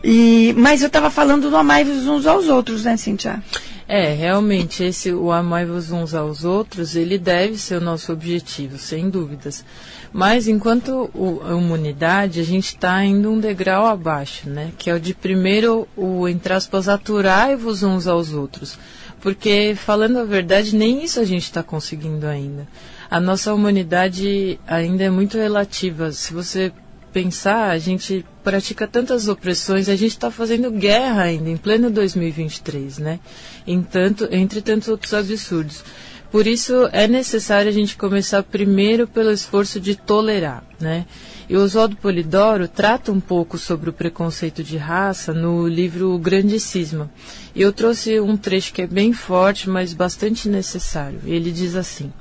E, 0.02 0.55
mas 0.59 0.82
eu 0.82 0.88
estava 0.88 1.11
falando 1.11 1.48
do 1.48 1.57
amai-vos 1.57 2.07
uns 2.07 2.26
aos 2.26 2.48
outros, 2.48 2.84
né, 2.84 2.96
Cintia? 2.96 3.42
É, 3.86 4.14
realmente, 4.14 4.82
esse, 4.82 5.12
o 5.12 5.30
amai-vos 5.30 5.90
uns 5.90 6.14
aos 6.14 6.44
outros, 6.44 6.96
ele 6.96 7.18
deve 7.18 7.59
ser 7.59 7.76
o 7.76 7.80
nosso 7.80 8.12
objetivo, 8.12 8.78
sem 8.78 9.11
dúvidas. 9.11 9.64
Mas, 10.12 10.48
enquanto 10.48 11.11
o, 11.14 11.42
a 11.44 11.55
humanidade, 11.55 12.40
a 12.40 12.44
gente 12.44 12.68
está 12.68 13.05
indo 13.05 13.30
um 13.30 13.38
degrau 13.38 13.86
abaixo, 13.86 14.48
né? 14.48 14.72
Que 14.78 14.88
é 14.88 14.94
o 14.94 15.00
de 15.00 15.12
primeiro, 15.12 15.86
o, 15.96 16.26
entre 16.28 16.55
aspas, 16.55 16.88
aturai-vos 16.88 17.82
uns 17.82 18.07
aos 18.07 18.32
outros. 18.32 18.78
Porque, 19.20 19.74
falando 19.76 20.18
a 20.18 20.24
verdade, 20.24 20.74
nem 20.74 21.02
isso 21.05 21.20
a 21.20 21.24
gente 21.24 21.44
está 21.44 21.62
conseguindo 21.62 22.26
ainda 22.26 22.66
a 23.14 23.20
nossa 23.20 23.54
humanidade 23.54 24.58
ainda 24.66 25.04
é 25.04 25.08
muito 25.08 25.38
relativa. 25.38 26.10
Se 26.10 26.34
você 26.34 26.72
pensar, 27.12 27.70
a 27.70 27.78
gente 27.78 28.26
pratica 28.42 28.88
tantas 28.88 29.28
opressões, 29.28 29.88
a 29.88 29.94
gente 29.94 30.10
está 30.10 30.32
fazendo 30.32 30.68
guerra 30.68 31.22
ainda, 31.22 31.48
em 31.48 31.56
pleno 31.56 31.90
2023, 31.90 32.98
né? 32.98 33.20
Em 33.64 33.80
tanto, 33.82 34.26
entre 34.32 34.60
tantos 34.60 34.88
outros 34.88 35.14
absurdos. 35.14 35.84
Por 36.32 36.44
isso, 36.48 36.88
é 36.90 37.06
necessário 37.06 37.68
a 37.68 37.72
gente 37.72 37.96
começar 37.96 38.42
primeiro 38.42 39.06
pelo 39.06 39.30
esforço 39.30 39.78
de 39.78 39.94
tolerar, 39.94 40.64
né? 40.80 41.06
E 41.48 41.56
o 41.56 41.62
Oswaldo 41.62 41.94
Polidoro 41.94 42.66
trata 42.66 43.12
um 43.12 43.20
pouco 43.20 43.56
sobre 43.56 43.90
o 43.90 43.92
preconceito 43.92 44.64
de 44.64 44.76
raça 44.76 45.32
no 45.32 45.68
livro 45.68 46.18
Grande 46.18 46.58
Cisma. 46.58 47.08
E 47.54 47.62
eu 47.62 47.72
trouxe 47.72 48.18
um 48.18 48.36
trecho 48.36 48.72
que 48.72 48.82
é 48.82 48.88
bem 48.88 49.12
forte, 49.12 49.70
mas 49.70 49.94
bastante 49.94 50.48
necessário. 50.48 51.20
Ele 51.24 51.52
diz 51.52 51.76
assim: 51.76 52.12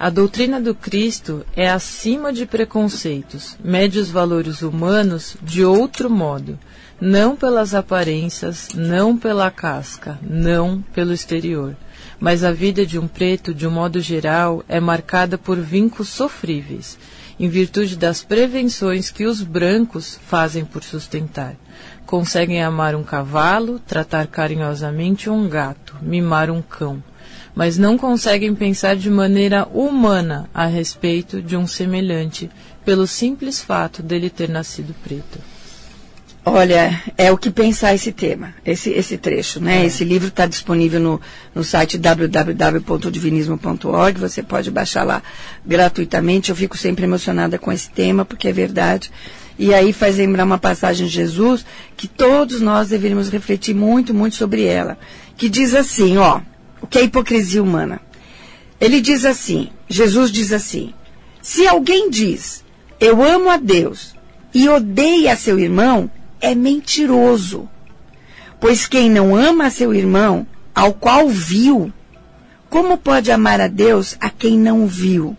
a 0.00 0.08
doutrina 0.08 0.58
do 0.58 0.74
Cristo 0.74 1.44
é 1.54 1.70
acima 1.70 2.32
de 2.32 2.46
preconceitos, 2.46 3.54
mede 3.62 3.98
os 3.98 4.08
valores 4.08 4.62
humanos 4.62 5.36
de 5.42 5.62
outro 5.62 6.08
modo, 6.08 6.58
não 6.98 7.36
pelas 7.36 7.74
aparências, 7.74 8.70
não 8.74 9.14
pela 9.14 9.50
casca, 9.50 10.18
não 10.22 10.80
pelo 10.94 11.12
exterior. 11.12 11.76
Mas 12.18 12.42
a 12.42 12.50
vida 12.50 12.86
de 12.86 12.98
um 12.98 13.06
preto, 13.06 13.52
de 13.52 13.66
um 13.66 13.70
modo 13.70 14.00
geral, 14.00 14.64
é 14.66 14.80
marcada 14.80 15.36
por 15.36 15.58
vínculos 15.58 16.08
sofríveis, 16.08 16.98
em 17.38 17.50
virtude 17.50 17.94
das 17.94 18.24
prevenções 18.24 19.10
que 19.10 19.26
os 19.26 19.42
brancos 19.42 20.18
fazem 20.26 20.64
por 20.64 20.82
sustentar. 20.82 21.56
Conseguem 22.06 22.62
amar 22.62 22.94
um 22.94 23.04
cavalo, 23.04 23.78
tratar 23.78 24.26
carinhosamente 24.28 25.28
um 25.28 25.46
gato, 25.46 25.94
mimar 26.00 26.50
um 26.50 26.62
cão 26.62 27.02
mas 27.54 27.78
não 27.78 27.98
conseguem 27.98 28.54
pensar 28.54 28.96
de 28.96 29.10
maneira 29.10 29.66
humana 29.72 30.48
a 30.54 30.66
respeito 30.66 31.42
de 31.42 31.56
um 31.56 31.66
semelhante, 31.66 32.48
pelo 32.84 33.06
simples 33.06 33.60
fato 33.60 34.02
dele 34.02 34.30
ter 34.30 34.48
nascido 34.48 34.94
preto. 35.02 35.38
Olha, 36.44 37.00
é 37.18 37.30
o 37.30 37.36
que 37.36 37.50
pensar 37.50 37.94
esse 37.94 38.12
tema, 38.12 38.54
esse, 38.64 38.88
esse 38.90 39.18
trecho, 39.18 39.60
né? 39.60 39.82
É. 39.82 39.86
Esse 39.86 40.04
livro 40.04 40.28
está 40.28 40.46
disponível 40.46 40.98
no, 40.98 41.20
no 41.54 41.62
site 41.62 41.98
www.divinismo.org, 41.98 44.18
você 44.18 44.42
pode 44.42 44.70
baixar 44.70 45.04
lá 45.04 45.22
gratuitamente. 45.66 46.48
Eu 46.48 46.56
fico 46.56 46.78
sempre 46.78 47.04
emocionada 47.04 47.58
com 47.58 47.70
esse 47.70 47.90
tema, 47.90 48.24
porque 48.24 48.48
é 48.48 48.52
verdade. 48.52 49.12
E 49.58 49.74
aí 49.74 49.92
faz 49.92 50.16
lembrar 50.16 50.44
uma 50.44 50.56
passagem 50.56 51.06
de 51.06 51.12
Jesus 51.12 51.66
que 51.94 52.08
todos 52.08 52.62
nós 52.62 52.88
deveríamos 52.88 53.28
refletir 53.28 53.74
muito, 53.74 54.14
muito 54.14 54.34
sobre 54.34 54.64
ela. 54.64 54.96
Que 55.36 55.50
diz 55.50 55.74
assim, 55.74 56.16
ó, 56.16 56.40
o 56.80 56.86
que 56.86 56.98
é 56.98 57.02
hipocrisia 57.02 57.62
humana. 57.62 58.00
Ele 58.80 59.00
diz 59.00 59.24
assim, 59.24 59.70
Jesus 59.88 60.30
diz 60.30 60.52
assim, 60.52 60.94
se 61.42 61.66
alguém 61.66 62.10
diz, 62.10 62.64
eu 62.98 63.22
amo 63.22 63.50
a 63.50 63.56
Deus 63.56 64.14
e 64.54 64.68
odeia 64.68 65.36
seu 65.36 65.58
irmão, 65.58 66.10
é 66.40 66.54
mentiroso. 66.54 67.68
Pois 68.58 68.86
quem 68.86 69.10
não 69.10 69.34
ama 69.34 69.70
seu 69.70 69.94
irmão, 69.94 70.46
ao 70.74 70.92
qual 70.92 71.28
viu, 71.28 71.92
como 72.68 72.96
pode 72.96 73.32
amar 73.32 73.60
a 73.60 73.68
Deus 73.68 74.16
a 74.20 74.30
quem 74.30 74.58
não 74.58 74.86
viu? 74.86 75.36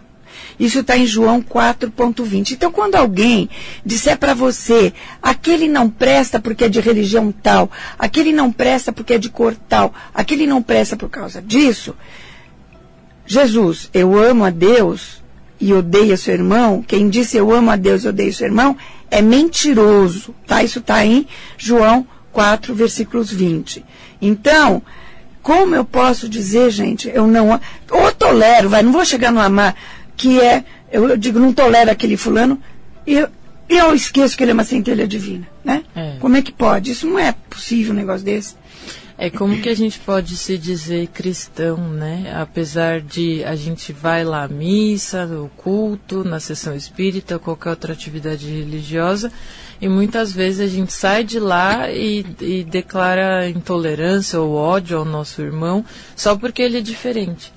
Isso 0.62 0.82
está 0.82 0.96
em 0.96 1.08
João 1.08 1.42
4.20. 1.42 2.52
Então, 2.52 2.72
quando 2.72 2.94
alguém 2.94 3.50
disser 3.84 4.16
para 4.16 4.36
você, 4.36 4.94
aquele 5.20 5.68
não 5.68 5.90
presta 5.90 6.40
porque 6.40 6.66
é 6.66 6.70
de 6.70 6.80
religião 6.80 7.32
tal, 7.32 7.72
aquele 7.98 8.32
não 8.32 8.52
presta 8.52 8.92
porque 8.92 9.16
é 9.16 9.18
de 9.18 9.28
cor 9.28 9.56
tal, 9.68 9.92
aquele 10.14 10.46
não 10.46 10.62
presta 10.62 10.96
por 10.96 11.10
causa 11.10 11.42
disso, 11.42 11.96
Jesus, 13.26 13.90
eu 13.92 14.16
amo 14.16 14.46
a 14.46 14.52
Deus 14.52 15.24
e 15.60 15.74
odeio 15.74 16.16
seu 16.16 16.36
irmão, 16.36 16.84
quem 16.88 17.10
disse 17.10 17.38
eu 17.38 17.52
amo 17.52 17.72
a 17.72 17.76
Deus 17.76 18.04
e 18.04 18.10
odeio 18.10 18.32
seu 18.32 18.46
irmão, 18.46 18.78
é 19.10 19.20
mentiroso, 19.20 20.36
tá? 20.46 20.62
Isso 20.62 20.78
está 20.78 21.04
em 21.04 21.26
João 21.58 22.06
4, 22.32 22.76
versículos 22.76 23.32
20. 23.32 23.84
Então, 24.22 24.84
como 25.42 25.76
eu 25.76 25.84
posso 25.84 26.30
dizer, 26.30 26.70
gente, 26.70 27.10
eu 27.12 27.26
não. 27.26 27.60
Ou 27.90 28.12
tolero, 28.12 28.70
vai, 28.70 28.84
não 28.84 28.92
vou 28.92 29.04
chegar 29.04 29.32
no 29.32 29.40
amar, 29.40 29.76
que 30.22 30.40
é, 30.40 30.64
eu, 30.92 31.10
eu 31.10 31.18
digo, 31.18 31.40
não 31.40 31.52
tolero 31.52 31.90
aquele 31.90 32.16
fulano, 32.16 32.62
e 33.08 33.16
eu, 33.16 33.28
eu 33.68 33.96
esqueço 33.96 34.38
que 34.38 34.44
ele 34.44 34.52
é 34.52 34.54
uma 34.54 34.64
centelha 34.64 35.08
divina, 35.08 35.48
né? 35.66 35.84
É. 35.96 36.18
Como 36.20 36.38
é 36.38 36.44
que 36.44 36.52
pode? 36.52 36.92
Isso 36.92 37.08
não 37.08 37.18
é 37.18 37.32
possível 37.50 37.92
um 37.92 37.96
negócio 37.96 38.24
desse. 38.24 38.54
É 39.18 39.32
como 39.32 39.60
que 39.60 39.70
a 39.70 39.76
gente 39.76 40.00
pode 40.00 40.38
se 40.38 40.60
dizer 40.60 41.08
cristão, 41.08 41.78
né? 41.90 42.32
Apesar 42.36 43.02
de 43.02 43.44
a 43.44 43.56
gente 43.56 43.92
vai 43.92 44.24
lá 44.24 44.44
à 44.44 44.48
missa, 44.48 45.26
no 45.26 45.50
culto, 45.58 46.24
na 46.24 46.40
sessão 46.40 46.76
espírita, 46.76 47.40
qualquer 47.40 47.72
outra 47.72 47.94
atividade 47.94 48.48
religiosa, 48.48 49.32
e 49.82 49.90
muitas 49.90 50.32
vezes 50.32 50.60
a 50.60 50.68
gente 50.68 50.94
sai 50.94 51.24
de 51.24 51.40
lá 51.40 51.92
e, 51.92 52.24
e 52.40 52.64
declara 52.64 53.50
intolerância 53.50 54.40
ou 54.40 54.54
ódio 54.54 55.00
ao 55.00 55.06
nosso 55.06 55.42
irmão 55.42 55.84
só 56.16 56.36
porque 56.36 56.62
ele 56.62 56.78
é 56.78 56.82
diferente. 56.82 57.52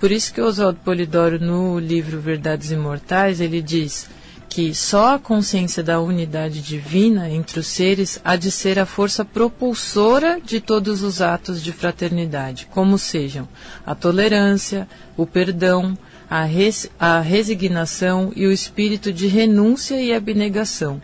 Por 0.00 0.10
isso 0.10 0.32
que 0.32 0.40
Oswaldo 0.40 0.80
Polidoro, 0.82 1.38
no 1.38 1.78
livro 1.78 2.18
Verdades 2.18 2.70
Imortais, 2.70 3.38
ele 3.38 3.60
diz 3.60 4.08
que 4.48 4.74
só 4.74 5.14
a 5.14 5.18
consciência 5.18 5.82
da 5.82 6.00
unidade 6.00 6.62
divina 6.62 7.28
entre 7.28 7.60
os 7.60 7.66
seres 7.66 8.18
há 8.24 8.34
de 8.34 8.50
ser 8.50 8.78
a 8.78 8.86
força 8.86 9.26
propulsora 9.26 10.40
de 10.42 10.58
todos 10.58 11.02
os 11.02 11.20
atos 11.20 11.62
de 11.62 11.70
fraternidade, 11.70 12.66
como 12.70 12.96
sejam 12.96 13.46
a 13.84 13.94
tolerância, 13.94 14.88
o 15.18 15.26
perdão, 15.26 15.96
a, 16.30 16.44
res, 16.44 16.90
a 16.98 17.20
resignação 17.20 18.32
e 18.34 18.46
o 18.46 18.52
espírito 18.52 19.12
de 19.12 19.26
renúncia 19.26 20.00
e 20.00 20.14
abnegação. 20.14 21.00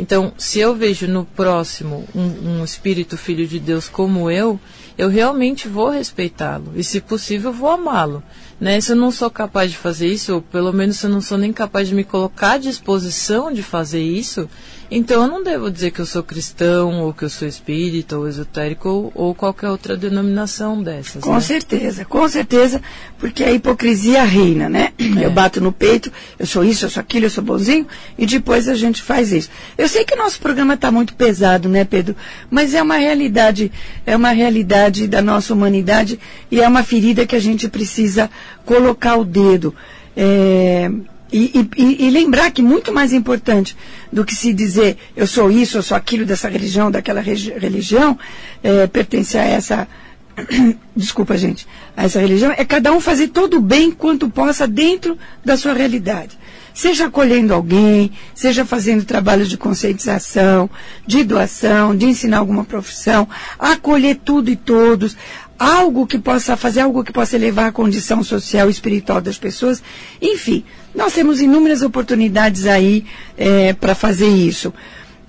Então, 0.00 0.32
se 0.38 0.60
eu 0.60 0.76
vejo 0.76 1.08
no 1.08 1.24
próximo 1.24 2.04
um, 2.14 2.60
um 2.60 2.64
espírito 2.64 3.16
filho 3.16 3.48
de 3.48 3.58
Deus 3.58 3.88
como 3.88 4.30
eu, 4.30 4.60
eu 4.96 5.08
realmente 5.08 5.66
vou 5.66 5.88
respeitá-lo 5.88 6.72
e, 6.76 6.84
se 6.84 7.00
possível, 7.00 7.52
vou 7.52 7.68
amá-lo. 7.68 8.22
Né? 8.60 8.80
Se 8.80 8.92
eu 8.92 8.96
não 8.96 9.10
sou 9.10 9.30
capaz 9.30 9.70
de 9.70 9.76
fazer 9.76 10.08
isso, 10.08 10.34
ou 10.34 10.42
pelo 10.42 10.72
menos 10.72 10.96
se 10.96 11.06
eu 11.06 11.10
não 11.10 11.20
sou 11.20 11.38
nem 11.38 11.52
capaz 11.52 11.88
de 11.88 11.94
me 11.94 12.04
colocar 12.04 12.52
à 12.52 12.58
disposição 12.58 13.52
de 13.52 13.62
fazer 13.62 14.02
isso, 14.02 14.48
então 14.90 15.22
eu 15.22 15.28
não 15.28 15.42
devo 15.42 15.70
dizer 15.70 15.90
que 15.90 16.00
eu 16.00 16.06
sou 16.06 16.22
cristão, 16.22 17.02
ou 17.02 17.12
que 17.12 17.22
eu 17.22 17.28
sou 17.28 17.46
espírita, 17.46 18.16
ou 18.16 18.26
esotérico, 18.26 18.88
ou, 18.88 19.12
ou 19.14 19.34
qualquer 19.34 19.68
outra 19.68 19.96
denominação 19.96 20.82
dessas. 20.82 21.22
Com 21.22 21.34
né? 21.34 21.40
certeza, 21.40 22.06
com 22.06 22.26
certeza, 22.26 22.80
porque 23.18 23.44
a 23.44 23.52
hipocrisia 23.52 24.24
reina, 24.24 24.68
né? 24.68 24.92
É. 24.98 25.26
Eu 25.26 25.30
bato 25.30 25.60
no 25.60 25.72
peito, 25.72 26.10
eu 26.38 26.46
sou 26.46 26.64
isso, 26.64 26.86
eu 26.86 26.90
sou 26.90 27.00
aquilo, 27.02 27.26
eu 27.26 27.30
sou 27.30 27.44
bonzinho, 27.44 27.86
e 28.16 28.24
depois 28.24 28.66
a 28.66 28.74
gente 28.74 29.02
faz 29.02 29.30
isso. 29.30 29.50
Eu 29.76 29.88
sei 29.88 30.04
que 30.04 30.14
o 30.14 30.18
nosso 30.18 30.40
programa 30.40 30.72
está 30.72 30.90
muito 30.90 31.14
pesado, 31.14 31.68
né, 31.68 31.84
Pedro? 31.84 32.16
Mas 32.50 32.72
é 32.72 32.82
uma 32.82 32.96
realidade, 32.96 33.70
é 34.06 34.16
uma 34.16 34.30
realidade 34.30 35.06
da 35.06 35.20
nossa 35.20 35.52
humanidade 35.52 36.18
e 36.50 36.62
é 36.62 36.66
uma 36.66 36.82
ferida 36.82 37.26
que 37.26 37.36
a 37.36 37.40
gente 37.40 37.68
precisa 37.68 38.30
colocar 38.64 39.16
o 39.16 39.24
dedo. 39.24 39.74
É, 40.16 40.90
e, 41.30 41.68
e, 41.76 42.06
e, 42.06 42.10
lembrar 42.10 42.50
que 42.50 42.62
muito 42.62 42.92
mais 42.92 43.12
importante 43.12 43.76
do 44.10 44.24
que 44.24 44.34
se 44.34 44.52
dizer 44.52 44.96
eu 45.14 45.26
sou 45.26 45.50
isso, 45.50 45.76
eu 45.76 45.82
sou 45.82 45.96
aquilo 45.96 46.24
dessa 46.24 46.48
religião, 46.48 46.90
daquela 46.90 47.20
religião, 47.20 48.18
é, 48.62 48.86
pertencer 48.86 49.40
a 49.40 49.44
essa. 49.44 49.88
Desculpa, 50.96 51.36
gente, 51.36 51.66
a 51.96 52.04
essa 52.04 52.18
religião, 52.20 52.52
é 52.56 52.64
cada 52.64 52.92
um 52.92 53.00
fazer 53.00 53.28
todo 53.28 53.58
o 53.58 53.60
bem 53.60 53.90
quanto 53.90 54.30
possa 54.30 54.66
dentro 54.66 55.18
da 55.44 55.56
sua 55.56 55.74
realidade. 55.74 56.38
Seja 56.72 57.06
acolhendo 57.06 57.52
alguém, 57.52 58.12
seja 58.34 58.64
fazendo 58.64 59.04
trabalhos 59.04 59.48
de 59.48 59.56
conscientização, 59.56 60.70
de 61.04 61.24
doação, 61.24 61.94
de 61.94 62.06
ensinar 62.06 62.38
alguma 62.38 62.64
profissão, 62.64 63.28
acolher 63.58 64.20
tudo 64.24 64.48
e 64.48 64.54
todos, 64.54 65.16
algo 65.58 66.06
que 66.06 66.18
possa 66.18 66.56
fazer 66.56 66.80
algo 66.80 67.02
que 67.02 67.12
possa 67.12 67.36
elevar 67.36 67.66
a 67.68 67.72
condição 67.72 68.22
social 68.22 68.68
e 68.68 68.70
espiritual 68.70 69.20
das 69.20 69.36
pessoas. 69.36 69.82
Enfim, 70.22 70.64
nós 70.94 71.12
temos 71.12 71.40
inúmeras 71.40 71.82
oportunidades 71.82 72.66
aí 72.66 73.04
é, 73.36 73.72
para 73.72 73.94
fazer 73.94 74.28
isso. 74.28 74.72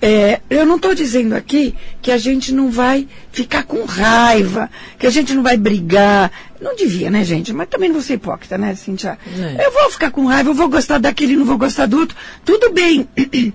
É, 0.02 0.40
eu 0.48 0.64
não 0.64 0.76
estou 0.76 0.94
dizendo 0.94 1.34
aqui 1.34 1.74
que 2.00 2.10
a 2.10 2.16
gente 2.16 2.54
não 2.54 2.70
vai 2.70 3.06
ficar 3.30 3.64
com 3.64 3.84
raiva, 3.84 4.70
que 4.98 5.06
a 5.06 5.10
gente 5.10 5.34
não 5.34 5.42
vai 5.42 5.58
brigar. 5.58 6.30
Não 6.60 6.74
devia, 6.74 7.10
né, 7.10 7.22
gente? 7.24 7.52
Mas 7.52 7.68
também 7.68 7.88
não 7.88 7.96
vou 7.96 8.02
ser 8.02 8.14
hipócrita, 8.14 8.56
né, 8.56 8.74
Cintia? 8.74 9.18
É. 9.58 9.66
Eu 9.66 9.72
vou 9.72 9.90
ficar 9.90 10.10
com 10.10 10.24
raiva, 10.24 10.50
eu 10.50 10.54
vou 10.54 10.68
gostar 10.68 10.98
daquele, 10.98 11.36
não 11.36 11.44
vou 11.44 11.58
gostar 11.58 11.86
do 11.86 11.98
outro. 11.98 12.16
Tudo 12.44 12.72
bem. 12.72 13.08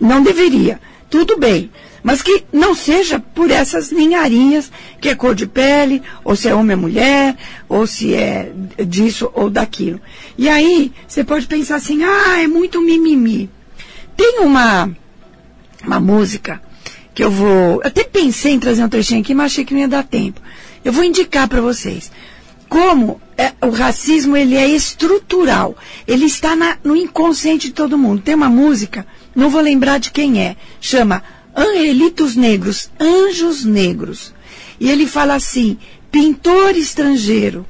Não 0.00 0.24
deveria. 0.24 0.80
Tudo 1.08 1.38
bem 1.38 1.70
mas 2.06 2.22
que 2.22 2.44
não 2.52 2.72
seja 2.72 3.18
por 3.18 3.50
essas 3.50 3.90
ninharinhas, 3.90 4.70
que 5.00 5.08
é 5.08 5.14
cor 5.16 5.34
de 5.34 5.44
pele, 5.44 6.00
ou 6.22 6.36
se 6.36 6.48
é 6.48 6.54
homem 6.54 6.76
ou 6.76 6.82
mulher, 6.82 7.36
ou 7.68 7.84
se 7.84 8.14
é 8.14 8.52
disso 8.86 9.28
ou 9.34 9.50
daquilo. 9.50 10.00
E 10.38 10.48
aí, 10.48 10.92
você 11.08 11.24
pode 11.24 11.48
pensar 11.48 11.74
assim, 11.74 12.04
ah, 12.04 12.40
é 12.40 12.46
muito 12.46 12.80
mimimi. 12.80 13.50
Tem 14.16 14.38
uma, 14.38 14.88
uma 15.84 15.98
música 15.98 16.62
que 17.12 17.24
eu 17.24 17.30
vou. 17.32 17.80
Até 17.82 18.04
pensei 18.04 18.52
em 18.52 18.60
trazer 18.60 18.84
um 18.84 18.88
trechinho 18.88 19.20
aqui, 19.20 19.34
mas 19.34 19.46
achei 19.46 19.64
que 19.64 19.74
não 19.74 19.80
ia 19.80 19.88
dar 19.88 20.04
tempo. 20.04 20.40
Eu 20.84 20.92
vou 20.92 21.02
indicar 21.02 21.48
para 21.48 21.60
vocês 21.60 22.12
como 22.68 23.20
é, 23.36 23.52
o 23.60 23.70
racismo 23.70 24.36
ele 24.36 24.54
é 24.54 24.68
estrutural. 24.68 25.76
Ele 26.06 26.26
está 26.26 26.54
na, 26.54 26.78
no 26.84 26.94
inconsciente 26.94 27.66
de 27.66 27.72
todo 27.72 27.98
mundo. 27.98 28.22
Tem 28.22 28.36
uma 28.36 28.48
música, 28.48 29.04
não 29.34 29.50
vou 29.50 29.60
lembrar 29.60 29.98
de 29.98 30.12
quem 30.12 30.40
é, 30.40 30.54
chama 30.80 31.20
angelitos 31.56 32.36
negros, 32.36 32.90
anjos 33.00 33.64
negros. 33.64 34.34
E 34.78 34.90
ele 34.90 35.06
fala 35.06 35.34
assim: 35.34 35.78
pintor 36.10 36.76
estrangeiro, 36.76 37.66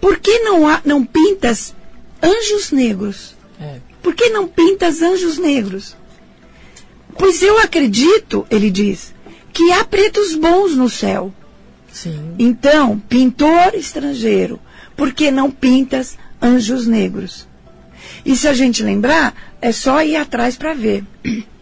por 0.00 0.18
que 0.18 0.38
não, 0.40 0.66
há, 0.66 0.80
não 0.84 1.04
pintas 1.04 1.74
anjos 2.22 2.70
negros? 2.72 3.36
É. 3.60 3.78
Por 4.02 4.14
que 4.14 4.30
não 4.30 4.48
pintas 4.48 5.02
anjos 5.02 5.36
negros? 5.36 5.94
Pois 7.18 7.42
eu 7.42 7.58
acredito, 7.58 8.46
ele 8.50 8.70
diz, 8.70 9.12
que 9.52 9.70
há 9.72 9.84
pretos 9.84 10.34
bons 10.34 10.74
no 10.74 10.88
céu. 10.88 11.34
Sim. 11.92 12.34
Então, 12.38 12.98
pintor 12.98 13.74
estrangeiro, 13.74 14.58
por 14.96 15.12
que 15.12 15.30
não 15.30 15.50
pintas 15.50 16.16
anjos 16.40 16.86
negros? 16.86 17.46
E 18.24 18.34
se 18.36 18.48
a 18.48 18.54
gente 18.54 18.82
lembrar, 18.82 19.34
é 19.60 19.72
só 19.72 20.02
ir 20.02 20.16
atrás 20.16 20.56
para 20.56 20.72
ver. 20.72 21.04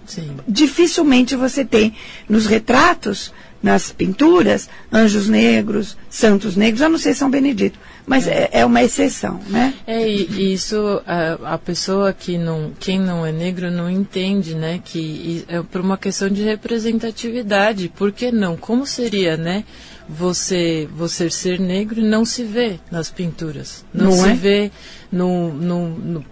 Sim. 0.09 0.37
Dificilmente 0.49 1.37
você 1.37 1.65
tem 1.65 1.95
nos 2.29 2.47
retratos, 2.47 3.33
nas 3.63 3.93
pinturas, 3.93 4.69
anjos 4.93 5.29
negros, 5.29 5.97
santos 6.09 6.57
negros, 6.57 6.83
a 6.83 6.89
não 6.89 6.99
ser 6.99 7.15
São 7.15 7.31
Benedito. 7.31 7.79
Mas 8.07 8.27
é, 8.27 8.49
é, 8.53 8.65
uma 8.65 8.83
exceção, 8.83 9.39
né? 9.49 9.75
É, 9.87 10.09
e 10.09 10.55
isso, 10.55 11.03
a, 11.07 11.55
a, 11.55 11.59
pessoa 11.59 12.11
que 12.13 12.39
não, 12.39 12.73
quem 12.81 12.99
não 12.99 13.27
é 13.27 13.31
negro 13.31 13.71
não 13.71 13.91
entende, 13.91 14.55
né? 14.55 14.81
Que 14.83 15.45
é 15.47 15.61
por 15.61 15.83
uma 15.83 15.99
questão 15.99 16.31
de 16.31 16.43
representatividade. 16.43 17.93
Por 17.95 18.11
que 18.11 18.33
não? 18.33 18.57
Como 18.57 18.87
seria, 18.87 19.37
né? 19.37 19.65
Você 20.09 20.89
você 20.97 21.29
ser 21.29 21.61
negro 21.61 22.01
não 22.01 22.25
se 22.25 22.43
vê 22.43 22.79
nas 22.91 23.11
pinturas, 23.11 23.85
não, 23.93 24.07
Não 24.07 24.13
se 24.13 24.29
é? 24.31 24.35
vê 24.35 24.71
no, 25.13 25.53
no- 25.53 25.89
no- 25.91 26.25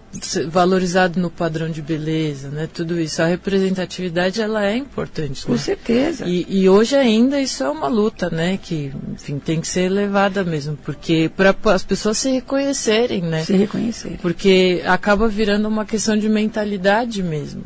valorizado 0.49 1.19
no 1.19 1.29
padrão 1.29 1.69
de 1.69 1.81
beleza, 1.81 2.49
né? 2.49 2.67
Tudo 2.71 2.99
isso, 2.99 3.21
a 3.21 3.27
representatividade 3.27 4.41
ela 4.41 4.65
é 4.65 4.75
importante. 4.75 5.45
Com 5.45 5.51
né? 5.53 5.57
certeza. 5.59 6.25
E, 6.25 6.45
e 6.49 6.67
hoje 6.69 6.95
ainda 6.95 7.39
isso 7.39 7.63
é 7.63 7.69
uma 7.69 7.87
luta, 7.87 8.29
né? 8.29 8.57
Que, 8.61 8.91
enfim, 9.13 9.37
tem 9.39 9.61
que 9.61 9.67
ser 9.67 9.81
elevada 9.81 10.43
mesmo, 10.43 10.75
porque 10.83 11.29
para 11.35 11.55
as 11.65 11.83
pessoas 11.83 12.17
se 12.17 12.31
reconhecerem, 12.31 13.21
né? 13.21 13.43
Se 13.45 13.53
reconhecer. 13.55 14.17
Porque 14.21 14.81
acaba 14.85 15.27
virando 15.27 15.67
uma 15.67 15.85
questão 15.85 16.17
de 16.17 16.27
mentalidade 16.27 17.21
mesmo. 17.21 17.63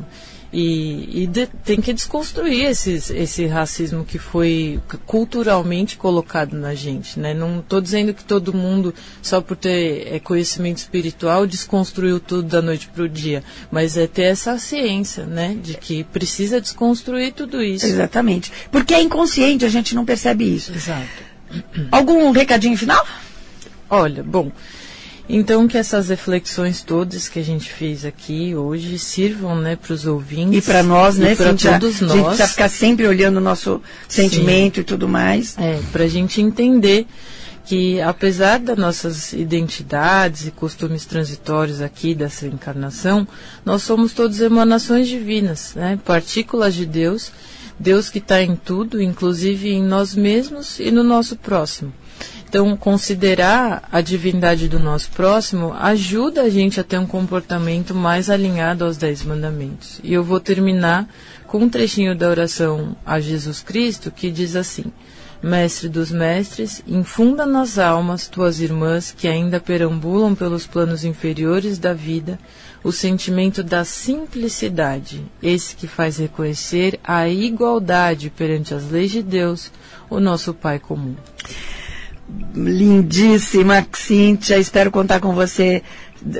E, 0.52 1.22
e 1.22 1.26
de- 1.26 1.46
tem 1.46 1.80
que 1.80 1.94
desconstruir 1.94 2.66
esses, 2.66 3.08
esse 3.08 3.46
racismo 3.46 4.04
que 4.04 4.18
foi 4.18 4.78
culturalmente 5.06 5.96
colocado 5.96 6.52
na 6.52 6.74
gente. 6.74 7.18
Né? 7.18 7.32
Não 7.32 7.60
estou 7.60 7.80
dizendo 7.80 8.12
que 8.12 8.22
todo 8.22 8.52
mundo, 8.52 8.94
só 9.22 9.40
por 9.40 9.56
ter 9.56 10.06
é, 10.12 10.20
conhecimento 10.20 10.76
espiritual, 10.76 11.46
desconstruiu 11.46 12.20
tudo 12.20 12.42
da 12.42 12.60
noite 12.60 12.88
para 12.88 13.04
o 13.04 13.08
dia. 13.08 13.42
Mas 13.70 13.96
é 13.96 14.06
ter 14.06 14.24
essa 14.24 14.58
ciência 14.58 15.24
né? 15.24 15.56
de 15.62 15.74
que 15.74 16.04
precisa 16.04 16.60
desconstruir 16.60 17.32
tudo 17.32 17.62
isso. 17.62 17.86
Exatamente. 17.86 18.52
Porque 18.70 18.92
é 18.92 19.00
inconsciente, 19.00 19.64
a 19.64 19.70
gente 19.70 19.94
não 19.94 20.04
percebe 20.04 20.44
isso. 20.44 20.70
Exato. 20.74 21.08
Algum 21.90 22.30
recadinho 22.30 22.76
final? 22.76 23.06
Olha, 23.88 24.22
bom, 24.22 24.50
então 25.28 25.68
que 25.68 25.78
essas 25.78 26.08
reflexões 26.08 26.82
todas 26.82 27.28
que 27.28 27.38
a 27.38 27.44
gente 27.44 27.72
fez 27.72 28.04
aqui 28.04 28.54
hoje 28.54 28.98
sirvam, 28.98 29.56
né, 29.56 29.76
para 29.76 29.92
os 29.92 30.06
ouvintes 30.06 30.58
E 30.58 30.62
para 30.62 30.82
nós, 30.82 31.16
né, 31.16 31.34
para 31.34 31.54
todos 31.54 32.02
A 32.02 32.06
gente 32.06 32.16
nós, 32.16 32.26
precisa 32.26 32.48
ficar 32.48 32.68
sempre 32.68 33.06
olhando 33.06 33.36
o 33.36 33.40
nosso 33.40 33.80
sentimento 34.08 34.80
e 34.80 34.84
tudo 34.84 35.08
mais. 35.08 35.56
é, 35.58 35.80
para 35.92 36.04
a 36.04 36.08
gente 36.08 36.40
entender 36.40 37.06
que 37.64 38.00
apesar 38.00 38.58
das 38.58 38.76
nossas 38.76 39.32
identidades 39.32 40.46
e 40.46 40.50
costumes 40.50 41.06
transitórios 41.06 41.80
aqui 41.80 42.14
dessa 42.14 42.46
encarnação, 42.46 43.26
nós 43.64 43.82
somos 43.82 44.12
todos 44.12 44.40
emanações 44.40 45.06
divinas, 45.06 45.72
né, 45.76 45.98
partículas 46.04 46.74
de 46.74 46.84
Deus, 46.84 47.30
Deus 47.78 48.10
que 48.10 48.18
está 48.18 48.42
em 48.42 48.56
tudo, 48.56 49.00
inclusive 49.00 49.70
em 49.70 49.82
nós 49.82 50.14
mesmos 50.14 50.78
e 50.80 50.90
no 50.90 51.02
nosso 51.02 51.36
próximo. 51.36 51.92
Então, 52.52 52.76
considerar 52.76 53.88
a 53.90 54.02
divindade 54.02 54.68
do 54.68 54.78
nosso 54.78 55.10
próximo 55.12 55.72
ajuda 55.72 56.42
a 56.42 56.50
gente 56.50 56.78
a 56.78 56.84
ter 56.84 56.98
um 56.98 57.06
comportamento 57.06 57.94
mais 57.94 58.28
alinhado 58.28 58.84
aos 58.84 58.98
Dez 58.98 59.24
Mandamentos. 59.24 59.98
E 60.04 60.12
eu 60.12 60.22
vou 60.22 60.38
terminar 60.38 61.08
com 61.46 61.60
um 61.60 61.68
trechinho 61.70 62.14
da 62.14 62.28
oração 62.28 62.94
a 63.06 63.18
Jesus 63.18 63.62
Cristo 63.62 64.10
que 64.10 64.30
diz 64.30 64.54
assim: 64.54 64.84
Mestre 65.42 65.88
dos 65.88 66.12
mestres, 66.12 66.84
infunda 66.86 67.46
nas 67.46 67.78
almas 67.78 68.28
tuas 68.28 68.60
irmãs 68.60 69.14
que 69.16 69.26
ainda 69.26 69.58
perambulam 69.58 70.34
pelos 70.34 70.66
planos 70.66 71.04
inferiores 71.04 71.78
da 71.78 71.94
vida 71.94 72.38
o 72.84 72.92
sentimento 72.92 73.62
da 73.62 73.82
simplicidade, 73.82 75.24
esse 75.42 75.74
que 75.74 75.86
faz 75.86 76.18
reconhecer 76.18 77.00
a 77.02 77.26
igualdade 77.26 78.28
perante 78.28 78.74
as 78.74 78.90
leis 78.90 79.10
de 79.10 79.22
Deus, 79.22 79.72
o 80.10 80.20
nosso 80.20 80.52
Pai 80.52 80.78
comum. 80.78 81.16
Lindíssima, 82.54 83.86
Cíntia. 83.92 84.58
Espero 84.58 84.90
contar 84.90 85.20
com 85.20 85.34
você 85.34 85.82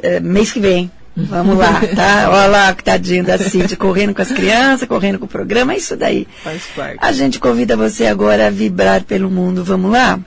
eh, 0.02 0.20
mês 0.20 0.52
que 0.52 0.60
vem. 0.60 0.90
Vamos 1.14 1.58
lá, 1.58 1.80
tá? 1.94 2.28
Olha 2.32 2.46
lá, 2.46 2.74
que 2.74 2.82
tadinho 2.82 3.24
da 3.24 3.36
Cíntia, 3.36 3.76
correndo 3.76 4.14
com 4.14 4.22
as 4.22 4.32
crianças, 4.32 4.88
correndo 4.88 5.18
com 5.18 5.26
o 5.26 5.28
programa, 5.28 5.74
é 5.74 5.76
isso 5.76 5.96
daí. 5.96 6.26
Faz 6.42 6.62
parte. 6.74 6.98
A 7.00 7.12
gente 7.12 7.38
convida 7.38 7.76
você 7.76 8.06
agora 8.06 8.46
a 8.46 8.50
vibrar 8.50 9.04
pelo 9.04 9.30
mundo. 9.30 9.62
Vamos 9.62 9.92
lá? 9.92 10.18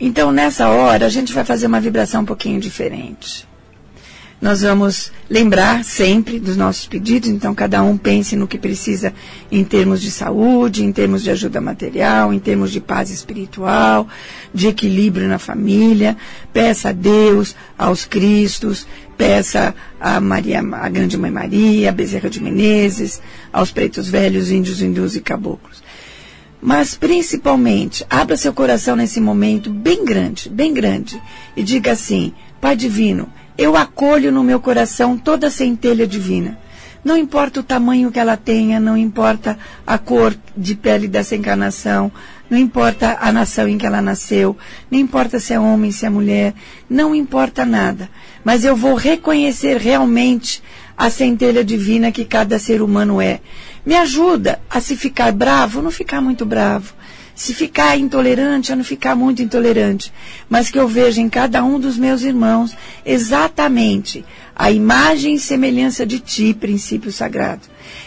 Então, 0.00 0.32
nessa 0.32 0.68
hora, 0.68 1.06
a 1.06 1.08
gente 1.08 1.32
vai 1.32 1.44
fazer 1.44 1.66
uma 1.66 1.80
vibração 1.80 2.22
um 2.22 2.26
pouquinho 2.26 2.60
diferente. 2.60 3.46
Nós 4.40 4.60
vamos 4.60 5.10
lembrar 5.30 5.84
sempre 5.84 6.38
dos 6.38 6.56
nossos 6.56 6.86
pedidos, 6.86 7.30
então 7.30 7.54
cada 7.54 7.82
um 7.82 7.96
pense 7.96 8.36
no 8.36 8.46
que 8.46 8.58
precisa 8.58 9.14
em 9.50 9.64
termos 9.64 10.02
de 10.02 10.10
saúde, 10.10 10.84
em 10.84 10.92
termos 10.92 11.22
de 11.22 11.30
ajuda 11.30 11.60
material, 11.60 12.32
em 12.32 12.38
termos 12.38 12.70
de 12.70 12.80
paz 12.80 13.10
espiritual, 13.10 14.06
de 14.52 14.68
equilíbrio 14.68 15.28
na 15.28 15.38
família. 15.38 16.16
Peça 16.52 16.90
a 16.90 16.92
Deus, 16.92 17.56
aos 17.78 18.04
Cristos, 18.04 18.86
peça 19.16 19.74
a 19.98 20.20
Maria, 20.20 20.60
a 20.60 20.88
Grande 20.88 21.16
Mãe 21.16 21.30
Maria, 21.30 21.88
a 21.88 21.92
Bezerra 21.92 22.28
de 22.28 22.42
Menezes, 22.42 23.22
aos 23.52 23.70
pretos 23.70 24.08
velhos, 24.08 24.50
índios, 24.50 24.82
hindus 24.82 25.16
e 25.16 25.20
caboclos. 25.20 25.82
Mas 26.60 26.94
principalmente, 26.94 28.04
abra 28.10 28.36
seu 28.36 28.52
coração 28.52 28.96
nesse 28.96 29.20
momento 29.20 29.70
bem 29.70 30.04
grande, 30.04 30.48
bem 30.48 30.72
grande, 30.72 31.20
e 31.56 31.62
diga 31.62 31.92
assim: 31.92 32.32
Pai 32.60 32.74
Divino, 32.74 33.28
eu 33.56 33.76
acolho 33.76 34.32
no 34.32 34.42
meu 34.42 34.60
coração 34.60 35.16
toda 35.16 35.46
a 35.46 35.50
centelha 35.50 36.06
divina. 36.06 36.58
Não 37.04 37.16
importa 37.16 37.60
o 37.60 37.62
tamanho 37.62 38.10
que 38.10 38.18
ela 38.18 38.36
tenha, 38.36 38.80
não 38.80 38.96
importa 38.96 39.58
a 39.86 39.98
cor 39.98 40.34
de 40.56 40.74
pele 40.74 41.06
dessa 41.06 41.36
encarnação, 41.36 42.10
não 42.48 42.56
importa 42.58 43.18
a 43.20 43.30
nação 43.30 43.68
em 43.68 43.76
que 43.76 43.86
ela 43.86 44.00
nasceu, 44.00 44.56
não 44.90 44.98
importa 44.98 45.38
se 45.38 45.52
é 45.52 45.60
homem, 45.60 45.92
se 45.92 46.06
é 46.06 46.10
mulher, 46.10 46.54
não 46.88 47.14
importa 47.14 47.66
nada. 47.66 48.08
Mas 48.42 48.64
eu 48.64 48.74
vou 48.74 48.94
reconhecer 48.94 49.76
realmente 49.76 50.62
a 50.96 51.10
centelha 51.10 51.62
divina 51.62 52.10
que 52.10 52.24
cada 52.24 52.58
ser 52.58 52.80
humano 52.80 53.20
é. 53.20 53.40
Me 53.84 53.96
ajuda 53.96 54.60
a 54.70 54.80
se 54.80 54.96
ficar 54.96 55.30
bravo, 55.32 55.82
não 55.82 55.90
ficar 55.90 56.20
muito 56.22 56.46
bravo. 56.46 56.94
Se 57.34 57.52
ficar 57.52 57.98
intolerante, 57.98 58.72
a 58.72 58.76
não 58.76 58.84
ficar 58.84 59.16
muito 59.16 59.42
intolerante. 59.42 60.12
Mas 60.48 60.70
que 60.70 60.78
eu 60.78 60.86
veja 60.86 61.20
em 61.20 61.28
cada 61.28 61.64
um 61.64 61.80
dos 61.80 61.98
meus 61.98 62.22
irmãos 62.22 62.76
exatamente 63.04 64.24
a 64.54 64.70
imagem 64.70 65.34
e 65.34 65.38
semelhança 65.38 66.06
de 66.06 66.20
ti, 66.20 66.54
princípio 66.54 67.10
sagrado. 67.10 67.62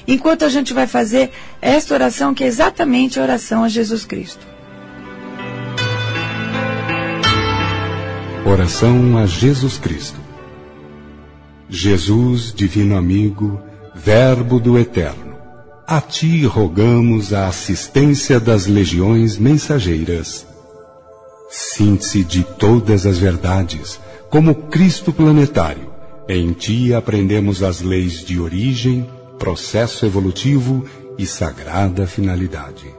Enquanto 0.08 0.46
a 0.46 0.50
gente 0.50 0.74
vai 0.74 0.88
fazer 0.88 1.32
esta 1.62 1.94
oração, 1.94 2.34
que 2.34 2.44
é 2.44 2.48
exatamente 2.48 3.20
a 3.20 3.24
oração 3.24 3.64
a 3.64 3.70
Jesus 3.70 4.06
Cristo. 4.06 4.46
Oração 8.46 9.18
a 9.18 9.26
Jesus 9.26 9.78
Cristo. 9.78 10.18
Jesus, 11.70 12.54
divino 12.54 12.96
amigo, 12.96 13.62
Verbo 13.94 14.58
do 14.58 14.78
Eterno, 14.78 15.27
a 15.90 16.02
ti 16.02 16.46
rogamos 16.46 17.32
a 17.32 17.48
assistência 17.48 18.42
das 18.42 18.66
legiões 18.66 19.38
mensageiras. 19.38 20.46
Síntese 21.50 22.26
de 22.26 22.44
todas 22.44 23.06
as 23.06 23.18
verdades, 23.18 23.98
como 24.30 24.54
Cristo 24.54 25.14
planetário, 25.14 25.90
em 26.28 26.52
ti 26.52 26.94
aprendemos 26.94 27.64
as 27.64 27.80
leis 27.80 28.26
de 28.26 28.38
origem, 28.38 29.10
processo 29.40 30.06
evolutivo 30.06 30.84
e 31.18 31.26
sagrada 31.26 32.06
finalidade. 32.06 32.94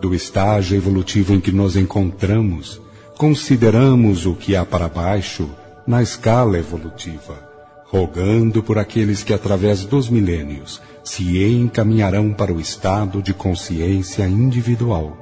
Do 0.00 0.14
estágio 0.14 0.78
evolutivo 0.78 1.34
em 1.34 1.40
que 1.40 1.52
nos 1.52 1.76
encontramos, 1.76 2.80
consideramos 3.18 4.24
o 4.24 4.34
que 4.34 4.56
há 4.56 4.64
para 4.64 4.88
baixo 4.88 5.46
na 5.86 6.02
escala 6.02 6.56
evolutiva, 6.56 7.51
rogando 7.92 8.62
por 8.62 8.78
aqueles 8.78 9.22
que 9.22 9.34
através 9.34 9.84
dos 9.84 10.08
milênios 10.08 10.80
se 11.04 11.44
encaminharão 11.44 12.32
para 12.32 12.50
o 12.50 12.58
estado 12.58 13.20
de 13.20 13.34
consciência 13.34 14.26
individual. 14.26 15.14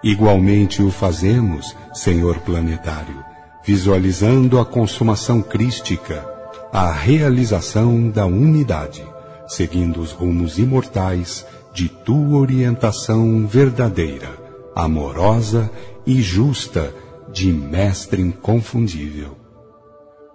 Igualmente 0.00 0.82
o 0.82 0.90
fazemos, 0.92 1.74
Senhor 1.92 2.38
planetário, 2.38 3.24
visualizando 3.66 4.60
a 4.60 4.64
consumação 4.64 5.42
crística, 5.42 6.24
a 6.72 6.92
realização 6.92 8.08
da 8.08 8.24
unidade, 8.24 9.04
seguindo 9.48 10.00
os 10.00 10.12
rumos 10.12 10.58
imortais 10.58 11.44
de 11.74 11.88
tua 11.88 12.38
orientação 12.38 13.48
verdadeira, 13.48 14.30
amorosa 14.76 15.68
e 16.06 16.22
justa 16.22 16.94
de 17.32 17.52
Mestre 17.52 18.22
inconfundível. 18.22 19.39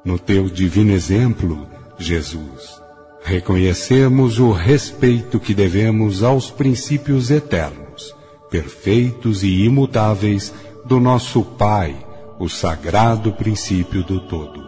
No 0.05 0.19
teu 0.19 0.47
divino 0.47 0.91
exemplo, 0.91 1.67
Jesus, 1.97 2.79
reconhecemos 3.23 4.37
o 4.37 4.51
respeito 4.51 5.39
que 5.39 5.51
devemos 5.51 6.21
aos 6.21 6.51
princípios 6.51 7.31
eternos, 7.31 8.15
perfeitos 8.51 9.41
e 9.41 9.63
imutáveis 9.63 10.53
do 10.85 10.99
nosso 10.99 11.41
Pai, 11.41 11.97
o 12.37 12.47
sagrado 12.47 13.31
princípio 13.31 14.03
do 14.03 14.19
todo. 14.19 14.63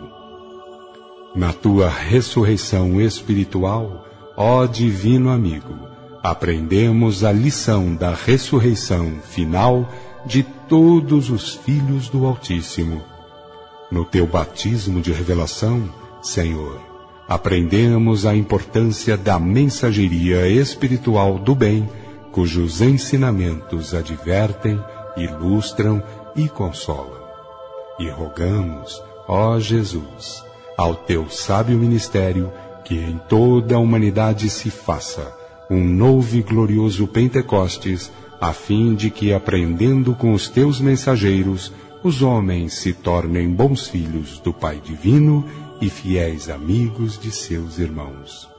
Na 1.36 1.54
tua 1.54 1.88
ressurreição 1.88 3.00
espiritual, 3.00 4.08
ó 4.36 4.66
divino 4.66 5.30
amigo, 5.30 5.78
aprendemos 6.24 7.24
a 7.24 7.32
lição 7.32 7.94
da 7.94 8.12
ressurreição 8.12 9.20
final 9.24 9.88
de 10.26 10.42
todos 10.68 11.30
os 11.30 11.54
filhos 11.54 12.10
do 12.10 12.26
Altíssimo. 12.26 13.17
No 13.92 14.04
teu 14.04 14.28
batismo 14.28 15.02
de 15.02 15.12
revelação, 15.12 15.90
Senhor, 16.22 16.82
aprendemos 17.28 18.26
a 18.26 18.36
importância 18.36 19.16
da 19.16 19.40
mensageria 19.40 20.48
espiritual 20.48 21.40
do 21.40 21.56
bem 21.56 21.88
cujos 22.32 22.82
ensinamentos 22.82 23.96
advertem, 23.96 24.80
ilustram 25.16 26.04
e 26.36 26.48
consolam. 26.48 27.20
E 28.00 28.10
rogamos, 28.10 29.02
ó 29.28 29.60
Jesus, 29.60 30.44
ao 30.78 30.94
teu 30.94 31.30
sábio 31.30 31.78
ministério, 31.78 32.52
que 32.86 32.96
em 32.96 33.20
toda 33.28 33.76
a 33.76 33.80
humanidade 33.80 34.50
se 34.50 34.70
faça 34.70 35.36
um 35.70 35.84
novo 35.84 36.38
e 36.38 36.42
glorioso 36.42 37.08
Pentecostes, 37.08 38.12
a 38.40 38.54
fim 38.54 38.94
de 38.94 39.10
que, 39.10 39.34
aprendendo 39.34 40.14
com 40.14 40.32
os 40.32 40.48
teus 40.48 40.80
mensageiros, 40.80 41.74
os 42.04 42.22
homens 42.22 42.74
se 42.76 42.94
tornem 42.94 43.50
bons 43.50 43.88
filhos 43.88 44.40
do 44.40 44.54
Pai 44.54 44.82
Divino 44.84 45.46
e 45.82 45.90
fiéis 45.90 46.50
amigos 46.50 47.20
de 47.20 47.32
seus 47.32 47.80
irmãos. 47.80 48.50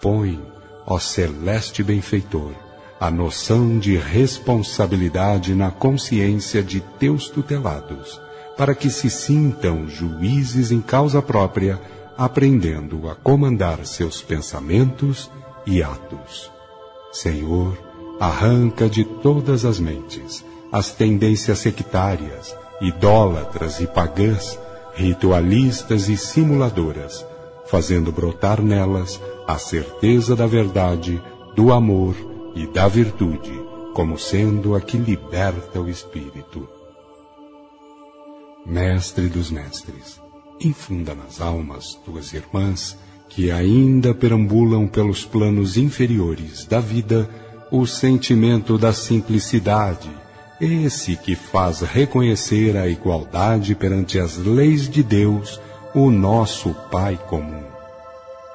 Põe, 0.00 0.40
ó 0.86 0.98
celeste 0.98 1.82
benfeitor, 1.82 2.52
a 2.98 3.10
noção 3.10 3.78
de 3.78 3.96
responsabilidade 3.96 5.54
na 5.54 5.70
consciência 5.70 6.62
de 6.62 6.80
teus 6.98 7.28
tutelados, 7.28 8.20
para 8.56 8.74
que 8.74 8.90
se 8.90 9.08
sintam 9.08 9.88
juízes 9.88 10.70
em 10.70 10.80
causa 10.80 11.22
própria, 11.22 11.80
aprendendo 12.16 13.08
a 13.08 13.14
comandar 13.14 13.86
seus 13.86 14.20
pensamentos 14.20 15.30
e 15.66 15.82
atos. 15.82 16.50
Senhor, 17.10 17.78
arranca 18.20 18.88
de 18.88 19.02
todas 19.04 19.64
as 19.64 19.80
mentes 19.80 20.44
as 20.72 20.92
tendências 20.92 21.58
sectárias, 21.58 22.56
idólatras 22.80 23.80
e 23.80 23.86
pagãs, 23.86 24.58
ritualistas 24.94 26.08
e 26.08 26.16
simuladoras, 26.16 27.24
fazendo 27.66 28.10
brotar 28.12 28.60
nelas 28.60 29.20
a 29.46 29.58
certeza 29.58 30.34
da 30.36 30.46
verdade, 30.46 31.22
do 31.54 31.72
amor 31.72 32.14
e 32.54 32.66
da 32.66 32.86
virtude, 32.88 33.52
como 33.94 34.18
sendo 34.18 34.74
a 34.74 34.80
que 34.80 34.96
liberta 34.96 35.80
o 35.80 35.88
espírito. 35.88 36.68
Mestre 38.64 39.28
dos 39.28 39.50
mestres, 39.50 40.20
infunda 40.60 41.14
nas 41.14 41.40
almas 41.40 41.94
tuas 42.04 42.32
irmãs 42.32 42.96
que 43.28 43.50
ainda 43.50 44.12
perambulam 44.12 44.86
pelos 44.86 45.24
planos 45.24 45.76
inferiores 45.76 46.66
da 46.66 46.80
vida 46.80 47.28
o 47.70 47.86
sentimento 47.86 48.76
da 48.76 48.92
simplicidade, 48.92 50.10
esse 50.60 51.16
que 51.16 51.34
faz 51.34 51.80
reconhecer 51.80 52.76
a 52.76 52.86
igualdade 52.86 53.74
perante 53.74 54.18
as 54.18 54.36
leis 54.36 54.88
de 54.90 55.02
Deus, 55.02 55.58
o 55.94 56.10
nosso 56.10 56.74
Pai 56.90 57.18
comum. 57.28 57.64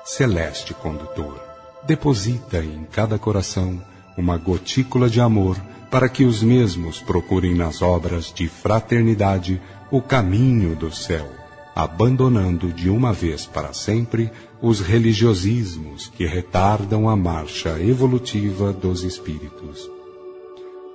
Celeste 0.05 0.73
condutor, 0.75 1.41
deposita 1.83 2.63
em 2.63 2.85
cada 2.91 3.17
coração 3.17 3.81
uma 4.15 4.37
gotícula 4.37 5.09
de 5.09 5.19
amor 5.19 5.59
para 5.89 6.07
que 6.07 6.23
os 6.23 6.43
mesmos 6.43 6.99
procurem 6.99 7.55
nas 7.55 7.81
obras 7.81 8.31
de 8.31 8.47
fraternidade 8.47 9.59
o 9.89 9.99
caminho 10.01 10.75
do 10.75 10.91
céu, 10.91 11.27
abandonando 11.75 12.71
de 12.71 12.89
uma 12.89 13.13
vez 13.13 13.45
para 13.47 13.73
sempre 13.73 14.29
os 14.61 14.79
religiosismos 14.79 16.07
que 16.07 16.25
retardam 16.25 17.09
a 17.09 17.15
marcha 17.15 17.81
evolutiva 17.81 18.71
dos 18.71 19.03
espíritos. 19.03 19.94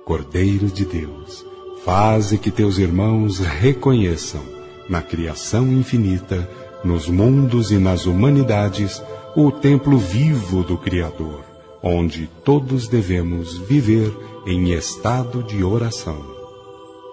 Cordeiro 0.05 0.67
de 0.67 0.83
Deus, 0.83 1.45
faze 1.85 2.37
que 2.37 2.49
teus 2.49 2.77
irmãos 2.77 3.39
reconheçam, 3.39 4.41
na 4.89 5.01
criação 5.01 5.71
infinita, 5.71 6.49
nos 6.83 7.07
mundos 7.07 7.71
e 7.71 7.77
nas 7.77 8.05
humanidades, 8.05 9.01
o 9.35 9.51
templo 9.51 9.97
vivo 9.97 10.63
do 10.63 10.77
Criador, 10.77 11.45
onde 11.81 12.29
todos 12.43 12.87
devemos 12.87 13.57
viver 13.59 14.11
em 14.45 14.73
estado 14.73 15.43
de 15.43 15.63
oração. 15.63 16.19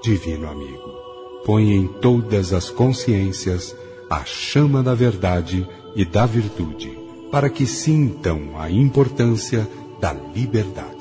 Divino 0.03 0.49
amigo, 0.49 0.99
põe 1.45 1.70
em 1.70 1.86
todas 1.86 2.53
as 2.53 2.70
consciências 2.70 3.76
a 4.09 4.24
chama 4.24 4.82
da 4.82 4.95
verdade 4.95 5.68
e 5.95 6.05
da 6.05 6.24
virtude, 6.24 6.99
para 7.30 7.51
que 7.51 7.66
sintam 7.66 8.59
a 8.59 8.70
importância 8.70 9.68
da 10.01 10.12
liberdade. 10.34 10.97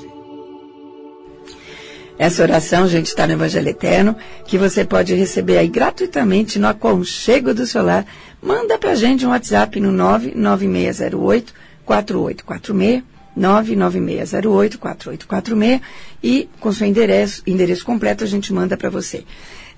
Essa 2.20 2.41
oração, 2.41 2.88
gente, 2.88 3.07
está 3.07 3.28
no 3.28 3.34
Evangelho 3.34 3.70
Eterno, 3.70 4.15
que 4.45 4.57
você 4.57 4.84
pode 4.84 5.13
receber 5.13 5.59
aí 5.59 5.68
gratuitamente 5.68 6.57
no 6.57 6.68
aconchego 6.68 7.53
do 7.53 7.68
seu 7.68 7.84
lar. 7.84 8.05
Manda 8.41 8.78
pra 8.78 8.95
gente 8.95 9.26
um 9.26 9.30
WhatsApp 9.30 9.80
no 9.80 9.91
99608 9.91 11.53
4846, 11.86 13.03
99608 13.36 14.80
4846 14.80 15.82
e 16.24 16.49
com 16.59 16.72
seu 16.72 16.88
endereço, 16.88 17.43
endereço 17.45 17.86
completo 17.86 18.24
a 18.24 18.28
gente 18.28 18.51
manda 18.51 18.76
para 18.76 18.89
você. 18.89 19.24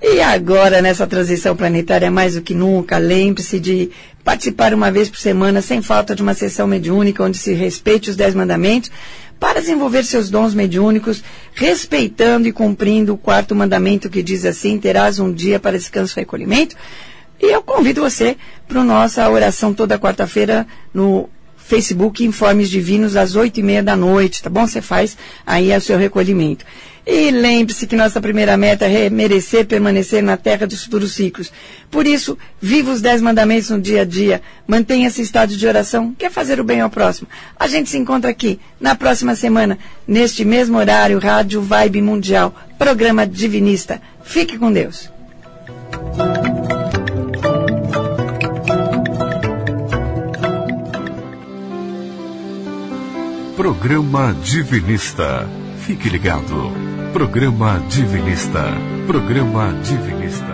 E 0.02 0.22
agora, 0.22 0.82
nessa 0.82 1.06
transição 1.06 1.58
planetária, 1.58 2.10
mais 2.10 2.36
do 2.36 2.42
que 2.42 2.54
nunca, 2.54 2.98
lembre-se 2.98 3.60
de 3.60 3.92
participar 4.24 4.74
uma 4.74 4.90
vez 4.90 5.10
por 5.10 5.20
semana, 5.20 5.62
sem 5.62 5.82
falta 5.82 6.16
de 6.16 6.22
uma 6.22 6.34
sessão 6.34 6.66
mediúnica, 6.66 7.22
onde 7.22 7.38
se 7.38 7.54
respeite 7.54 8.10
os 8.10 8.16
Dez 8.16 8.34
Mandamentos, 8.34 8.90
para 9.40 9.62
desenvolver 9.62 10.04
seus 10.04 10.30
dons 10.30 10.54
mediúnicos, 10.54 11.24
respeitando 11.54 12.48
e 12.48 12.52
cumprindo 12.52 13.14
o 13.14 13.18
quarto 13.18 13.56
mandamento 13.56 14.10
que 14.10 14.22
diz 14.22 14.46
assim: 14.46 14.78
terás 14.78 15.20
um 15.20 15.32
dia 15.32 15.60
para 15.60 15.78
descanso 15.78 16.20
e 16.20 16.22
recolhimento. 16.22 16.76
E 17.42 17.46
eu 17.46 17.62
convido 17.64 18.02
você 18.02 18.36
para 18.68 18.82
a 18.82 18.84
nossa 18.84 19.30
oração 19.30 19.74
toda 19.74 19.98
quarta-feira 19.98 20.68
no 20.94 21.30
Facebook 21.58 22.26
Informes 22.26 22.70
Divinos 22.70 23.16
às 23.16 23.36
oito 23.36 23.60
e 23.60 23.64
meia 23.64 23.82
da 23.82 23.96
noite, 23.96 24.44
tá 24.44 24.50
bom? 24.50 24.68
Você 24.68 24.82
faz 24.82 25.16
aí 25.46 25.76
o 25.76 25.80
seu 25.80 25.98
recolhimento. 25.98 26.66
E 27.12 27.32
lembre-se 27.32 27.88
que 27.88 27.96
nossa 27.96 28.22
primeira 28.22 28.56
meta 28.56 28.86
é 28.86 29.10
merecer 29.10 29.66
permanecer 29.66 30.22
na 30.22 30.38
terra 30.38 30.68
dos 30.68 30.84
futuros 30.84 31.14
ciclos. 31.14 31.52
Por 31.90 32.06
isso, 32.06 32.38
viva 32.62 32.92
os 32.92 33.02
dez 33.02 33.20
mandamentos 33.20 33.72
no 33.72 33.82
dia 33.82 34.02
a 34.02 34.06
dia, 34.06 34.44
mantenha 34.68 35.08
esse 35.08 35.24
estado 35.24 35.58
de 35.58 35.68
oração, 35.68 36.14
quer 36.16 36.30
fazer 36.30 36.60
o 36.60 36.64
bem 36.64 36.82
ao 36.82 36.90
próximo. 36.90 37.28
A 37.60 37.68
gente 37.68 37.90
se 37.90 37.98
encontra 37.98 38.30
aqui 38.30 38.60
na 38.80 38.94
próxima 38.94 39.36
semana, 39.36 39.80
neste 40.08 40.46
mesmo 40.46 40.78
horário, 40.78 41.18
Rádio 41.18 41.64
Vibe 41.64 42.04
Mundial, 42.04 42.54
programa 42.78 43.26
Divinista. 43.26 44.00
Fique 44.24 44.60
com 44.60 44.72
Deus. 44.72 45.10
Programa 53.58 54.36
Divinista. 54.44 55.50
Fique 55.80 56.08
ligado. 56.08 56.89
Programa 57.14 57.80
Divinista. 57.90 58.66
Programa 59.08 59.74
Divinista. 59.82 60.49